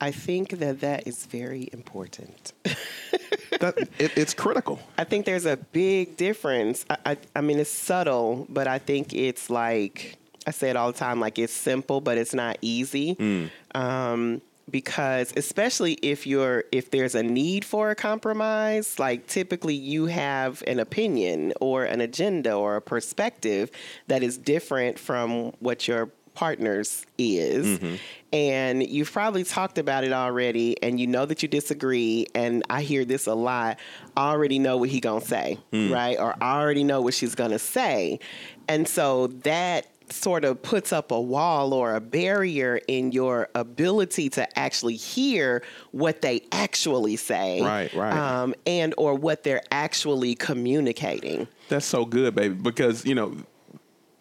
I 0.00 0.12
think 0.12 0.50
that 0.60 0.78
that 0.82 1.08
is 1.08 1.26
very 1.26 1.68
important. 1.72 2.52
that, 2.62 3.74
it, 3.98 4.16
it's 4.16 4.32
critical. 4.32 4.78
I 4.96 5.02
think 5.02 5.26
there's 5.26 5.46
a 5.46 5.56
big 5.56 6.16
difference. 6.16 6.86
I, 6.88 6.98
I, 7.04 7.16
I 7.34 7.40
mean, 7.40 7.58
it's 7.58 7.68
subtle, 7.68 8.46
but 8.48 8.68
I 8.68 8.78
think 8.78 9.12
it's 9.12 9.50
like 9.50 10.18
I 10.46 10.50
say 10.50 10.70
it 10.70 10.76
all 10.76 10.92
the 10.92 10.98
time. 10.98 11.20
Like 11.20 11.38
it's 11.38 11.52
simple, 11.52 12.00
but 12.00 12.18
it's 12.18 12.34
not 12.34 12.58
easy. 12.60 13.14
Mm. 13.14 13.50
Um, 13.74 14.42
because 14.70 15.32
especially 15.36 15.94
if 15.94 16.26
you're 16.26 16.64
if 16.72 16.90
there's 16.90 17.14
a 17.14 17.22
need 17.22 17.66
for 17.66 17.90
a 17.90 17.94
compromise 17.94 18.98
like 18.98 19.26
typically 19.26 19.74
you 19.74 20.06
have 20.06 20.62
an 20.66 20.78
opinion 20.78 21.52
or 21.60 21.84
an 21.84 22.00
agenda 22.00 22.54
or 22.54 22.76
a 22.76 22.80
perspective 22.80 23.70
that 24.06 24.22
is 24.22 24.38
different 24.38 24.98
from 24.98 25.52
what 25.60 25.86
your 25.86 26.10
partners 26.34 27.06
is. 27.16 27.78
Mm-hmm. 27.78 27.94
And 28.32 28.86
you've 28.86 29.12
probably 29.12 29.44
talked 29.44 29.78
about 29.78 30.02
it 30.02 30.12
already 30.12 30.82
and 30.82 30.98
you 30.98 31.06
know 31.06 31.24
that 31.24 31.42
you 31.42 31.48
disagree 31.48 32.26
and 32.34 32.64
I 32.68 32.82
hear 32.82 33.04
this 33.04 33.26
a 33.26 33.34
lot. 33.34 33.78
I 34.16 34.30
already 34.30 34.58
know 34.58 34.76
what 34.76 34.88
he 34.88 34.98
going 34.98 35.22
to 35.22 35.26
say, 35.26 35.58
mm. 35.72 35.92
right? 35.92 36.18
Or 36.18 36.34
I 36.40 36.60
already 36.60 36.82
know 36.82 37.00
what 37.00 37.14
she's 37.14 37.36
going 37.36 37.52
to 37.52 37.58
say. 37.60 38.18
And 38.66 38.88
so 38.88 39.28
that 39.28 39.86
sort 40.10 40.44
of 40.44 40.62
puts 40.62 40.92
up 40.92 41.10
a 41.10 41.20
wall 41.20 41.72
or 41.72 41.94
a 41.94 42.00
barrier 42.00 42.80
in 42.88 43.12
your 43.12 43.48
ability 43.54 44.28
to 44.30 44.58
actually 44.58 44.96
hear 44.96 45.62
what 45.92 46.22
they 46.22 46.42
actually 46.52 47.16
say 47.16 47.62
right 47.62 47.92
right 47.94 48.12
um, 48.12 48.54
and 48.66 48.94
or 48.98 49.14
what 49.14 49.42
they're 49.42 49.62
actually 49.70 50.34
communicating 50.34 51.48
that's 51.68 51.86
so 51.86 52.04
good 52.04 52.34
baby 52.34 52.54
because 52.54 53.04
you 53.06 53.14
know 53.14 53.34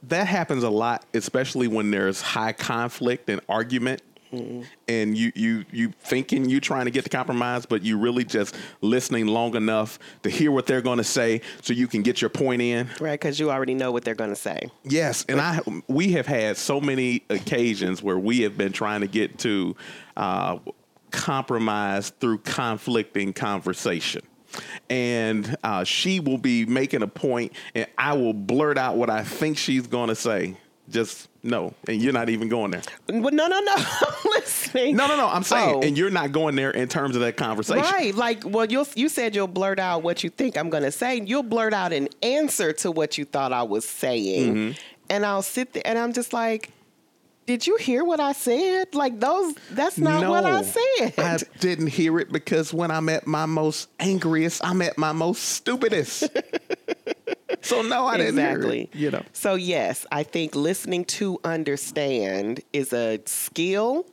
that 0.04 0.28
happens 0.28 0.64
a 0.64 0.70
lot, 0.70 1.06
especially 1.14 1.68
when 1.68 1.92
there's 1.92 2.22
high 2.22 2.54
conflict 2.54 3.30
and 3.30 3.42
argument. 3.48 4.02
Mm-hmm. 4.34 4.62
And 4.88 5.18
you 5.18 5.32
you 5.36 5.66
you 5.72 5.94
thinking 6.02 6.50
you 6.50 6.60
trying 6.60 6.86
to 6.86 6.92
get 6.92 7.04
the 7.04 7.10
compromise, 7.10 7.66
but 7.66 7.84
you 7.84 7.98
really 8.00 8.26
just 8.26 8.56
listening 8.82 9.28
long 9.28 9.56
enough 9.56 10.00
to 10.24 10.30
hear 10.30 10.52
what 10.52 10.66
they're 10.66 10.82
going 10.82 10.98
to 10.98 11.04
say, 11.04 11.42
so 11.62 11.72
you 11.72 11.88
can 11.88 12.02
get 12.02 12.20
your 12.20 12.30
point 12.30 12.62
in. 12.62 12.90
Right, 13.00 13.20
because 13.20 13.40
you 13.40 13.52
already 13.52 13.76
know 13.76 13.92
what 13.92 14.04
they're 14.04 14.16
going 14.16 14.32
to 14.32 14.36
say. 14.36 14.72
Yes, 14.84 15.24
and 15.30 15.40
I 15.40 15.62
we 15.88 16.14
have 16.14 16.26
had 16.26 16.58
so 16.58 16.82
many 16.82 17.24
occasions 17.30 18.02
where 18.02 18.18
we 18.18 18.42
have 18.42 18.58
been 18.58 18.72
trying 18.72 19.02
to 19.02 19.08
get 19.08 19.38
to 19.40 19.76
uh, 20.18 20.58
compromise 21.12 22.10
through 22.10 22.40
conflicting 22.40 23.34
conversation 23.34 24.22
and 24.90 25.56
uh, 25.64 25.84
she 25.84 26.20
will 26.20 26.38
be 26.38 26.66
making 26.66 27.02
a 27.02 27.08
point, 27.08 27.54
and 27.74 27.88
I 27.98 28.14
will 28.14 28.34
blurt 28.34 28.78
out 28.78 28.98
what 28.98 29.10
I 29.10 29.24
think 29.24 29.58
she's 29.58 29.88
going 29.88 30.10
to 30.10 30.16
say. 30.16 30.58
Just 30.90 31.30
no, 31.44 31.74
and 31.90 32.02
you're 32.02 32.14
not 32.14 32.30
even 32.30 32.48
going 32.48 32.72
there. 32.72 32.82
But 33.06 33.34
no, 33.34 33.48
no, 33.48 33.60
no. 33.60 33.74
I'm 33.78 34.32
listening. 34.32 34.96
No, 34.96 35.08
no, 35.08 35.18
no. 35.18 35.28
I'm 35.28 35.44
saying, 35.44 35.76
oh. 35.76 35.82
and 35.82 35.98
you're 35.98 36.10
not 36.10 36.32
going 36.32 36.56
there 36.56 36.72
in 36.72 36.88
terms 36.88 37.16
of 37.16 37.22
that 37.22 37.36
conversation, 37.36 37.84
right? 37.84 38.16
Like, 38.16 38.44
well, 38.46 38.66
you 38.66 38.86
you 38.96 39.10
said 39.10 39.36
you'll 39.36 39.48
blurt 39.48 39.78
out 39.78 40.04
what 40.04 40.24
you 40.24 40.30
think 40.30 40.58
I'm 40.58 40.70
going 40.70 40.84
to 40.84 40.92
say. 40.92 41.22
You'll 41.22 41.44
blurt 41.44 41.74
out 41.74 41.92
an 41.92 42.08
answer 42.22 42.72
to 42.74 42.92
what 42.92 43.18
you 43.18 43.26
thought 43.26 43.52
I 43.52 43.64
was 43.64 43.84
saying, 43.84 44.56
mm-hmm. 44.56 44.80
and 45.10 45.26
I'll 45.26 45.42
sit 45.42 45.74
there, 45.74 45.84
and 45.86 46.00
I'm 46.00 46.14
just 46.14 46.32
like, 46.32 46.72
did 47.46 47.68
you 47.68 47.76
hear 47.76 48.06
what 48.06 48.22
I 48.22 48.32
said? 48.32 48.96
Like 48.96 49.20
those 49.20 49.54
that's 49.72 49.98
not 49.98 50.22
no, 50.22 50.32
what 50.32 50.46
I 50.46 50.62
said. 50.62 51.14
I 51.18 51.38
didn't 51.60 51.88
hear 51.88 52.20
it 52.20 52.32
because 52.32 52.74
when 52.74 52.90
I'm 52.90 53.10
at 53.10 53.28
my 53.28 53.46
most 53.46 53.90
angriest, 54.00 54.64
I'm 54.64 54.82
at 54.82 54.98
my 54.98 55.12
most 55.12 55.44
stupidest. 55.44 56.30
so 57.62 57.82
no, 57.82 58.08
I 58.08 58.18
didn't 58.18 58.40
exactly. 58.40 58.90
it. 58.94 58.96
You 58.96 59.12
know. 59.12 59.24
So 59.34 59.56
yes, 59.56 60.06
I 60.12 60.24
think 60.24 60.56
listening 60.56 61.06
to 61.06 61.40
understand 61.44 62.62
is 62.72 62.94
a 62.94 63.20
skill 63.26 64.06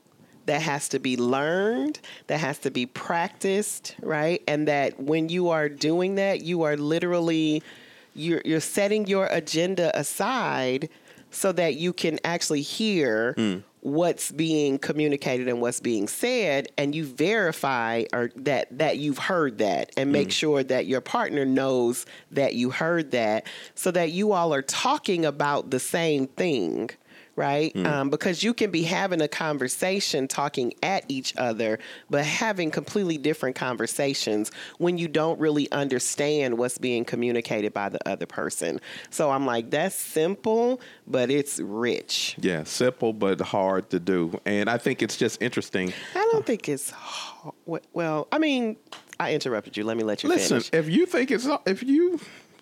that 0.46 0.62
has 0.62 0.88
to 0.88 0.98
be 0.98 1.16
learned, 1.16 2.00
that 2.26 2.38
has 2.40 2.58
to 2.58 2.70
be 2.70 2.86
practiced, 2.86 3.94
right? 4.02 4.42
And 4.48 4.66
that 4.68 4.98
when 4.98 5.28
you 5.28 5.50
are 5.50 5.68
doing 5.68 6.16
that, 6.16 6.42
you 6.42 6.62
are 6.62 6.76
literally 6.76 7.62
you're 8.14 8.42
you're 8.44 8.60
setting 8.60 9.06
your 9.06 9.26
agenda 9.26 9.96
aside 9.98 10.88
so 11.30 11.52
that 11.52 11.76
you 11.76 11.92
can 11.92 12.18
actually 12.24 12.62
hear 12.62 13.34
mm. 13.38 13.62
What's 13.80 14.30
being 14.30 14.78
communicated 14.78 15.48
and 15.48 15.60
what's 15.60 15.80
being 15.80 16.06
said 16.06 16.68
and 16.76 16.94
you 16.94 17.04
verify 17.04 18.04
or 18.12 18.30
that 18.36 18.66
that 18.76 18.98
you've 18.98 19.18
heard 19.18 19.58
that 19.58 19.90
and 19.96 20.12
make 20.12 20.28
mm. 20.28 20.32
sure 20.32 20.62
that 20.62 20.86
your 20.86 21.00
partner 21.00 21.46
knows 21.46 22.04
that 22.30 22.54
you 22.54 22.70
heard 22.70 23.10
that 23.10 23.46
so 23.74 23.90
that 23.90 24.12
you 24.12 24.32
all 24.32 24.52
are 24.52 24.62
talking 24.62 25.24
about 25.24 25.70
the 25.70 25.80
same 25.80 26.26
thing 26.26 26.90
right? 27.40 27.72
Mm. 27.72 27.86
Um, 27.86 28.10
because 28.10 28.42
you 28.42 28.52
can 28.52 28.70
be 28.70 28.82
having 28.82 29.22
a 29.22 29.28
conversation 29.28 30.28
talking 30.28 30.74
at 30.82 31.06
each 31.08 31.34
other, 31.38 31.78
but 32.10 32.24
having 32.24 32.70
completely 32.70 33.16
different 33.16 33.56
conversations 33.56 34.52
when 34.76 34.98
you 34.98 35.08
don't 35.08 35.40
really 35.40 35.70
understand 35.72 36.58
what's 36.58 36.76
being 36.76 37.02
communicated 37.02 37.72
by 37.72 37.88
the 37.88 38.06
other 38.06 38.26
person. 38.26 38.78
So 39.08 39.30
I'm 39.30 39.46
like, 39.46 39.70
that's 39.70 39.94
simple, 39.94 40.82
but 41.06 41.30
it's 41.30 41.58
rich. 41.58 42.36
Yeah, 42.38 42.64
simple 42.64 43.14
but 43.14 43.40
hard 43.40 43.88
to 43.90 43.98
do. 43.98 44.38
And 44.44 44.68
I 44.68 44.76
think 44.76 45.00
it's 45.00 45.16
just 45.16 45.40
interesting. 45.40 45.94
I 46.14 46.28
don't 46.32 46.44
think 46.44 46.68
it's 46.68 46.90
hard. 46.90 47.54
well. 47.94 48.28
I 48.30 48.38
mean, 48.38 48.76
I 49.18 49.32
interrupted 49.32 49.78
you. 49.78 49.84
Let 49.84 49.96
me 49.96 50.02
let 50.02 50.22
you 50.22 50.28
listen. 50.28 50.60
Finish. 50.60 50.70
If 50.74 50.92
you 50.92 51.06
think 51.06 51.30
it's 51.30 51.48
if 51.64 51.82
you 51.82 52.20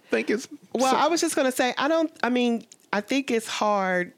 think 0.08 0.30
it's 0.30 0.46
well, 0.72 0.92
so- 0.92 0.98
I 0.98 1.08
was 1.08 1.20
just 1.20 1.34
gonna 1.34 1.50
say 1.50 1.74
I 1.76 1.88
don't. 1.88 2.12
I 2.22 2.30
mean, 2.30 2.64
I 2.92 3.00
think 3.00 3.30
it's 3.30 3.48
hard 3.48 4.12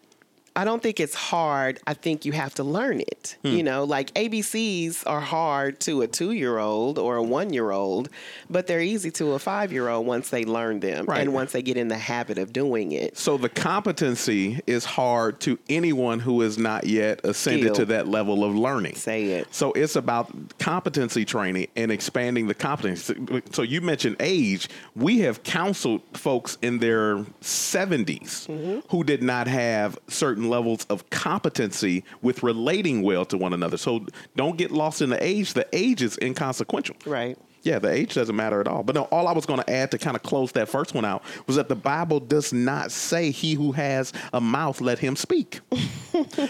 I 0.57 0.65
don't 0.65 0.83
think 0.83 1.01
it's 1.01 1.15
hard. 1.15 1.79
I 1.87 1.95
think 1.95 2.25
you 2.25 2.33
have 2.33 2.55
to 2.55 2.65
learn 2.65 3.01
it. 3.01 3.37
Hmm. 3.43 3.49
You 3.49 3.63
know, 3.63 3.85
like 3.85 4.13
ABCs 4.15 5.05
are 5.07 5.21
hard 5.21 5.81
to 5.81 6.03
a 6.03 6.07
two 6.07 6.33
year 6.33 6.59
old 6.59 6.99
or 6.99 7.17
a 7.17 7.23
one 7.23 7.53
year 7.53 7.71
old, 7.71 8.09
but 8.49 8.67
they're 8.67 8.81
easy 8.81 9.11
to 9.13 9.33
a 9.33 9.39
five 9.39 9.73
year 9.73 9.89
old 9.89 10.07
once 10.07 10.31
they 10.31 10.45
learn 10.45 10.81
them 10.81 11.07
right. 11.07 11.21
and 11.21 11.33
once 11.33 11.53
they 11.53 11.63
get 11.63 11.77
in 11.77 11.89
the 11.89 11.99
habit 11.99 12.39
of 12.39 12.53
doing 12.53 12.93
it. 12.93 13.17
So 13.17 13.37
the 13.37 13.49
competency 13.49 14.61
is 14.67 14.85
hard 14.85 15.41
to 15.41 15.59
anyone 15.69 16.19
who 16.19 16.43
is 16.43 16.59
not 16.59 16.85
yet 16.85 17.21
ascended 17.25 17.75
Skill. 17.75 17.75
to 17.77 17.85
that 17.87 18.09
level 18.09 18.45
of 18.45 18.55
learning. 18.55 18.97
Say 18.97 19.27
it. 19.27 19.55
So 19.55 19.73
it's 19.73 19.97
about 19.97 20.31
competency 20.59 21.25
training 21.25 21.69
and 21.77 21.93
expanding 21.93 22.49
the 22.49 22.55
competency. 22.55 23.43
So 23.53 23.63
you 23.63 23.81
mentioned 23.81 24.17
age. 24.21 24.69
We 24.97 25.21
have 25.21 25.43
counseled 25.43 26.03
folks 26.15 26.59
in 26.61 26.79
their 26.79 27.17
70s 27.41 28.47
mm-hmm. 28.49 28.81
who 28.89 29.05
did 29.05 29.23
not 29.23 29.47
have 29.47 29.99
certain 30.09 30.40
certain 30.41 30.51
levels 30.51 30.87
of 30.89 31.09
competency 31.11 32.05
with 32.23 32.43
relating 32.43 33.03
well 33.03 33.25
to 33.27 33.37
one 33.37 33.53
another. 33.53 33.77
So 33.77 34.07
don't 34.37 34.57
get 34.57 34.71
lost 34.71 35.03
in 35.03 35.11
the 35.11 35.23
age. 35.23 35.55
The 35.55 35.67
age 35.73 36.03
is 36.03 36.19
inconsequential. 36.19 36.97
Right. 37.05 37.37
Yeah, 37.63 37.79
the 37.79 37.91
age 37.91 38.15
doesn't 38.15 38.35
matter 38.35 38.61
at 38.61 38.69
all. 38.69 38.83
But 38.83 38.95
no, 38.95 39.03
all 39.05 39.29
I 39.29 39.33
was 39.33 39.47
going 39.47 39.61
to 39.61 39.71
add 39.71 39.91
to 39.91 39.99
kind 39.99 40.17
of 40.17 40.23
close 40.23 40.53
that 40.53 40.69
first 40.69 40.95
one 40.95 41.05
out 41.05 41.23
was 41.47 41.57
that 41.57 41.69
the 41.69 41.77
Bible 41.77 42.21
does 42.21 42.53
not 42.53 42.91
say, 42.91 43.31
He 43.31 43.55
who 43.55 43.73
has 43.73 44.13
a 44.33 44.41
mouth, 44.41 44.81
let 44.81 44.99
him 44.99 45.17
speak. 45.17 45.61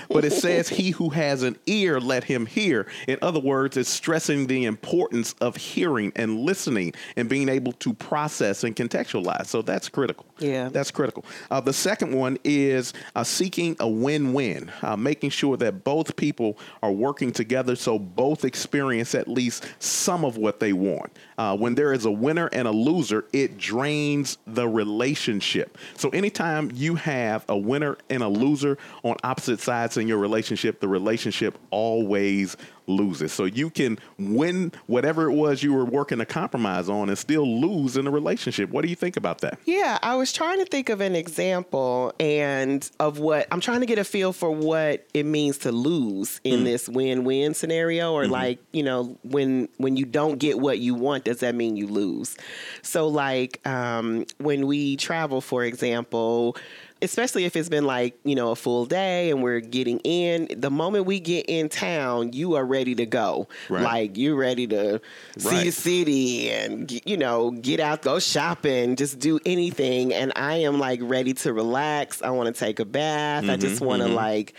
but 0.09 0.25
it 0.25 0.33
says, 0.33 0.68
He 0.68 0.90
who 0.90 1.11
has 1.11 1.42
an 1.42 1.57
ear, 1.66 2.01
let 2.01 2.25
him 2.25 2.46
hear. 2.46 2.87
In 3.09 3.18
other 3.23 3.40
words, 3.40 3.77
it's 3.77 3.90
stressing 3.90 4.46
the 4.46 4.64
importance 4.64 5.35
of 5.40 5.57
hearing 5.57 6.12
and 6.14 6.40
listening 6.40 6.94
and 7.16 7.29
being 7.29 7.49
able 7.49 7.73
to 7.73 7.92
process 7.94 8.62
and 8.62 8.77
contextualize. 8.77 9.46
So 9.46 9.62
that's 9.62 9.88
critical. 9.88 10.27
Yeah. 10.38 10.68
That's 10.68 10.90
critical. 10.90 11.25
Uh, 11.51 11.61
the 11.61 11.73
second 11.73 12.14
one 12.14 12.38
is 12.44 12.92
uh, 13.16 13.25
seeking 13.25 13.77
a 13.81 13.88
win 13.88 14.33
win, 14.33 14.70
uh, 14.83 14.96
making 14.96 15.31
sure 15.31 15.57
that 15.57 15.85
both 15.85 16.16
people 16.16 16.59
are 16.83 16.92
working 16.92 17.33
together 17.33 17.77
so 17.77 17.99
both 17.99 18.44
experience 18.44 19.14
at 19.14 19.29
least 19.29 19.66
some 19.79 20.25
of 20.25 20.37
what 20.37 20.61
they 20.61 20.73
want. 20.73 21.00
Uh, 21.39 21.57
when 21.57 21.75
there 21.75 21.93
is 21.93 22.05
a 22.05 22.11
winner 22.11 22.49
and 22.53 22.67
a 22.67 22.71
loser, 22.71 23.25
it 23.33 23.59
drains 23.59 24.39
the 24.47 24.69
relationship. 24.69 25.79
So 25.97 26.09
anytime 26.11 26.71
you 26.75 26.95
have 26.97 27.45
a 27.49 27.57
winner 27.57 27.97
and 28.09 28.23
a 28.23 28.29
loser 28.29 28.79
on 29.03 29.17
opposite 29.25 29.61
sides 29.61 29.97
in 29.97 30.07
your 30.09 30.19
relationship, 30.19 30.81
the 30.81 30.89
relationship 30.89 31.59
always 31.71 32.57
loses. 32.90 33.33
So 33.33 33.44
you 33.44 33.70
can 33.70 33.98
win 34.18 34.72
whatever 34.87 35.31
it 35.31 35.35
was 35.35 35.62
you 35.62 35.72
were 35.72 35.85
working 35.85 36.20
a 36.20 36.26
compromise 36.26 36.88
on 36.88 37.09
and 37.09 37.18
still 37.18 37.46
lose 37.61 37.96
in 37.96 38.05
the 38.05 38.11
relationship. 38.11 38.70
What 38.70 38.83
do 38.83 38.88
you 38.88 38.96
think 38.96 39.16
about 39.16 39.40
that? 39.40 39.59
Yeah, 39.64 39.98
I 40.03 40.16
was 40.16 40.33
trying 40.33 40.59
to 40.59 40.64
think 40.64 40.88
of 40.88 41.00
an 41.00 41.14
example 41.14 42.12
and 42.20 42.88
of 43.00 43.18
what 43.18 43.46
I'm 43.50 43.61
trying 43.61 43.81
to 43.81 43.87
get 43.87 43.98
a 43.98 44.05
feel 44.05 44.33
for 44.33 44.50
what 44.50 45.07
it 45.14 45.24
means 45.24 45.59
to 45.59 45.72
lose 45.72 46.40
in 46.44 46.61
mm 46.61 46.70
this 46.70 46.90
win-win 46.90 47.55
scenario 47.55 48.12
or 48.12 48.24
mm-hmm. 48.24 48.33
like, 48.33 48.59
you 48.72 48.83
know, 48.83 49.16
when 49.24 49.66
when 49.79 49.96
you 49.96 50.05
don't 50.05 50.38
get 50.38 50.61
what 50.61 50.79
you 50.79 50.94
want, 50.94 51.24
does 51.24 51.40
that 51.40 51.55
mean 51.55 51.74
you 51.74 51.87
lose? 51.87 52.37
So 52.83 53.09
like 53.09 53.66
um, 53.66 54.26
when 54.38 54.66
we 54.66 54.96
travel, 54.96 55.40
for 55.40 55.64
example, 55.64 56.57
especially 57.03 57.45
if 57.45 57.57
it's 57.57 57.69
been 57.69 57.85
like 57.85 58.19
you 58.25 58.35
know 58.35 58.51
a 58.51 58.57
full 58.57 58.87
day 58.87 59.31
and 59.31 59.43
we're 59.43 59.61
getting 59.61 59.99
in 60.01 60.49
the 60.57 60.71
moment 60.71 61.07
we 61.07 61.21
get 61.21 61.47
in 61.49 61.69
town 61.69 62.33
you 62.33 62.55
are 62.55 62.65
ready 62.65 62.95
to 62.95 63.07
go. 63.07 63.49
Right. 63.69 63.83
like 63.83 64.17
you're 64.17 64.37
ready 64.37 64.67
to 64.69 65.01
see 65.39 65.65
the 65.65 65.71
city 65.71 66.51
and 66.51 67.01
you 67.05 67.17
know 67.17 67.51
get 67.51 67.81
out 67.81 68.03
go 68.03 68.19
shopping 68.19 68.97
just 68.97 69.19
do 69.19 69.39
anything. 69.47 70.13
And 70.13 70.33
i 70.37 70.57
am 70.57 70.79
like 70.79 71.01
ready 71.03 71.35
to 71.35 71.53
relax. 71.53 72.23
I 72.23 72.31
want 72.31 72.55
to 72.55 72.59
take 72.59 72.81
a 72.81 72.85
bath. 72.85 73.49
I 73.49 73.57
just 73.57 73.77
mm-hmm, 73.77 73.85
want 73.85 74.03
to 74.03 74.09
mm-hmm. 74.09 74.17
like 74.17 74.55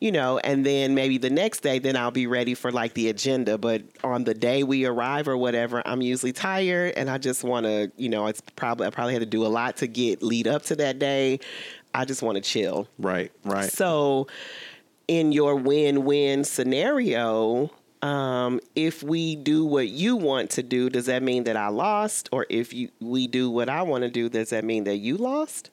you 0.00 0.12
know 0.12 0.38
and 0.38 0.64
then 0.64 0.94
maybe 0.94 1.18
the 1.18 1.30
next 1.30 1.60
day 1.60 1.78
then 1.78 1.96
i'll 1.96 2.10
be 2.10 2.26
ready 2.26 2.54
for 2.54 2.70
like 2.72 2.94
the 2.94 3.08
agenda 3.08 3.56
but 3.58 3.82
on 4.02 4.24
the 4.24 4.34
day 4.34 4.62
we 4.62 4.84
arrive 4.84 5.28
or 5.28 5.36
whatever 5.36 5.82
i'm 5.86 6.00
usually 6.02 6.32
tired 6.32 6.92
and 6.96 7.08
i 7.10 7.18
just 7.18 7.44
want 7.44 7.64
to 7.66 7.90
you 7.96 8.08
know 8.08 8.26
it's 8.26 8.40
probably 8.56 8.86
i 8.86 8.90
probably 8.90 9.12
had 9.12 9.20
to 9.20 9.26
do 9.26 9.44
a 9.44 9.48
lot 9.48 9.76
to 9.76 9.86
get 9.86 10.22
lead 10.22 10.46
up 10.46 10.62
to 10.62 10.76
that 10.76 10.98
day 10.98 11.38
i 11.94 12.04
just 12.04 12.22
want 12.22 12.36
to 12.36 12.42
chill 12.42 12.88
Right, 12.98 13.30
right. 13.44 13.70
so, 13.70 14.26
in 15.08 15.32
your 15.32 15.56
win 15.56 16.04
win 16.04 16.44
scenario, 16.44 17.70
um, 18.02 18.60
if 18.74 19.02
we 19.02 19.36
do 19.36 19.64
what 19.64 19.88
you 19.88 20.16
want 20.16 20.50
to 20.50 20.62
do, 20.62 20.90
does 20.90 21.06
that 21.06 21.22
mean 21.22 21.44
that 21.44 21.56
I 21.56 21.68
lost? 21.68 22.28
Or 22.32 22.46
if 22.50 22.72
you 22.72 22.90
we 23.00 23.26
do 23.26 23.50
what 23.50 23.68
I 23.68 23.82
want 23.82 24.04
to 24.04 24.10
do, 24.10 24.28
does 24.28 24.50
that 24.50 24.64
mean 24.64 24.84
that 24.84 24.96
you 24.96 25.16
lost? 25.16 25.70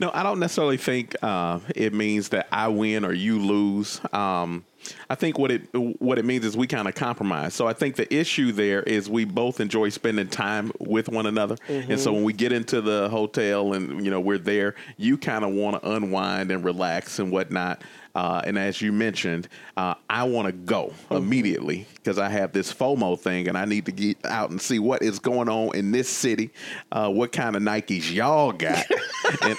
No, 0.00 0.10
I 0.14 0.22
don't 0.22 0.38
necessarily 0.38 0.76
think 0.76 1.16
uh, 1.22 1.58
it 1.74 1.92
means 1.92 2.28
that 2.28 2.46
I 2.52 2.68
win 2.68 3.04
or 3.04 3.12
you 3.12 3.40
lose. 3.40 4.00
Um, 4.12 4.64
I 5.10 5.16
think 5.16 5.38
what 5.38 5.50
it 5.50 5.62
what 5.74 6.18
it 6.18 6.24
means 6.24 6.44
is 6.44 6.56
we 6.56 6.68
kind 6.68 6.86
of 6.86 6.94
compromise. 6.94 7.52
So 7.52 7.66
I 7.66 7.72
think 7.72 7.96
the 7.96 8.12
issue 8.14 8.52
there 8.52 8.82
is 8.82 9.08
we 9.10 9.24
both 9.24 9.60
enjoy 9.60 9.88
spending 9.88 10.28
time 10.28 10.70
with 10.78 11.08
one 11.08 11.26
another, 11.26 11.56
and 11.68 11.98
so 11.98 12.12
when 12.12 12.22
we 12.22 12.32
get 12.32 12.52
into 12.52 12.80
the 12.80 13.08
hotel 13.08 13.72
and 13.72 14.04
you 14.04 14.10
know 14.10 14.20
we're 14.20 14.38
there, 14.38 14.76
you 14.96 15.18
kind 15.18 15.44
of 15.44 15.50
want 15.50 15.82
to 15.82 15.90
unwind 15.90 16.52
and 16.52 16.64
relax 16.64 17.18
and 17.18 17.32
whatnot. 17.32 17.82
Uh, 18.18 18.42
and 18.44 18.58
as 18.58 18.82
you 18.82 18.90
mentioned, 18.90 19.48
uh, 19.76 19.94
I 20.10 20.24
want 20.24 20.46
to 20.46 20.52
go 20.52 20.92
immediately 21.08 21.86
because 21.94 22.18
I 22.18 22.28
have 22.28 22.50
this 22.50 22.74
FOMO 22.74 23.16
thing 23.16 23.46
and 23.46 23.56
I 23.56 23.64
need 23.64 23.86
to 23.86 23.92
get 23.92 24.26
out 24.26 24.50
and 24.50 24.60
see 24.60 24.80
what 24.80 25.02
is 25.02 25.20
going 25.20 25.48
on 25.48 25.76
in 25.76 25.92
this 25.92 26.08
city, 26.08 26.50
uh, 26.90 27.08
what 27.10 27.30
kind 27.30 27.54
of 27.54 27.62
Nikes 27.62 28.12
y'all 28.12 28.50
got, 28.50 28.84
and, 29.42 29.56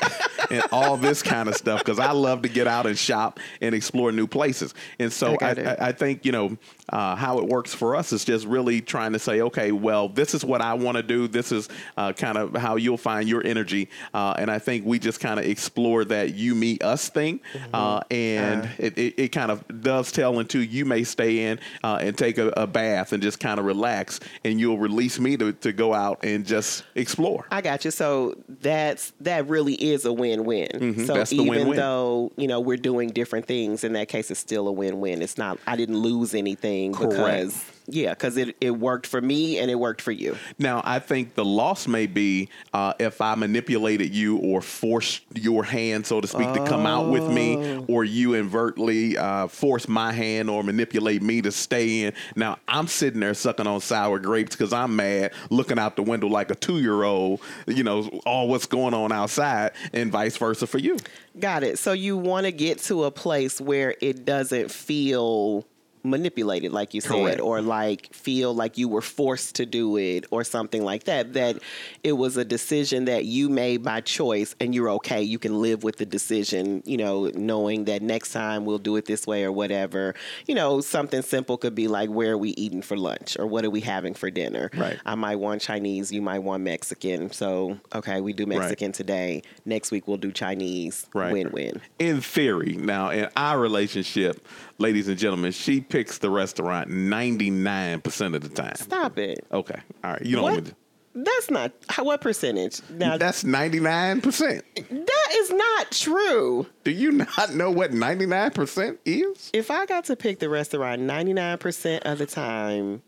and 0.52 0.64
all 0.72 0.98
this 0.98 1.22
kind 1.22 1.50
of 1.50 1.56
stuff 1.56 1.80
because 1.80 2.00
I 2.00 2.12
love 2.12 2.42
to 2.44 2.50
get 2.50 2.68
out 2.68 2.86
and 2.86 2.98
shop 2.98 3.40
and 3.62 3.76
explore 3.76 4.12
new 4.12 4.28
places. 4.28 4.74
And 5.00 5.12
so 5.12 5.38
I 5.42 5.50
I. 5.50 5.90
I, 5.90 5.92
think, 5.92 6.26
you 6.26 6.32
know, 6.32 6.58
uh, 6.90 7.16
how 7.16 7.40
it 7.40 7.48
works 7.48 7.74
for 7.74 7.96
us 7.96 8.14
is 8.14 8.24
just 8.24 8.46
really 8.46 8.82
trying 8.82 9.14
to 9.14 9.20
say, 9.20 9.42
okay, 9.42 9.72
well, 9.72 10.10
this 10.10 10.34
is 10.34 10.46
what 10.46 10.62
I 10.62 10.76
want 10.76 10.98
to 10.98 11.04
do. 11.04 11.28
This 11.28 11.52
is 11.52 11.68
uh, 11.98 12.14
kind 12.14 12.38
of 12.38 12.56
how 12.56 12.76
you'll 12.76 12.98
find 12.98 13.28
your 13.28 13.46
energy. 13.46 13.90
Uh, 14.14 14.36
and 14.38 14.52
I 14.52 14.60
think 14.60 14.86
we 14.86 15.00
just 15.00 15.20
kind 15.20 15.40
of 15.40 15.46
explore 15.46 16.06
that 16.06 16.36
you, 16.36 16.54
me, 16.56 16.78
us 16.80 17.10
thing. 17.10 17.40
Uh, 17.74 18.02
and 18.12 18.70
it, 18.78 18.98
it, 18.98 19.14
it 19.18 19.28
kind 19.30 19.52
of 19.52 19.64
dovetail 19.82 20.40
into 20.40 20.60
you 20.60 20.86
may 20.86 21.04
stay 21.04 21.46
in 21.46 21.60
uh, 21.84 21.98
and 22.02 22.18
take 22.18 22.38
a, 22.38 22.50
a 22.50 22.68
bath 22.68 23.14
and 23.14 23.24
just 23.24 23.40
kind 23.40 23.60
of 23.60 23.66
relax. 23.66 24.20
And 24.44 24.60
you'll 24.60 24.78
release 24.78 25.20
me 25.20 25.38
to, 25.38 25.54
to 25.54 25.74
go 25.74 25.94
out 25.94 26.20
and 26.24 26.46
just 26.46 26.84
explore. 26.96 27.48
I 27.52 27.62
got 27.62 27.86
you. 27.86 27.92
So 27.92 28.36
that's 28.62 29.14
that 29.22 29.48
really 29.48 29.74
is 29.74 30.06
a 30.06 30.14
win 30.14 30.29
win. 30.46 30.68
So 30.72 30.78
Mm-hmm. 30.80 31.06
that's 31.06 31.30
the 31.32 31.38
even 31.38 31.50
win-win. 31.50 31.78
though 31.78 32.32
you 32.38 32.48
know 32.48 32.60
we're 32.60 32.78
doing 32.78 33.10
different 33.10 33.46
things, 33.46 33.84
in 33.84 33.94
that 33.94 34.08
case, 34.08 34.30
it's 34.32 34.40
still 34.40 34.68
a 34.68 34.72
win 34.72 35.00
win. 35.00 35.22
It's 35.22 35.38
not. 35.38 35.58
I 35.68 35.76
didn't 35.76 35.98
lose 35.98 36.34
anything 36.34 36.94
Correct. 36.94 37.12
because 37.12 37.66
yeah, 37.92 38.14
because 38.14 38.38
it 38.38 38.56
it 38.62 38.72
worked 38.72 39.08
for 39.08 39.22
me 39.22 39.58
and 39.58 39.72
it 39.72 39.76
worked 39.76 40.02
for 40.02 40.12
you. 40.12 40.38
Now, 40.58 40.82
I 40.86 41.00
think 41.00 41.36
the 41.36 41.46
loss 41.46 41.88
may 41.88 42.08
be 42.08 42.50
uh, 42.74 42.94
if 43.00 43.22
I 43.22 43.36
manipulated 43.36 44.14
you 44.14 44.38
or 44.38 44.62
forced 44.62 45.24
your 45.36 45.64
hand, 45.64 46.06
so 46.06 46.22
to 46.22 46.28
speak, 46.28 46.54
to 46.54 46.66
come 46.66 46.86
out 46.86 47.10
with 47.10 47.28
me, 47.30 47.84
or 47.88 48.04
you 48.04 48.34
invertly 48.36 49.18
uh, 49.18 49.48
force 49.48 49.88
my 49.88 50.12
hand 50.12 50.50
or 50.50 50.64
manipulate 50.64 51.22
me 51.22 51.42
to 51.42 51.52
stay 51.52 52.04
in. 52.04 52.14
Now, 52.36 52.60
I'm 52.68 52.88
sitting 52.88 53.20
there 53.20 53.34
sucking 53.34 53.68
on 53.68 53.82
sour 53.82 54.20
grapes 54.20 54.56
because 54.56 54.74
I'm 54.74 54.96
mad, 54.96 55.34
looking 55.50 55.80
out 55.80 55.96
the 55.96 56.04
window 56.04 56.28
like 56.28 56.52
a 56.52 56.56
two 56.56 56.80
year 56.80 57.04
old, 57.04 57.42
you 57.68 57.84
know, 57.84 58.08
all 58.26 58.48
what's 58.48 58.66
going 58.66 58.94
on 58.94 59.12
outside, 59.12 59.72
and 59.94 60.12
vice 60.12 60.38
versa 60.38 60.68
for 60.68 60.78
you. 60.78 60.98
Got 61.40 61.64
it. 61.64 61.80
So 61.80 61.94
you 61.94 62.18
want 62.18 62.46
to 62.46 62.52
get 62.52 62.80
to 62.84 63.06
a 63.06 63.12
place 63.12 63.60
where 63.62 63.96
it 64.02 64.26
doesn't 64.26 64.72
feel 64.72 65.66
manipulated, 66.04 66.72
like 66.72 66.94
you 66.94 67.02
said, 67.02 67.40
or 67.40 67.62
like 67.62 68.14
feel 68.14 68.54
like 68.54 68.78
you 68.78 68.88
were 68.88 69.02
forced 69.02 69.56
to 69.56 69.66
do 69.66 69.98
it 69.98 70.26
or 70.32 70.44
something 70.44 70.84
like 70.84 71.06
that. 71.06 71.34
That 71.34 71.60
it 72.04 72.14
was 72.14 72.38
a 72.38 72.46
decision 72.46 73.06
that 73.06 73.26
you 73.26 73.50
made 73.50 73.84
by 73.84 74.02
choice 74.02 74.56
and 74.60 74.74
you're 74.74 74.90
okay. 74.92 75.22
You 75.22 75.40
can 75.40 75.62
live 75.62 75.84
with 75.84 75.98
the 75.98 76.06
decision, 76.06 76.84
you 76.86 76.98
know, 76.98 77.32
knowing 77.36 77.86
that 77.86 78.02
next 78.02 78.32
time 78.32 78.66
we'll 78.66 78.78
do 78.78 78.96
it 78.96 79.06
this 79.06 79.28
way 79.28 79.44
or 79.44 79.52
whatever. 79.52 80.16
You 80.48 80.56
know, 80.56 80.82
something 80.82 81.22
simple 81.22 81.58
could 81.58 81.76
be 81.76 81.88
like, 81.88 82.10
where 82.10 82.34
are 82.34 82.38
we 82.38 82.52
eating 82.52 82.82
for 82.82 82.98
lunch 82.98 83.38
or 83.38 83.48
what 83.48 83.66
are 83.66 83.70
we 83.70 83.82
having 83.82 84.14
for 84.14 84.30
dinner? 84.30 84.70
Right. 84.76 85.00
I 85.06 85.16
might 85.16 85.38
want 85.38 85.62
Chinese, 85.62 86.12
you 86.12 86.22
might 86.22 86.40
want 86.40 86.64
Mexican. 86.64 87.32
So, 87.32 87.78
okay, 87.94 88.22
we 88.22 88.34
do 88.34 88.46
Mexican 88.46 88.92
today. 88.92 89.44
Next 89.66 89.92
week 89.92 90.08
we'll 90.08 90.18
do 90.18 90.32
Chinese. 90.32 91.06
Right. 91.14 91.34
Win 91.34 91.52
win. 91.52 91.82
In 92.00 92.22
theory, 92.22 92.76
now 92.80 93.10
in 93.10 93.28
our 93.36 93.60
relationship, 93.60 94.46
ladies 94.80 95.08
and 95.08 95.18
gentlemen, 95.18 95.52
she 95.52 95.82
picks 95.82 96.18
the 96.18 96.30
restaurant 96.30 96.90
99% 96.90 98.36
of 98.36 98.42
the 98.42 98.50
time. 98.50 98.76
Stop 98.76 99.18
it. 99.20 99.46
Okay. 99.52 99.80
All 100.04 100.12
right. 100.14 100.22
You 100.26 100.36
don't 100.38 100.44
What? 100.44 100.54
want 100.54 100.66
me 100.66 100.72
to- 100.72 100.76
That's 101.16 101.52
not 101.52 101.72
what 102.06 102.22
percentage? 102.22 102.82
Now 102.90 103.18
That's 103.18 103.44
99%. 103.44 104.64
that 105.06 105.28
is 105.34 105.52
not 105.52 105.92
true. 105.92 106.66
Do 106.84 106.92
you 106.92 107.12
not 107.12 107.54
know 107.54 107.70
what 107.72 107.92
99% 107.92 108.98
is? 109.06 109.50
If 109.54 109.70
I 109.72 109.86
got 109.86 110.06
to 110.06 110.16
pick 110.16 110.40
the 110.40 110.50
restaurant 110.50 111.02
99% 111.02 112.00
of 112.06 112.18
the 112.20 112.26
time, 112.26 113.02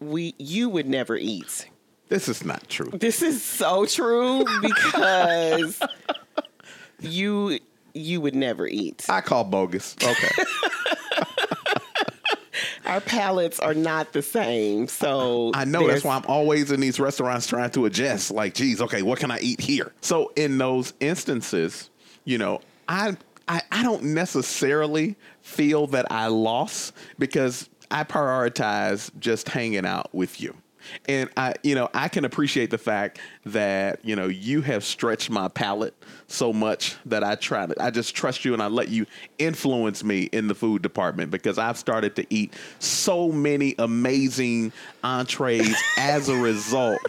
we 0.00 0.34
you 0.38 0.68
would 0.68 0.86
never 0.88 1.16
eat. 1.16 1.68
This 2.08 2.28
is 2.28 2.44
not 2.44 2.68
true. 2.68 2.90
This 2.92 3.20
is 3.22 3.42
so 3.42 3.84
true 3.86 4.44
because 4.62 5.80
you 7.00 7.58
you 7.94 8.20
would 8.20 8.34
never 8.34 8.66
eat. 8.66 9.06
I 9.08 9.20
call 9.20 9.44
bogus. 9.44 9.96
Okay. 10.02 10.28
Our 12.86 13.00
palates 13.00 13.60
are 13.60 13.74
not 13.74 14.12
the 14.12 14.22
same. 14.22 14.88
So 14.88 15.50
I 15.54 15.64
know 15.64 15.86
that's 15.86 16.04
why 16.04 16.16
I'm 16.16 16.24
always 16.26 16.70
in 16.70 16.80
these 16.80 16.98
restaurants 16.98 17.46
trying 17.46 17.70
to 17.72 17.84
adjust. 17.86 18.30
Like, 18.30 18.54
geez, 18.54 18.80
okay, 18.80 19.02
what 19.02 19.18
can 19.18 19.30
I 19.30 19.38
eat 19.40 19.60
here? 19.60 19.92
So 20.00 20.32
in 20.36 20.58
those 20.58 20.94
instances, 21.00 21.90
you 22.24 22.38
know, 22.38 22.60
I 22.88 23.16
I, 23.46 23.62
I 23.72 23.82
don't 23.82 24.02
necessarily 24.02 25.16
feel 25.40 25.86
that 25.88 26.10
I 26.10 26.26
lost 26.28 26.94
because 27.18 27.68
I 27.90 28.04
prioritize 28.04 29.10
just 29.18 29.48
hanging 29.48 29.86
out 29.86 30.14
with 30.14 30.40
you. 30.40 30.54
And 31.08 31.30
I, 31.36 31.54
you 31.62 31.74
know, 31.74 31.88
I 31.94 32.08
can 32.08 32.24
appreciate 32.24 32.70
the 32.70 32.78
fact 32.78 33.18
that 33.46 34.04
you 34.04 34.16
know 34.16 34.26
you 34.26 34.62
have 34.62 34.84
stretched 34.84 35.30
my 35.30 35.48
palate 35.48 35.94
so 36.26 36.52
much 36.52 36.96
that 37.06 37.24
I 37.24 37.34
try 37.36 37.66
to, 37.66 37.82
I 37.82 37.90
just 37.90 38.14
trust 38.14 38.44
you 38.44 38.52
and 38.52 38.62
I 38.62 38.66
let 38.66 38.88
you 38.88 39.06
influence 39.38 40.04
me 40.04 40.24
in 40.24 40.46
the 40.48 40.54
food 40.54 40.82
department 40.82 41.30
because 41.30 41.58
I've 41.58 41.78
started 41.78 42.16
to 42.16 42.26
eat 42.28 42.52
so 42.78 43.32
many 43.32 43.74
amazing 43.78 44.72
entrees 45.02 45.74
as 45.96 46.28
a 46.28 46.36
result 46.36 47.00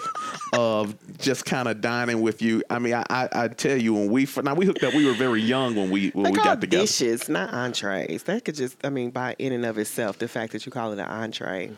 of 0.54 0.96
just 1.18 1.46
kind 1.46 1.68
of 1.68 1.82
dining 1.82 2.22
with 2.22 2.42
you. 2.42 2.63
I 2.70 2.80
mean, 2.80 2.94
I, 2.94 3.04
I, 3.10 3.30
I 3.34 3.48
tell 3.50 3.78
you 3.78 3.94
when 3.94 4.10
we 4.10 4.28
now 4.42 4.54
we 4.56 4.65
hooked 4.65 4.84
up, 4.84 4.94
we 4.94 5.06
were 5.06 5.13
very 5.13 5.42
young 5.42 5.76
when 5.76 5.89
we 5.89 6.10
when 6.12 6.24
They 6.24 6.32
we 6.32 6.38
got 6.38 6.62
together. 6.62 6.84
dishes, 6.84 7.28
not 7.30 7.54
entrees. 7.54 8.24
That 8.24 8.46
could 8.46 8.56
just, 8.56 8.78
I 8.86 8.89
mean, 8.89 9.10
by 9.12 9.36
in 9.38 9.52
and 9.54 9.65
of 9.65 9.78
itself, 9.78 10.18
the 10.18 10.28
fact 10.28 10.54
that 10.54 10.65
you 10.65 10.72
call 10.72 10.92
it 10.94 11.00
an 11.00 11.06
entree. 11.06 11.72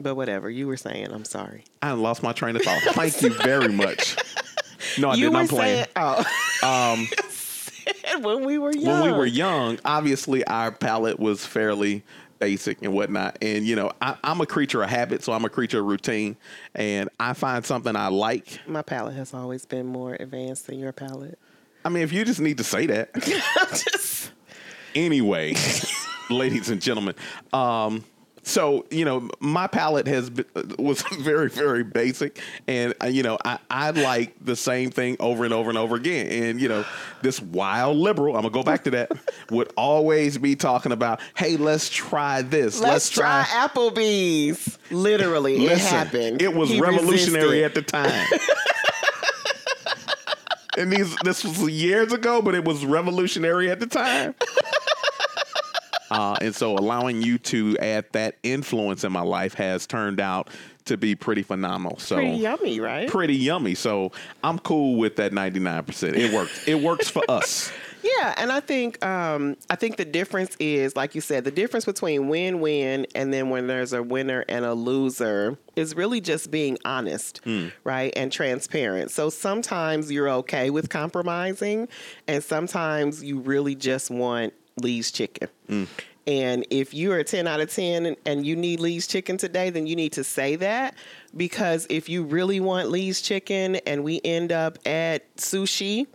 But 0.00 0.14
whatever 0.16 0.50
you 0.50 0.66
were 0.66 0.76
saying, 0.76 1.12
I'm 1.12 1.24
sorry. 1.24 1.64
I 1.82 1.92
lost 1.92 2.22
my 2.22 2.32
train 2.32 2.56
of 2.56 2.62
thought. 2.62 2.80
Thank 2.94 3.22
you 3.22 3.30
very 3.34 3.68
much. 3.72 4.16
No, 4.98 5.10
I 5.10 5.14
you 5.14 5.24
did 5.26 5.32
were 5.32 5.40
not 5.40 5.48
play. 5.48 5.74
saying, 5.74 5.86
oh, 5.96 6.24
Um, 8.12 8.22
when 8.22 8.44
we 8.44 8.58
were 8.58 8.72
young. 8.72 9.00
when 9.00 9.12
we 9.12 9.16
were 9.16 9.26
young, 9.26 9.78
obviously 9.84 10.44
our 10.46 10.70
palate 10.72 11.18
was 11.20 11.46
fairly 11.46 12.02
basic 12.40 12.82
and 12.82 12.92
whatnot. 12.92 13.38
And 13.40 13.64
you 13.64 13.76
know, 13.76 13.92
I, 14.02 14.16
I'm 14.24 14.40
a 14.40 14.46
creature 14.46 14.82
of 14.82 14.90
habit, 14.90 15.22
so 15.22 15.32
I'm 15.32 15.44
a 15.44 15.48
creature 15.48 15.78
of 15.80 15.86
routine. 15.86 16.36
And 16.74 17.08
I 17.20 17.32
find 17.32 17.64
something 17.64 17.94
I 17.96 18.08
like. 18.08 18.58
my 18.66 18.82
palate 18.82 19.14
has 19.14 19.32
always 19.32 19.64
been 19.64 19.86
more 19.86 20.16
advanced 20.18 20.66
than 20.66 20.78
your 20.78 20.92
palate. 20.92 21.38
I 21.84 21.88
mean, 21.88 22.02
if 22.02 22.12
you 22.12 22.24
just 22.24 22.40
need 22.40 22.58
to 22.58 22.64
say 22.64 22.86
that, 22.86 23.14
Just- 23.20 24.32
anyway, 24.94 25.54
ladies 26.30 26.68
and 26.70 26.80
gentlemen. 26.80 27.14
Um, 27.52 28.04
so 28.44 28.86
you 28.90 29.04
know, 29.04 29.28
my 29.40 29.66
palate 29.66 30.06
has 30.06 30.30
been, 30.30 30.44
was 30.78 31.02
very 31.20 31.48
very 31.48 31.82
basic, 31.82 32.40
and 32.68 32.94
uh, 33.02 33.06
you 33.06 33.22
know, 33.22 33.38
I, 33.44 33.58
I 33.70 33.90
like 33.90 34.34
the 34.44 34.56
same 34.56 34.90
thing 34.90 35.16
over 35.20 35.44
and 35.44 35.52
over 35.52 35.70
and 35.70 35.78
over 35.78 35.96
again. 35.96 36.26
And 36.28 36.60
you 36.60 36.68
know, 36.68 36.84
this 37.22 37.40
wild 37.40 37.96
liberal, 37.96 38.36
I'm 38.36 38.42
gonna 38.42 38.52
go 38.52 38.62
back 38.62 38.84
to 38.84 38.90
that, 38.92 39.12
would 39.50 39.72
always 39.76 40.38
be 40.38 40.54
talking 40.56 40.92
about, 40.92 41.20
hey, 41.36 41.56
let's 41.56 41.88
try 41.88 42.42
this, 42.42 42.80
Let's, 42.80 43.08
try, 43.10 43.44
Applebee's. 43.44 44.78
Literally, 44.90 45.66
it 45.66 45.78
happened. 45.78 46.40
It 46.42 46.54
was 46.54 46.68
He 46.70 46.80
revolutionary 46.80 47.62
resisted. 47.62 47.64
at 47.64 47.74
the 47.74 47.82
time. 47.82 48.38
and 50.76 50.92
these 50.92 51.16
this 51.24 51.44
was 51.44 51.58
years 51.70 52.12
ago, 52.12 52.42
but 52.42 52.54
it 52.54 52.64
was 52.64 52.84
revolutionary 52.84 53.70
at 53.70 53.80
the 53.80 53.86
time. 53.86 54.34
Uh, 56.14 56.36
and 56.40 56.54
so 56.54 56.76
allowing 56.76 57.22
you 57.22 57.38
to 57.38 57.76
add 57.78 58.04
that 58.12 58.36
influence 58.42 59.04
in 59.04 59.12
my 59.12 59.22
life 59.22 59.54
has 59.54 59.86
turned 59.86 60.20
out 60.20 60.48
to 60.84 60.96
be 60.96 61.14
pretty 61.14 61.42
phenomenal. 61.42 61.98
So 61.98 62.16
Pretty 62.16 62.36
yummy, 62.36 62.80
right? 62.80 63.08
Pretty 63.08 63.36
yummy. 63.36 63.74
So 63.74 64.12
I'm 64.42 64.58
cool 64.58 64.96
with 64.96 65.16
that 65.16 65.32
99%. 65.32 66.14
It 66.14 66.32
works. 66.32 66.68
It 66.68 66.80
works 66.80 67.08
for 67.08 67.22
us. 67.28 67.72
Yeah, 68.04 68.34
and 68.36 68.52
I 68.52 68.60
think 68.60 69.02
um, 69.02 69.56
I 69.70 69.76
think 69.76 69.96
the 69.96 70.04
difference 70.04 70.56
is, 70.60 70.94
like 70.94 71.14
you 71.14 71.22
said, 71.22 71.44
the 71.44 71.50
difference 71.50 71.86
between 71.86 72.28
win-win 72.28 73.06
and 73.14 73.32
then 73.32 73.48
when 73.48 73.66
there's 73.66 73.94
a 73.94 74.02
winner 74.02 74.44
and 74.46 74.66
a 74.66 74.74
loser 74.74 75.56
is 75.74 75.96
really 75.96 76.20
just 76.20 76.50
being 76.50 76.76
honest, 76.84 77.40
right, 77.82 78.12
and 78.14 78.30
transparent. 78.30 79.10
So 79.10 79.30
sometimes 79.30 80.12
you're 80.12 80.28
okay 80.28 80.68
with 80.68 80.90
compromising, 80.90 81.88
and 82.28 82.44
sometimes 82.44 83.24
you 83.24 83.38
really 83.38 83.74
just 83.74 84.10
want 84.10 84.52
Lee's 84.76 85.10
chicken. 85.10 85.48
Mm. 85.68 85.88
And 86.26 86.66
if 86.70 86.94
you're 86.94 87.18
a 87.18 87.24
10 87.24 87.46
out 87.46 87.60
of 87.60 87.70
10 87.70 88.06
and, 88.06 88.16
and 88.24 88.46
you 88.46 88.56
need 88.56 88.80
Lee's 88.80 89.06
chicken 89.06 89.36
today, 89.36 89.70
then 89.70 89.86
you 89.86 89.94
need 89.94 90.12
to 90.12 90.24
say 90.24 90.56
that 90.56 90.94
because 91.36 91.86
if 91.90 92.08
you 92.08 92.22
really 92.22 92.60
want 92.60 92.90
Lee's 92.90 93.20
chicken 93.20 93.76
and 93.76 94.02
we 94.04 94.20
end 94.24 94.50
up 94.50 94.78
at 94.86 95.36
sushi, 95.36 96.06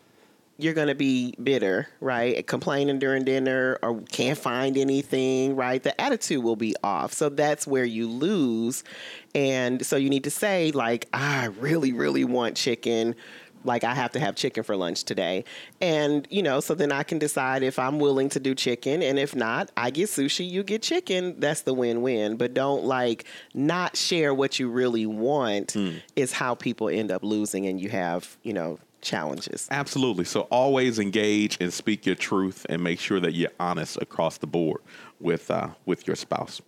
you're 0.59 0.73
going 0.73 0.89
to 0.89 0.95
be 0.95 1.33
bitter, 1.41 1.87
right? 2.01 2.45
Complaining 2.45 2.99
during 2.99 3.23
dinner 3.23 3.79
or 3.81 4.01
can't 4.11 4.37
find 4.37 4.77
anything, 4.77 5.55
right? 5.55 5.81
The 5.81 5.99
attitude 5.99 6.43
will 6.43 6.57
be 6.57 6.75
off. 6.83 7.13
So 7.13 7.29
that's 7.29 7.65
where 7.65 7.85
you 7.85 8.09
lose. 8.09 8.83
And 9.33 9.85
so 9.85 9.95
you 9.95 10.09
need 10.09 10.25
to 10.25 10.31
say, 10.31 10.71
like, 10.71 11.07
I 11.13 11.45
really, 11.45 11.93
really 11.93 12.25
want 12.25 12.57
chicken. 12.57 13.15
Like, 13.63 13.83
I 13.83 13.93
have 13.93 14.11
to 14.11 14.19
have 14.19 14.35
chicken 14.35 14.63
for 14.63 14.75
lunch 14.75 15.03
today. 15.03 15.43
And, 15.81 16.27
you 16.29 16.43
know, 16.43 16.59
so 16.59 16.75
then 16.75 16.91
I 16.91 17.03
can 17.03 17.19
decide 17.19 17.63
if 17.63 17.79
I'm 17.79 17.99
willing 17.99 18.29
to 18.29 18.39
do 18.39 18.55
chicken. 18.55 19.01
And 19.01 19.19
if 19.19 19.35
not, 19.35 19.71
I 19.77 19.89
get 19.89 20.09
sushi, 20.09 20.49
you 20.49 20.63
get 20.63 20.81
chicken. 20.81 21.39
That's 21.39 21.61
the 21.61 21.73
win 21.73 22.01
win. 22.01 22.37
But 22.37 22.53
don't, 22.53 22.85
like, 22.85 23.25
not 23.53 23.97
share 23.97 24.33
what 24.33 24.59
you 24.59 24.69
really 24.69 25.05
want, 25.05 25.73
hmm. 25.73 25.97
is 26.15 26.33
how 26.33 26.55
people 26.55 26.89
end 26.89 27.11
up 27.11 27.23
losing. 27.23 27.65
And 27.67 27.79
you 27.79 27.89
have, 27.89 28.37
you 28.43 28.53
know, 28.53 28.79
challenges. 29.01 29.67
Absolutely. 29.71 30.25
So 30.25 30.41
always 30.51 30.99
engage 30.99 31.57
and 31.61 31.73
speak 31.73 32.05
your 32.05 32.15
truth 32.15 32.65
and 32.69 32.83
make 32.83 32.99
sure 32.99 33.19
that 33.19 33.33
you're 33.33 33.51
honest 33.59 33.97
across 34.01 34.37
the 34.37 34.47
board 34.47 34.81
with 35.19 35.49
uh, 35.51 35.69
with 35.85 36.07
your 36.07 36.15
spouse. 36.15 36.61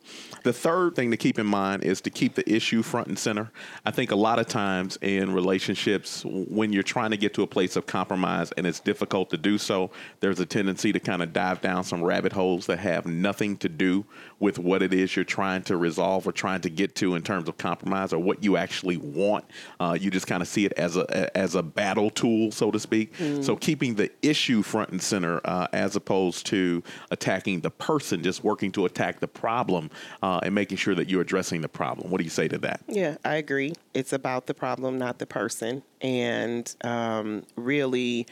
The 0.43 0.53
third 0.53 0.95
thing 0.95 1.11
to 1.11 1.17
keep 1.17 1.39
in 1.39 1.45
mind 1.45 1.83
is 1.83 2.01
to 2.01 2.09
keep 2.09 2.35
the 2.35 2.49
issue 2.51 2.81
front 2.81 3.07
and 3.07 3.17
center. 3.17 3.51
I 3.85 3.91
think 3.91 4.11
a 4.11 4.15
lot 4.15 4.39
of 4.39 4.47
times 4.47 4.97
in 5.01 5.33
relationships, 5.33 6.23
when 6.25 6.73
you're 6.73 6.83
trying 6.83 7.11
to 7.11 7.17
get 7.17 7.33
to 7.35 7.43
a 7.43 7.47
place 7.47 7.75
of 7.75 7.85
compromise 7.85 8.51
and 8.53 8.65
it's 8.67 8.79
difficult 8.79 9.29
to 9.29 9.37
do 9.37 9.57
so, 9.57 9.91
there's 10.19 10.39
a 10.39 10.45
tendency 10.45 10.91
to 10.91 10.99
kind 10.99 11.21
of 11.21 11.33
dive 11.33 11.61
down 11.61 11.83
some 11.83 12.03
rabbit 12.03 12.33
holes 12.33 12.65
that 12.65 12.79
have 12.79 13.05
nothing 13.05 13.57
to 13.57 13.69
do 13.69 14.05
with 14.39 14.57
what 14.57 14.81
it 14.81 14.93
is 14.93 15.15
you're 15.15 15.23
trying 15.23 15.61
to 15.61 15.77
resolve 15.77 16.27
or 16.27 16.31
trying 16.31 16.61
to 16.61 16.69
get 16.69 16.95
to 16.95 17.15
in 17.15 17.21
terms 17.21 17.47
of 17.47 17.57
compromise 17.57 18.11
or 18.11 18.19
what 18.19 18.43
you 18.43 18.57
actually 18.57 18.97
want. 18.97 19.45
Uh, 19.79 19.97
you 19.99 20.09
just 20.09 20.27
kind 20.27 20.41
of 20.41 20.47
see 20.47 20.65
it 20.65 20.73
as 20.73 20.97
a 20.97 21.37
as 21.37 21.55
a 21.55 21.63
battle 21.63 22.09
tool, 22.09 22.51
so 22.51 22.71
to 22.71 22.79
speak. 22.79 23.13
So 23.41 23.55
keeping 23.55 23.95
the 23.95 24.09
issue 24.21 24.63
front 24.63 24.89
and 24.89 25.01
center 25.01 25.41
uh, 25.45 25.67
as 25.73 25.95
opposed 25.95 26.45
to 26.47 26.83
attacking 27.11 27.61
the 27.61 27.69
person, 27.69 28.23
just 28.23 28.40
working 28.43 28.71
to 28.73 28.85
attack 28.85 29.19
the 29.19 29.27
problem 29.27 29.89
uh, 30.21 30.39
and 30.43 30.55
making 30.55 30.77
sure 30.77 30.95
that 30.95 31.09
you're 31.09 31.21
addressing 31.21 31.61
the 31.61 31.69
problem. 31.69 32.09
What 32.09 32.19
do 32.19 32.23
you 32.23 32.29
say 32.29 32.47
to 32.47 32.57
that? 32.59 32.81
Yeah, 32.87 33.17
I 33.23 33.35
agree. 33.35 33.73
It's 33.93 34.13
about 34.13 34.47
the 34.47 34.53
problem, 34.53 34.97
not 34.97 35.19
the 35.19 35.25
person. 35.25 35.83
And 36.01 36.73
um, 36.83 37.43
really 37.55 38.27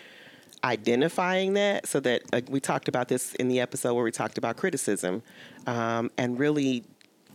identifying 0.64 1.54
that 1.54 1.88
so 1.88 2.00
that 2.02 2.50
we 2.50 2.60
talked 2.60 2.88
about 2.88 3.08
this 3.08 3.34
in 3.36 3.48
the 3.48 3.60
episode 3.60 3.94
where 3.94 4.04
we 4.04 4.12
talked 4.12 4.38
about 4.38 4.58
criticism 4.58 5.22
um, 5.68 6.12
and 6.18 6.38
really 6.38 6.84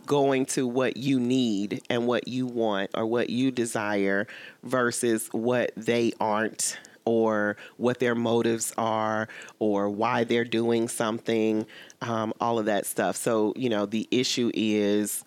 going 0.05 0.45
to 0.45 0.67
what 0.67 0.97
you 0.97 1.19
need 1.19 1.81
and 1.89 2.05
what 2.05 2.27
you 2.27 2.45
want 2.45 2.91
or 2.93 3.05
what 3.05 3.29
you 3.29 3.51
desire 3.51 4.27
versus 4.63 5.27
what 5.31 5.71
they 5.75 6.13
aren't 6.19 6.77
or 7.05 7.55
what 7.77 7.99
their 7.99 8.15
motives 8.15 8.73
are 8.77 9.27
or 9.59 9.89
why 9.89 10.23
they're 10.23 10.43
doing 10.43 10.87
something 10.87 11.65
um, 12.01 12.33
all 12.41 12.59
of 12.59 12.65
that 12.65 12.85
stuff 12.85 13.15
so 13.15 13.53
you 13.55 13.69
know 13.69 13.85
the 13.85 14.07
issue 14.11 14.51
is 14.53 15.23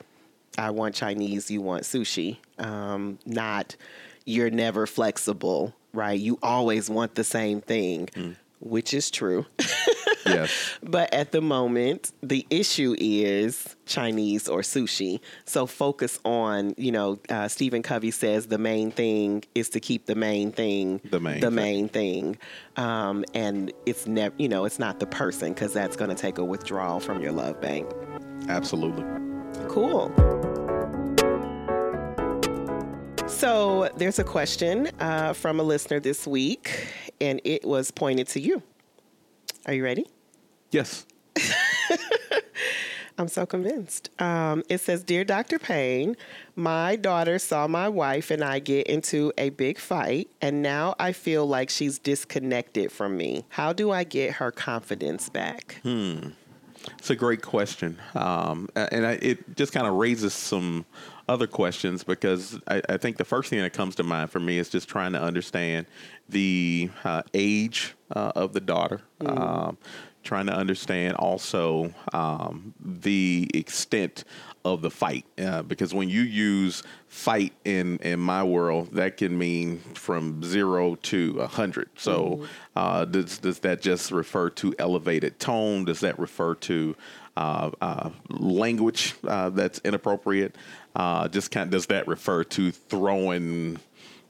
I 0.59 0.71
want 0.71 0.95
Chinese, 0.97 1.51
you 1.53 1.61
want 1.62 1.85
sushi. 1.85 2.38
Um, 2.59 3.21
not 3.25 3.77
you're 4.25 4.51
never 4.51 4.87
flexible, 4.87 5.75
right? 5.95 6.19
You 6.19 6.38
always 6.43 6.91
want 6.91 7.14
the 7.14 7.25
same 7.25 7.61
thing, 7.61 8.09
which 8.61 8.93
is 8.93 9.11
true. 9.11 9.47
Yes. 10.29 10.79
but 10.83 11.12
at 11.12 11.33
the 11.33 11.41
moment, 11.41 12.12
the 12.23 12.47
issue 12.51 12.95
is 12.99 13.77
Chinese 13.87 14.49
or 14.49 14.61
sushi. 14.61 15.21
So 15.45 15.67
focus 15.67 16.19
on, 16.25 16.75
you 16.77 16.93
know, 16.93 17.19
uh, 17.29 17.49
Stephen 17.49 17.83
Covey 17.83 18.11
says 18.11 18.47
the 18.47 18.59
main 18.59 18.91
thing 18.91 19.45
is 19.55 19.69
to 19.71 19.81
keep 19.81 20.07
the 20.07 20.14
main 20.14 20.53
thing 20.53 21.01
The 21.11 21.21
main 21.21 21.41
the 21.41 21.47
thing. 21.49 21.55
main 21.55 21.88
thing. 21.88 22.38
Um, 22.77 23.25
and 23.35 23.73
it's 23.87 24.07
never, 24.07 24.35
you 24.38 24.49
know, 24.49 24.64
it's 24.64 24.79
not 24.79 25.01
the 25.01 25.07
person 25.07 25.53
because 25.53 25.73
that's 25.73 25.97
going 25.97 26.11
to 26.11 26.17
take 26.17 26.38
a 26.38 26.45
withdrawal 26.45 27.01
from 27.01 27.21
your 27.21 27.33
love 27.33 27.61
bank. 27.61 27.91
Absolutely. 28.49 29.05
Cool. 29.69 30.12
So 33.27 33.88
there's 33.97 34.19
a 34.19 34.25
question 34.25 34.91
uh, 35.01 35.33
from 35.33 35.61
a 35.61 35.62
listener 35.62 36.01
this 36.01 36.27
week, 36.27 36.88
and 37.21 37.41
it 37.45 37.64
was 37.64 37.91
pointed 37.91 38.27
to 38.29 38.41
you. 38.41 38.62
Are 39.67 39.75
you 39.75 39.85
ready? 39.85 40.07
Yes. 40.70 41.07
I'm 43.18 43.28
so 43.28 43.46
convinced. 43.46 44.11
Um, 44.20 44.62
it 44.68 44.78
says, 44.78 45.02
Dear 45.02 45.24
Dr. 45.24 45.59
Payne, 45.59 46.16
my 46.54 46.94
daughter 46.94 47.40
saw 47.40 47.66
my 47.66 47.88
wife 47.88 48.31
and 48.31 48.44
I 48.44 48.61
get 48.61 48.87
into 48.87 49.33
a 49.37 49.50
big 49.50 49.78
fight, 49.78 50.28
and 50.40 50.62
now 50.62 50.94
I 51.00 51.12
feel 51.12 51.44
like 51.44 51.68
she's 51.68 51.98
disconnected 51.98 52.92
from 52.92 53.16
me. 53.16 53.44
How 53.48 53.72
do 53.72 53.90
I 53.90 54.04
get 54.04 54.35
her 54.35 54.52
confidence 54.52 55.28
back? 55.28 55.81
Hmm. 55.83 56.28
It's 56.96 57.11
a 57.11 57.16
great 57.16 57.42
question, 57.42 57.98
um, 58.14 58.68
and 58.76 59.04
I, 59.04 59.12
it 59.20 59.57
just 59.57 59.72
kind 59.72 59.87
of 59.87 59.94
raises 59.94 60.33
some 60.33 60.87
other 61.28 61.46
questions 61.46 62.04
because 62.04 62.59
I, 62.68 62.81
I 62.88 62.96
think 62.96 63.16
the 63.18 63.24
first 63.24 63.50
thing 63.50 63.61
that 63.61 63.72
comes 63.72 63.96
to 63.96 64.02
mind 64.02 64.31
for 64.31 64.40
me 64.40 64.59
is 64.59 64.68
just 64.68 64.88
trying 64.88 65.12
to 65.12 65.20
understand 65.20 65.87
the 66.28 66.88
uh, 67.04 67.22
age 67.35 67.94
uh, 68.14 68.33
of 68.35 68.52
the 68.52 68.61
daughter, 68.61 69.02
um, 69.26 69.76
trying 70.29 70.47
to 70.47 70.53
understand 70.53 71.17
also 71.17 71.91
um, 72.12 72.75
the 72.79 73.49
extent 73.55 74.25
of 74.62 74.83
the 74.83 74.91
fight. 74.91 75.25
Uh, 75.38 75.62
because 75.62 75.95
when 75.95 76.11
you 76.11 76.21
use 76.21 76.83
fight 77.07 77.55
in 77.64 77.97
in 77.99 78.21
my 78.21 78.45
world 78.45 78.93
that 78.93 79.17
can 79.17 79.38
mean 79.38 79.79
from 79.95 80.43
zero 80.45 80.97
to 80.97 81.41
a 81.41 81.47
hundred. 81.47 81.88
So 81.97 82.47
uh, 82.77 83.07
does 83.07 83.38
does 83.38 83.61
that 83.61 83.81
just 83.81 84.12
refer 84.12 84.51
to 84.51 84.75
elevated 84.79 85.38
tone? 85.38 85.87
Does 85.87 86.01
that 86.01 86.19
refer 86.19 86.55
to 86.57 86.95
uh, 87.38 87.71
uh, 87.81 88.11
language 88.29 89.14
uh, 89.27 89.49
that's 89.49 89.79
inappropriate? 89.79 90.57
Uh, 90.95 91.29
just 91.29 91.51
kind 91.51 91.71
does 91.71 91.87
that 91.87 92.07
refer 92.07 92.45
to 92.45 92.71
throwing 92.71 93.79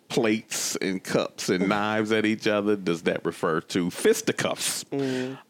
plates 0.09 0.75
and 0.77 1.03
cups 1.03 1.49
and 1.49 1.69
knives 1.69 2.13
at 2.13 2.25
each 2.25 2.47
other? 2.47 2.77
Does 2.77 3.03
that 3.03 3.25
refer 3.25 3.61
to 3.61 3.91
fisticuffs? 3.91 4.85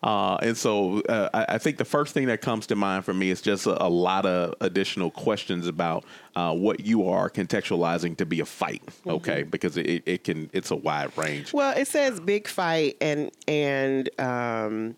Uh, 0.02 0.36
and 0.42 0.56
so 0.56 1.00
uh, 1.02 1.28
I, 1.32 1.54
I 1.54 1.58
think 1.58 1.78
the 1.78 1.84
first 1.84 2.12
thing 2.14 2.26
that 2.26 2.40
comes 2.40 2.66
to 2.68 2.76
mind 2.76 3.04
for 3.04 3.14
me 3.14 3.30
is 3.30 3.40
just 3.40 3.66
a, 3.66 3.82
a 3.82 3.88
lot 3.88 4.26
of 4.26 4.54
additional 4.60 5.10
questions 5.10 5.66
about 5.66 6.04
uh, 6.36 6.54
what 6.54 6.80
you 6.80 7.08
are 7.08 7.30
contextualizing 7.30 8.16
to 8.16 8.26
be 8.26 8.40
a 8.40 8.46
fight. 8.46 8.82
Okay, 9.06 9.42
because 9.44 9.76
it, 9.76 10.02
it 10.06 10.24
can 10.24 10.50
it's 10.52 10.70
a 10.70 10.76
wide 10.76 11.16
range. 11.16 11.52
Well, 11.52 11.76
it 11.76 11.88
says 11.88 12.20
big 12.20 12.48
fight, 12.48 12.96
and 13.00 13.30
and 13.46 14.08
um, 14.20 14.96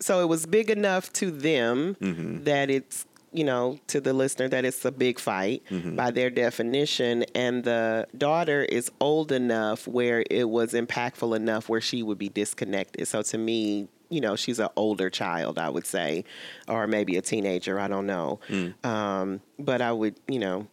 so 0.00 0.20
it 0.22 0.28
was 0.28 0.46
big 0.46 0.70
enough 0.70 1.12
to 1.14 1.30
them 1.30 1.96
that 2.44 2.70
it's 2.70 3.06
you 3.32 3.44
know 3.44 3.78
to 3.88 4.00
the 4.00 4.12
listener 4.12 4.48
that 4.48 4.64
it's 4.64 4.84
a 4.84 4.92
big 4.92 5.18
fight 5.18 5.62
by 5.96 6.10
their 6.10 6.30
definition, 6.30 7.24
and 7.34 7.64
the 7.64 8.06
daughter 8.16 8.62
is 8.62 8.90
old 9.00 9.32
enough 9.32 9.86
where 9.86 10.24
it 10.30 10.48
was 10.48 10.72
impactful 10.72 11.34
enough 11.36 11.68
where 11.68 11.80
she 11.80 12.02
would 12.02 12.18
be 12.18 12.28
disconnected. 12.28 13.06
So 13.08 13.22
to 13.22 13.38
me. 13.38 13.88
You 14.10 14.22
know, 14.22 14.36
she's 14.36 14.58
an 14.58 14.68
older 14.74 15.10
child, 15.10 15.58
I 15.58 15.68
would 15.68 15.84
say, 15.84 16.24
or 16.66 16.86
maybe 16.86 17.18
a 17.18 17.20
teenager. 17.20 17.78
I 17.78 17.88
don't 17.88 18.06
know. 18.06 18.40
Um, 18.82 19.42
but 19.58 19.82
I 19.82 19.92
would, 19.92 20.18
you 20.26 20.38
know, 20.38 20.66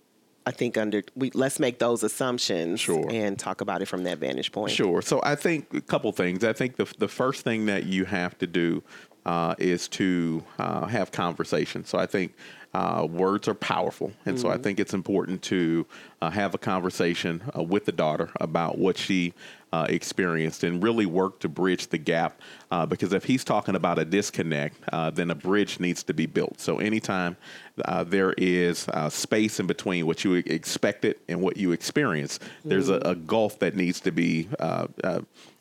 I 0.46 0.52
think 0.52 0.78
under 0.78 1.04
we 1.18 1.32
let's 1.34 1.60
make 1.60 1.78
those 1.80 2.02
assumptions 2.02 2.80
Sure. 2.80 3.06
and 3.12 3.38
talk 3.38 3.60
about 3.60 3.82
it 3.82 3.88
from 3.88 4.04
that 4.06 4.20
vantage 4.20 4.54
point. 4.54 4.72
Sure. 4.72 5.02
So 5.02 5.20
I 5.22 5.36
think 5.36 5.74
a 5.74 5.82
couple 5.82 6.14
things. 6.14 6.46
I 6.46 6.54
think 6.54 6.78
the 6.78 6.86
the 6.98 7.10
first 7.10 7.44
thing 7.44 7.66
that 7.66 7.84
you 7.84 8.06
have 8.06 8.38
to 8.38 8.48
do 8.48 8.84
uh, 9.26 9.56
is 9.58 9.88
to 9.88 10.44
uh, 10.60 10.86
have 10.88 11.12
conversation. 11.12 11.86
So 11.86 11.98
I 11.98 12.06
think 12.06 12.34
uh, 12.76 13.06
words 13.06 13.48
are 13.48 13.54
powerful, 13.54 14.12
and 14.26 14.36
mm-hmm. 14.36 14.42
so 14.42 14.50
I 14.50 14.56
mm-hmm. 14.56 14.64
think 14.64 14.80
it's 14.82 14.94
important 14.94 15.42
to 15.44 15.86
uh, 16.22 16.30
have 16.30 16.54
a 16.54 16.58
conversation 16.58 17.42
uh, 17.58 17.64
with 17.64 17.86
the 17.86 17.94
daughter 17.94 18.30
about 18.42 18.78
what 18.78 18.98
she 18.98 19.34
uh, 19.72 19.86
experienced 19.88 20.66
and 20.66 20.84
really 20.84 21.06
work 21.06 21.40
to 21.40 21.48
bridge 21.48 21.88
the 21.88 21.98
gap. 21.98 22.42
Uh, 22.72 22.86
because 22.86 23.14
if 23.14 23.24
he's 23.24 23.46
talking 23.46 23.76
about 23.76 23.98
a 23.98 24.04
disconnect, 24.04 24.76
uh, 24.92 25.10
then 25.10 25.32
a 25.32 25.36
bridge 25.36 25.80
needs 25.80 26.04
to 26.04 26.14
be 26.14 26.26
built. 26.26 26.60
So 26.60 26.80
anytime 26.80 27.38
uh, 27.86 28.04
there 28.04 28.34
is 28.38 28.90
uh, 28.90 29.10
space 29.10 29.58
in 29.62 29.68
between 29.68 30.06
what 30.06 30.26
you 30.26 30.34
expected 30.34 31.16
and 31.30 31.42
what 31.42 31.56
you 31.56 31.72
experience, 31.72 32.40
mm-hmm. 32.40 32.70
there's 32.70 32.90
a, 32.90 32.98
a, 33.06 33.16
gulf 33.16 33.60
that 33.60 33.76
needs 33.76 34.02
to 34.02 34.12
be 34.12 34.50
uh, 34.60 34.88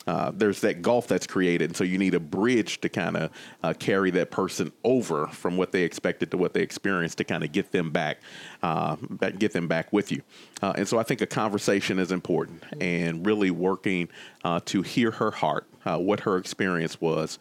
uh, 0.06 0.30
there's 0.34 0.60
that 0.60 0.82
gulf 0.82 1.08
that's 1.08 1.26
created. 1.26 1.70
And 1.70 1.76
so 1.76 1.84
you 1.84 1.98
need 1.98 2.14
a 2.14 2.20
bridge 2.20 2.80
to 2.82 2.88
kind 2.88 3.16
of 3.16 3.30
uh, 3.62 3.74
carry 3.74 4.10
that 4.12 4.30
person 4.30 4.72
over 4.84 5.26
from 5.28 5.56
what 5.56 5.72
they 5.72 5.82
expected 5.82 6.30
to 6.32 6.36
what 6.36 6.52
they 6.52 6.62
experienced 6.62 7.03
to 7.16 7.24
kind 7.24 7.42
of 7.44 7.52
get 7.52 7.72
them 7.72 7.90
back, 7.90 8.18
uh, 8.62 8.96
get 9.38 9.52
them 9.52 9.66
back 9.68 9.92
with 9.92 10.12
you. 10.12 10.22
Uh, 10.62 10.72
and 10.76 10.86
so 10.88 10.98
I 10.98 11.02
think 11.02 11.20
a 11.20 11.26
conversation 11.26 11.98
is 11.98 12.12
important 12.12 12.62
and 12.80 13.26
really 13.26 13.50
working 13.50 14.08
uh, 14.44 14.60
to 14.66 14.82
hear 14.82 15.10
her 15.10 15.30
heart, 15.30 15.66
uh, 15.84 15.98
what 15.98 16.20
her 16.20 16.36
experience 16.36 17.00
was. 17.00 17.38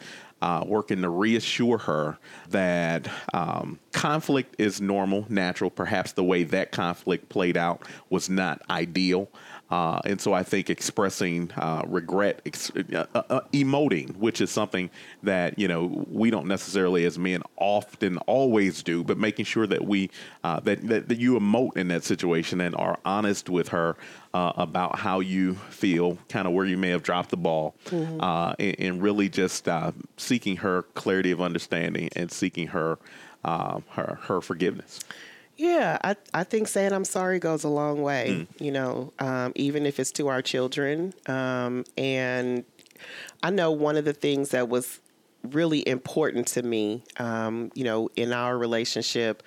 working 0.66 1.02
to 1.02 1.10
reassure 1.10 1.78
her 1.78 2.18
that 2.50 3.08
um, 3.34 3.80
conflict 3.94 4.56
is 4.58 4.82
normal, 4.82 5.26
natural. 5.30 5.70
Perhaps 5.70 6.14
the 6.14 6.24
way 6.24 6.44
that 6.44 6.72
conflict 6.72 7.30
played 7.30 7.56
out 7.56 7.88
was 8.10 8.30
not 8.30 8.62
ideal. 8.70 9.30
Uh, 9.74 10.00
and 10.06 10.22
so 10.22 10.34
I 10.34 10.44
think 10.44 10.70
expressing 10.70 11.50
uh, 11.58 11.82
regret, 11.88 12.42
ex- 12.46 12.70
uh, 12.76 13.08
uh, 13.16 13.24
uh, 13.28 13.42
emoting, 13.54 14.16
which 14.18 14.40
is 14.40 14.52
something 14.52 14.92
that 15.24 15.58
you 15.58 15.68
know 15.68 16.06
we 16.12 16.30
don't 16.30 16.46
necessarily 16.46 17.06
as 17.06 17.18
men 17.18 17.42
often 17.58 18.20
always 18.20 18.84
do, 18.84 19.04
but 19.04 19.18
making 19.18 19.46
sure 19.46 19.66
that 19.66 19.84
we 19.84 20.12
uh, 20.44 20.60
that, 20.60 20.88
that, 20.88 21.08
that 21.10 21.18
you 21.18 21.40
emote 21.40 21.76
in 21.76 21.88
that 21.88 22.04
situation 22.04 22.62
and 22.62 22.76
are 22.76 23.00
honest 23.04 23.50
with 23.50 23.70
her 23.70 23.98
about 24.36 25.00
how 25.00 25.20
you 25.20 25.56
feel, 25.72 26.20
kind 26.30 26.48
of 26.48 26.54
where 26.54 26.66
you 26.66 26.78
may 26.78 26.90
have 26.90 27.02
dropped 27.02 27.30
the 27.30 27.38
ball, 27.38 27.74
mm-hmm. 27.86 28.22
and, 28.60 28.76
and, 28.80 29.02
really 29.02 29.30
just 29.30 29.68
seeking 30.18 30.58
her 30.58 30.84
clarity 30.94 31.32
of 31.32 31.42
understanding 31.42 32.10
and 32.16 32.32
seeking 32.32 32.68
her 32.68 33.00
her 33.44 34.20
her 34.22 34.40
forgiveness. 34.40 35.00
Yeah, 35.56 35.98
I, 36.04 36.16
I 36.34 36.44
think 36.44 36.68
saying 36.68 36.94
I'm 36.94 37.06
sorry 37.06 37.40
goes 37.40 37.64
a 37.64 37.70
long 37.70 38.02
way, 38.02 38.28
mm. 38.30 38.62
you 38.62 38.72
know, 38.72 39.14
um, 39.20 39.52
even 39.56 39.86
if 39.86 40.00
it's 40.00 40.12
to 40.14 40.28
our 40.28 40.42
children. 40.42 41.14
Um, 41.28 41.86
and 41.98 42.66
I 43.44 43.52
know 43.52 43.72
one 43.72 43.96
of 43.96 44.06
the 44.06 44.14
things 44.14 44.50
that 44.50 44.68
was 44.68 45.00
really 45.44 45.88
important 45.88 46.48
to 46.48 46.64
me, 46.64 47.04
um, 47.18 47.72
you 47.76 47.84
know, 47.84 48.10
in 48.16 48.34
our 48.34 48.58
relationship, 48.58 49.44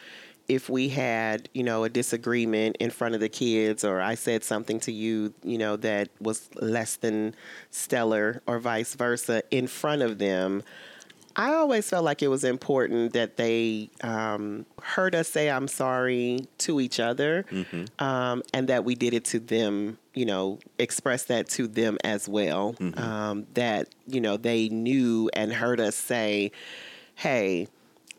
if 0.48 0.68
we 0.68 0.88
had, 0.88 1.48
you 1.54 1.64
know, 1.64 1.84
a 1.84 1.88
disagreement 1.88 2.76
in 2.78 2.90
front 2.90 3.14
of 3.14 3.20
the 3.20 3.28
kids 3.28 3.82
or 3.82 4.00
I 4.00 4.14
said 4.14 4.44
something 4.44 4.78
to 4.80 4.92
you, 4.92 5.34
you 5.42 5.59
know, 5.59 5.76
that 5.76 6.09
was 6.20 6.48
less 6.54 6.96
than 6.96 7.34
stellar 7.70 8.42
or 8.46 8.61
vice 8.61 8.94
versa 8.94 9.42
in 9.50 9.66
front 9.66 10.02
of 10.02 10.18
them, 10.18 10.62
I 11.37 11.53
always 11.53 11.89
felt 11.89 12.05
like 12.05 12.22
it 12.22 12.28
was 12.28 12.45
important 12.45 13.12
that 13.12 13.37
they 13.37 13.91
um, 14.01 14.64
heard 14.82 15.14
us 15.14 15.28
say 15.28 15.51
I'm 15.51 15.68
sorry 15.68 16.47
to 16.59 16.80
each 16.80 16.99
other 16.99 17.45
mm-hmm. 17.51 17.84
um, 18.03 18.43
and 18.55 18.68
that 18.68 18.84
we 18.84 18.95
did 18.95 19.12
it 19.12 19.26
to 19.26 19.39
them, 19.39 19.99
you 20.14 20.24
know, 20.24 20.59
express 20.78 21.24
that 21.24 21.49
to 21.51 21.68
them 21.68 21.99
as 22.03 22.26
well. 22.26 22.72
Mm-hmm. 22.74 22.99
Um, 22.99 23.47
that, 23.53 23.95
you 24.07 24.20
know, 24.20 24.39
they 24.39 24.70
knew 24.70 25.28
and 25.34 25.53
heard 25.53 25.78
us 25.78 25.95
say, 25.95 26.53
hey, 27.16 27.68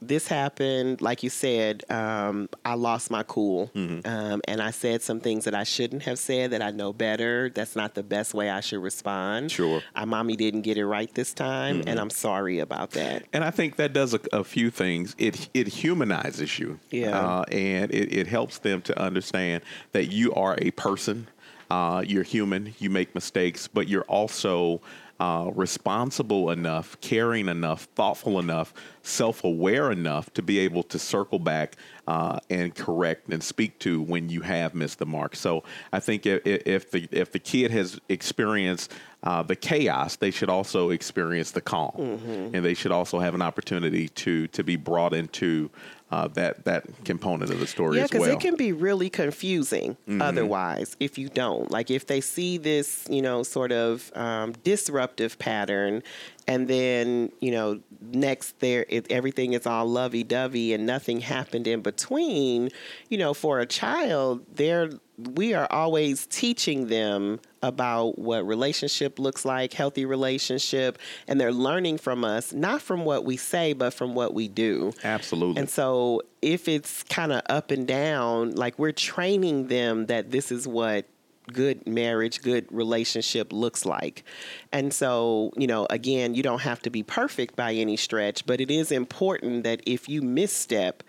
this 0.01 0.27
happened, 0.27 1.01
like 1.01 1.23
you 1.23 1.29
said, 1.29 1.83
um, 1.89 2.49
I 2.63 2.75
lost 2.75 3.09
my 3.09 3.23
cool. 3.23 3.71
Mm-hmm. 3.75 4.07
Um, 4.07 4.41
and 4.47 4.61
I 4.61 4.71
said 4.71 5.01
some 5.01 5.19
things 5.19 5.45
that 5.45 5.55
I 5.55 5.63
shouldn't 5.63 6.03
have 6.03 6.19
said 6.19 6.51
that 6.51 6.61
I 6.61 6.71
know 6.71 6.93
better. 6.93 7.49
That's 7.49 7.75
not 7.75 7.95
the 7.95 8.03
best 8.03 8.33
way 8.33 8.49
I 8.49 8.59
should 8.59 8.81
respond. 8.81 9.51
Sure. 9.51 9.81
Our 9.95 10.05
mommy 10.05 10.35
didn't 10.35 10.61
get 10.61 10.77
it 10.77 10.85
right 10.85 11.13
this 11.13 11.33
time, 11.33 11.79
mm-hmm. 11.79 11.89
and 11.89 11.99
I'm 11.99 12.09
sorry 12.09 12.59
about 12.59 12.91
that. 12.91 13.23
And 13.33 13.43
I 13.43 13.51
think 13.51 13.77
that 13.77 13.93
does 13.93 14.13
a, 14.13 14.19
a 14.31 14.43
few 14.43 14.69
things. 14.69 15.15
It 15.17 15.49
it 15.53 15.67
humanizes 15.67 16.59
you. 16.59 16.79
Yeah. 16.91 17.17
Uh, 17.17 17.43
and 17.51 17.91
it, 17.91 18.13
it 18.13 18.27
helps 18.27 18.59
them 18.59 18.81
to 18.83 18.99
understand 19.01 19.63
that 19.93 20.05
you 20.05 20.33
are 20.33 20.55
a 20.61 20.71
person. 20.71 21.27
Uh, 21.69 22.01
you're 22.05 22.23
human. 22.23 22.73
You 22.79 22.89
make 22.89 23.13
mistakes, 23.13 23.67
but 23.67 23.89
you're 23.89 24.03
also 24.03 24.81
uh, 25.19 25.49
responsible 25.55 26.51
enough, 26.51 26.99
caring 27.01 27.47
enough, 27.47 27.83
thoughtful 27.95 28.39
enough, 28.39 28.73
self 29.01 29.43
aware 29.43 29.91
enough 29.91 30.31
to 30.33 30.41
be 30.41 30.59
able 30.59 30.83
to 30.83 30.99
circle 30.99 31.39
back 31.39 31.75
uh, 32.07 32.39
and 32.49 32.75
correct 32.75 33.29
and 33.29 33.43
speak 33.43 33.79
to 33.79 34.01
when 34.01 34.29
you 34.29 34.41
have 34.41 34.75
missed 34.75 34.99
the 34.99 35.05
mark. 35.05 35.35
So 35.35 35.63
I 35.91 35.99
think 35.99 36.25
if, 36.25 36.45
if 36.45 36.91
the 36.91 37.07
if 37.11 37.31
the 37.31 37.39
kid 37.39 37.71
has 37.71 37.99
experienced 38.09 38.93
uh, 39.23 39.41
the 39.41 39.55
chaos, 39.55 40.15
they 40.15 40.31
should 40.31 40.49
also 40.49 40.91
experience 40.91 41.51
the 41.51 41.61
calm, 41.61 41.91
mm-hmm. 41.97 42.55
and 42.55 42.63
they 42.63 42.73
should 42.73 42.91
also 42.91 43.19
have 43.19 43.33
an 43.33 43.41
opportunity 43.41 44.09
to 44.09 44.47
to 44.47 44.63
be 44.63 44.75
brought 44.75 45.13
into 45.13 45.71
uh, 46.11 46.27
that 46.29 46.63
that 46.65 46.85
component 47.03 47.51
of 47.51 47.59
the 47.59 47.67
story 47.67 47.97
yeah, 47.97 48.03
because 48.03 48.21
well. 48.21 48.31
it 48.31 48.39
can 48.39 48.55
be 48.55 48.71
really 48.71 49.09
confusing 49.09 49.97
mm-hmm. 50.07 50.21
otherwise 50.21 50.95
if 50.99 51.17
you 51.17 51.29
don't. 51.29 51.71
Like 51.71 51.89
if 51.89 52.05
they 52.05 52.21
see 52.21 52.57
this, 52.57 53.05
you 53.09 53.21
know, 53.21 53.43
sort 53.43 53.71
of 53.71 54.11
um, 54.15 54.53
disruptive 54.63 55.39
pattern, 55.39 56.03
and 56.47 56.67
then 56.67 57.31
you 57.41 57.51
know 57.51 57.79
next 57.99 58.59
there 58.59 58.85
it, 58.87 59.11
everything 59.11 59.53
is 59.53 59.65
all 59.65 59.87
lovey-dovey 59.87 60.73
and 60.73 60.85
nothing 60.85 61.21
happened 61.21 61.67
in 61.67 61.81
between. 61.81 62.69
You 63.09 63.17
know, 63.17 63.33
for 63.33 63.59
a 63.59 63.65
child, 63.65 64.45
they're 64.53 64.91
we 65.17 65.53
are 65.53 65.67
always 65.71 66.27
teaching 66.27 66.87
them 66.87 67.39
about 67.61 68.19
what 68.19 68.45
relationship 68.45 69.19
looks 69.19 69.45
like, 69.45 69.73
healthy 69.73 70.05
relationship, 70.05 70.97
and 71.27 71.39
they're 71.39 71.51
learning 71.51 71.97
from 71.97 72.23
us, 72.23 72.53
not 72.53 72.81
from 72.81 73.05
what 73.05 73.25
we 73.25 73.37
say, 73.37 73.73
but 73.73 73.93
from 73.93 74.15
what 74.15 74.33
we 74.33 74.47
do. 74.47 74.93
Absolutely. 75.03 75.59
And 75.59 75.69
so 75.69 76.21
if 76.41 76.67
it's 76.67 77.03
kind 77.03 77.31
of 77.31 77.41
up 77.49 77.71
and 77.71 77.87
down, 77.87 78.51
like 78.51 78.77
we're 78.77 78.91
training 78.91 79.67
them 79.67 80.05
that 80.07 80.31
this 80.31 80.51
is 80.51 80.67
what 80.67 81.05
good 81.51 81.87
marriage, 81.87 82.41
good 82.41 82.67
relationship 82.71 83.53
looks 83.53 83.85
like. 83.85 84.23
And 84.71 84.93
so, 84.93 85.51
you 85.55 85.67
know, 85.67 85.87
again, 85.89 86.35
you 86.35 86.43
don't 86.43 86.61
have 86.61 86.81
to 86.81 86.89
be 86.89 87.03
perfect 87.03 87.55
by 87.55 87.73
any 87.73 87.95
stretch, 87.95 88.45
but 88.45 88.59
it 88.59 88.69
is 88.69 88.91
important 88.91 89.63
that 89.63 89.81
if 89.85 90.09
you 90.09 90.21
misstep, 90.21 91.03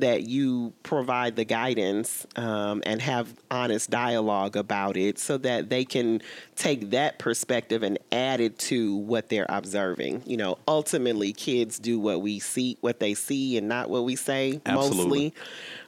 that 0.00 0.28
you 0.28 0.72
provide 0.82 1.36
the 1.36 1.44
guidance 1.44 2.26
um, 2.36 2.82
and 2.86 3.00
have 3.02 3.32
honest 3.50 3.90
dialogue 3.90 4.56
about 4.56 4.96
it 4.96 5.18
so 5.18 5.38
that 5.38 5.68
they 5.68 5.84
can 5.84 6.20
take 6.56 6.90
that 6.90 7.18
perspective 7.18 7.82
and 7.82 7.98
add 8.12 8.40
it 8.40 8.58
to 8.58 8.96
what 8.96 9.28
they're 9.28 9.46
observing. 9.48 10.22
You 10.26 10.36
know, 10.36 10.58
ultimately, 10.66 11.32
kids 11.32 11.78
do 11.78 11.98
what 11.98 12.20
we 12.20 12.38
see, 12.38 12.76
what 12.80 13.00
they 13.00 13.14
see, 13.14 13.56
and 13.56 13.68
not 13.68 13.90
what 13.90 14.04
we 14.04 14.16
say 14.16 14.60
Absolutely. 14.66 15.04
mostly. 15.04 15.34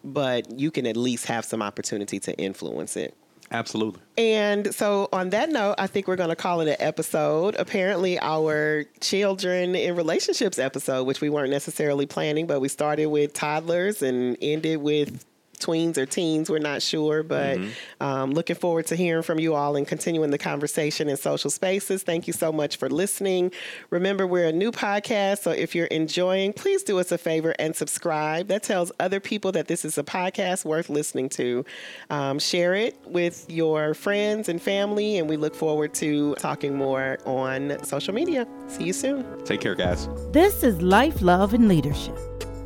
But 0.04 0.58
you 0.58 0.70
can 0.70 0.86
at 0.86 0.96
least 0.96 1.26
have 1.26 1.44
some 1.44 1.62
opportunity 1.62 2.20
to 2.20 2.36
influence 2.36 2.96
it. 2.96 3.14
Absolutely. 3.52 4.00
And 4.16 4.72
so, 4.72 5.08
on 5.12 5.30
that 5.30 5.50
note, 5.50 5.74
I 5.78 5.88
think 5.88 6.06
we're 6.06 6.16
going 6.16 6.28
to 6.28 6.36
call 6.36 6.60
it 6.60 6.68
an 6.68 6.76
episode. 6.78 7.56
Apparently, 7.58 8.18
our 8.20 8.84
children 9.00 9.74
in 9.74 9.96
relationships 9.96 10.58
episode, 10.58 11.04
which 11.04 11.20
we 11.20 11.30
weren't 11.30 11.50
necessarily 11.50 12.06
planning, 12.06 12.46
but 12.46 12.60
we 12.60 12.68
started 12.68 13.06
with 13.06 13.32
toddlers 13.32 14.02
and 14.02 14.36
ended 14.40 14.80
with 14.80 15.24
tweens 15.60 15.96
or 15.96 16.06
teens. 16.06 16.50
We're 16.50 16.58
not 16.58 16.82
sure, 16.82 17.22
but 17.22 17.58
mm-hmm. 17.58 18.02
um, 18.02 18.32
looking 18.32 18.56
forward 18.56 18.86
to 18.86 18.96
hearing 18.96 19.22
from 19.22 19.38
you 19.38 19.54
all 19.54 19.76
and 19.76 19.86
continuing 19.86 20.30
the 20.30 20.38
conversation 20.38 21.08
in 21.08 21.16
social 21.16 21.50
spaces. 21.50 22.02
Thank 22.02 22.26
you 22.26 22.32
so 22.32 22.52
much 22.52 22.76
for 22.76 22.88
listening. 22.88 23.52
Remember, 23.90 24.26
we're 24.26 24.48
a 24.48 24.52
new 24.52 24.72
podcast, 24.72 25.42
so 25.42 25.50
if 25.50 25.74
you're 25.74 25.86
enjoying, 25.86 26.52
please 26.52 26.82
do 26.82 26.98
us 26.98 27.12
a 27.12 27.18
favor 27.18 27.54
and 27.58 27.74
subscribe. 27.76 28.48
That 28.48 28.62
tells 28.62 28.90
other 28.98 29.20
people 29.20 29.52
that 29.52 29.68
this 29.68 29.84
is 29.84 29.98
a 29.98 30.02
podcast 30.02 30.64
worth 30.64 30.88
listening 30.88 31.28
to. 31.30 31.64
Um, 32.10 32.38
share 32.38 32.74
it 32.74 32.96
with 33.06 33.46
your 33.50 33.94
friends 33.94 34.48
and 34.48 34.60
family, 34.60 35.18
and 35.18 35.28
we 35.28 35.36
look 35.36 35.54
forward 35.54 35.94
to 35.94 36.34
talking 36.36 36.76
more 36.76 37.18
on 37.26 37.82
social 37.84 38.14
media. 38.14 38.46
See 38.68 38.84
you 38.84 38.92
soon. 38.92 39.24
Take 39.44 39.60
care, 39.60 39.74
guys. 39.74 40.08
This 40.32 40.62
is 40.62 40.80
Life, 40.82 41.22
Love, 41.22 41.54
and 41.54 41.68
Leadership. 41.68 42.16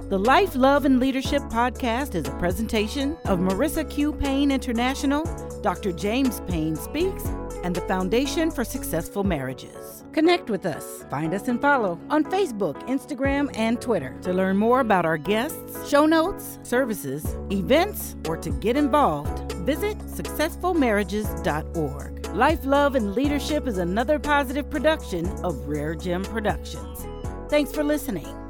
The 0.08 0.18
Life, 0.18 0.54
Love, 0.54 0.84
and 0.84 1.00
Leadership 1.00 1.40
podcast 1.44 2.14
is 2.14 2.28
a 2.28 2.32
presentation 2.32 3.16
of 3.24 3.38
Marissa 3.38 3.88
Q. 3.88 4.12
Payne 4.12 4.50
International, 4.50 5.24
Dr. 5.62 5.92
James 5.92 6.42
Payne 6.46 6.76
Speaks, 6.76 7.24
and 7.64 7.74
the 7.74 7.80
Foundation 7.80 8.50
for 8.50 8.64
Successful 8.64 9.24
Marriages. 9.24 10.04
Connect 10.12 10.50
with 10.50 10.66
us. 10.66 11.06
Find 11.10 11.32
us 11.32 11.48
and 11.48 11.58
follow 11.58 11.98
on 12.10 12.22
Facebook, 12.24 12.74
Instagram, 12.86 13.50
and 13.56 13.80
Twitter. 13.80 14.14
To 14.24 14.34
learn 14.34 14.58
more 14.58 14.80
about 14.80 15.06
our 15.06 15.16
guests, 15.16 15.88
show 15.88 16.04
notes, 16.04 16.58
services, 16.64 17.24
events, 17.50 18.14
or 18.28 18.36
to 18.36 18.50
get 18.50 18.76
involved, 18.76 19.52
visit 19.64 19.96
successfulmarriages.org. 20.00 22.26
Life, 22.34 22.66
Love, 22.66 22.94
and 22.94 23.14
Leadership 23.14 23.66
is 23.66 23.78
another 23.78 24.18
positive 24.18 24.68
production 24.68 25.26
of 25.42 25.66
Rare 25.66 25.94
Gem 25.94 26.24
Productions. 26.24 27.06
Thanks 27.48 27.72
for 27.72 27.82
listening. 27.82 28.43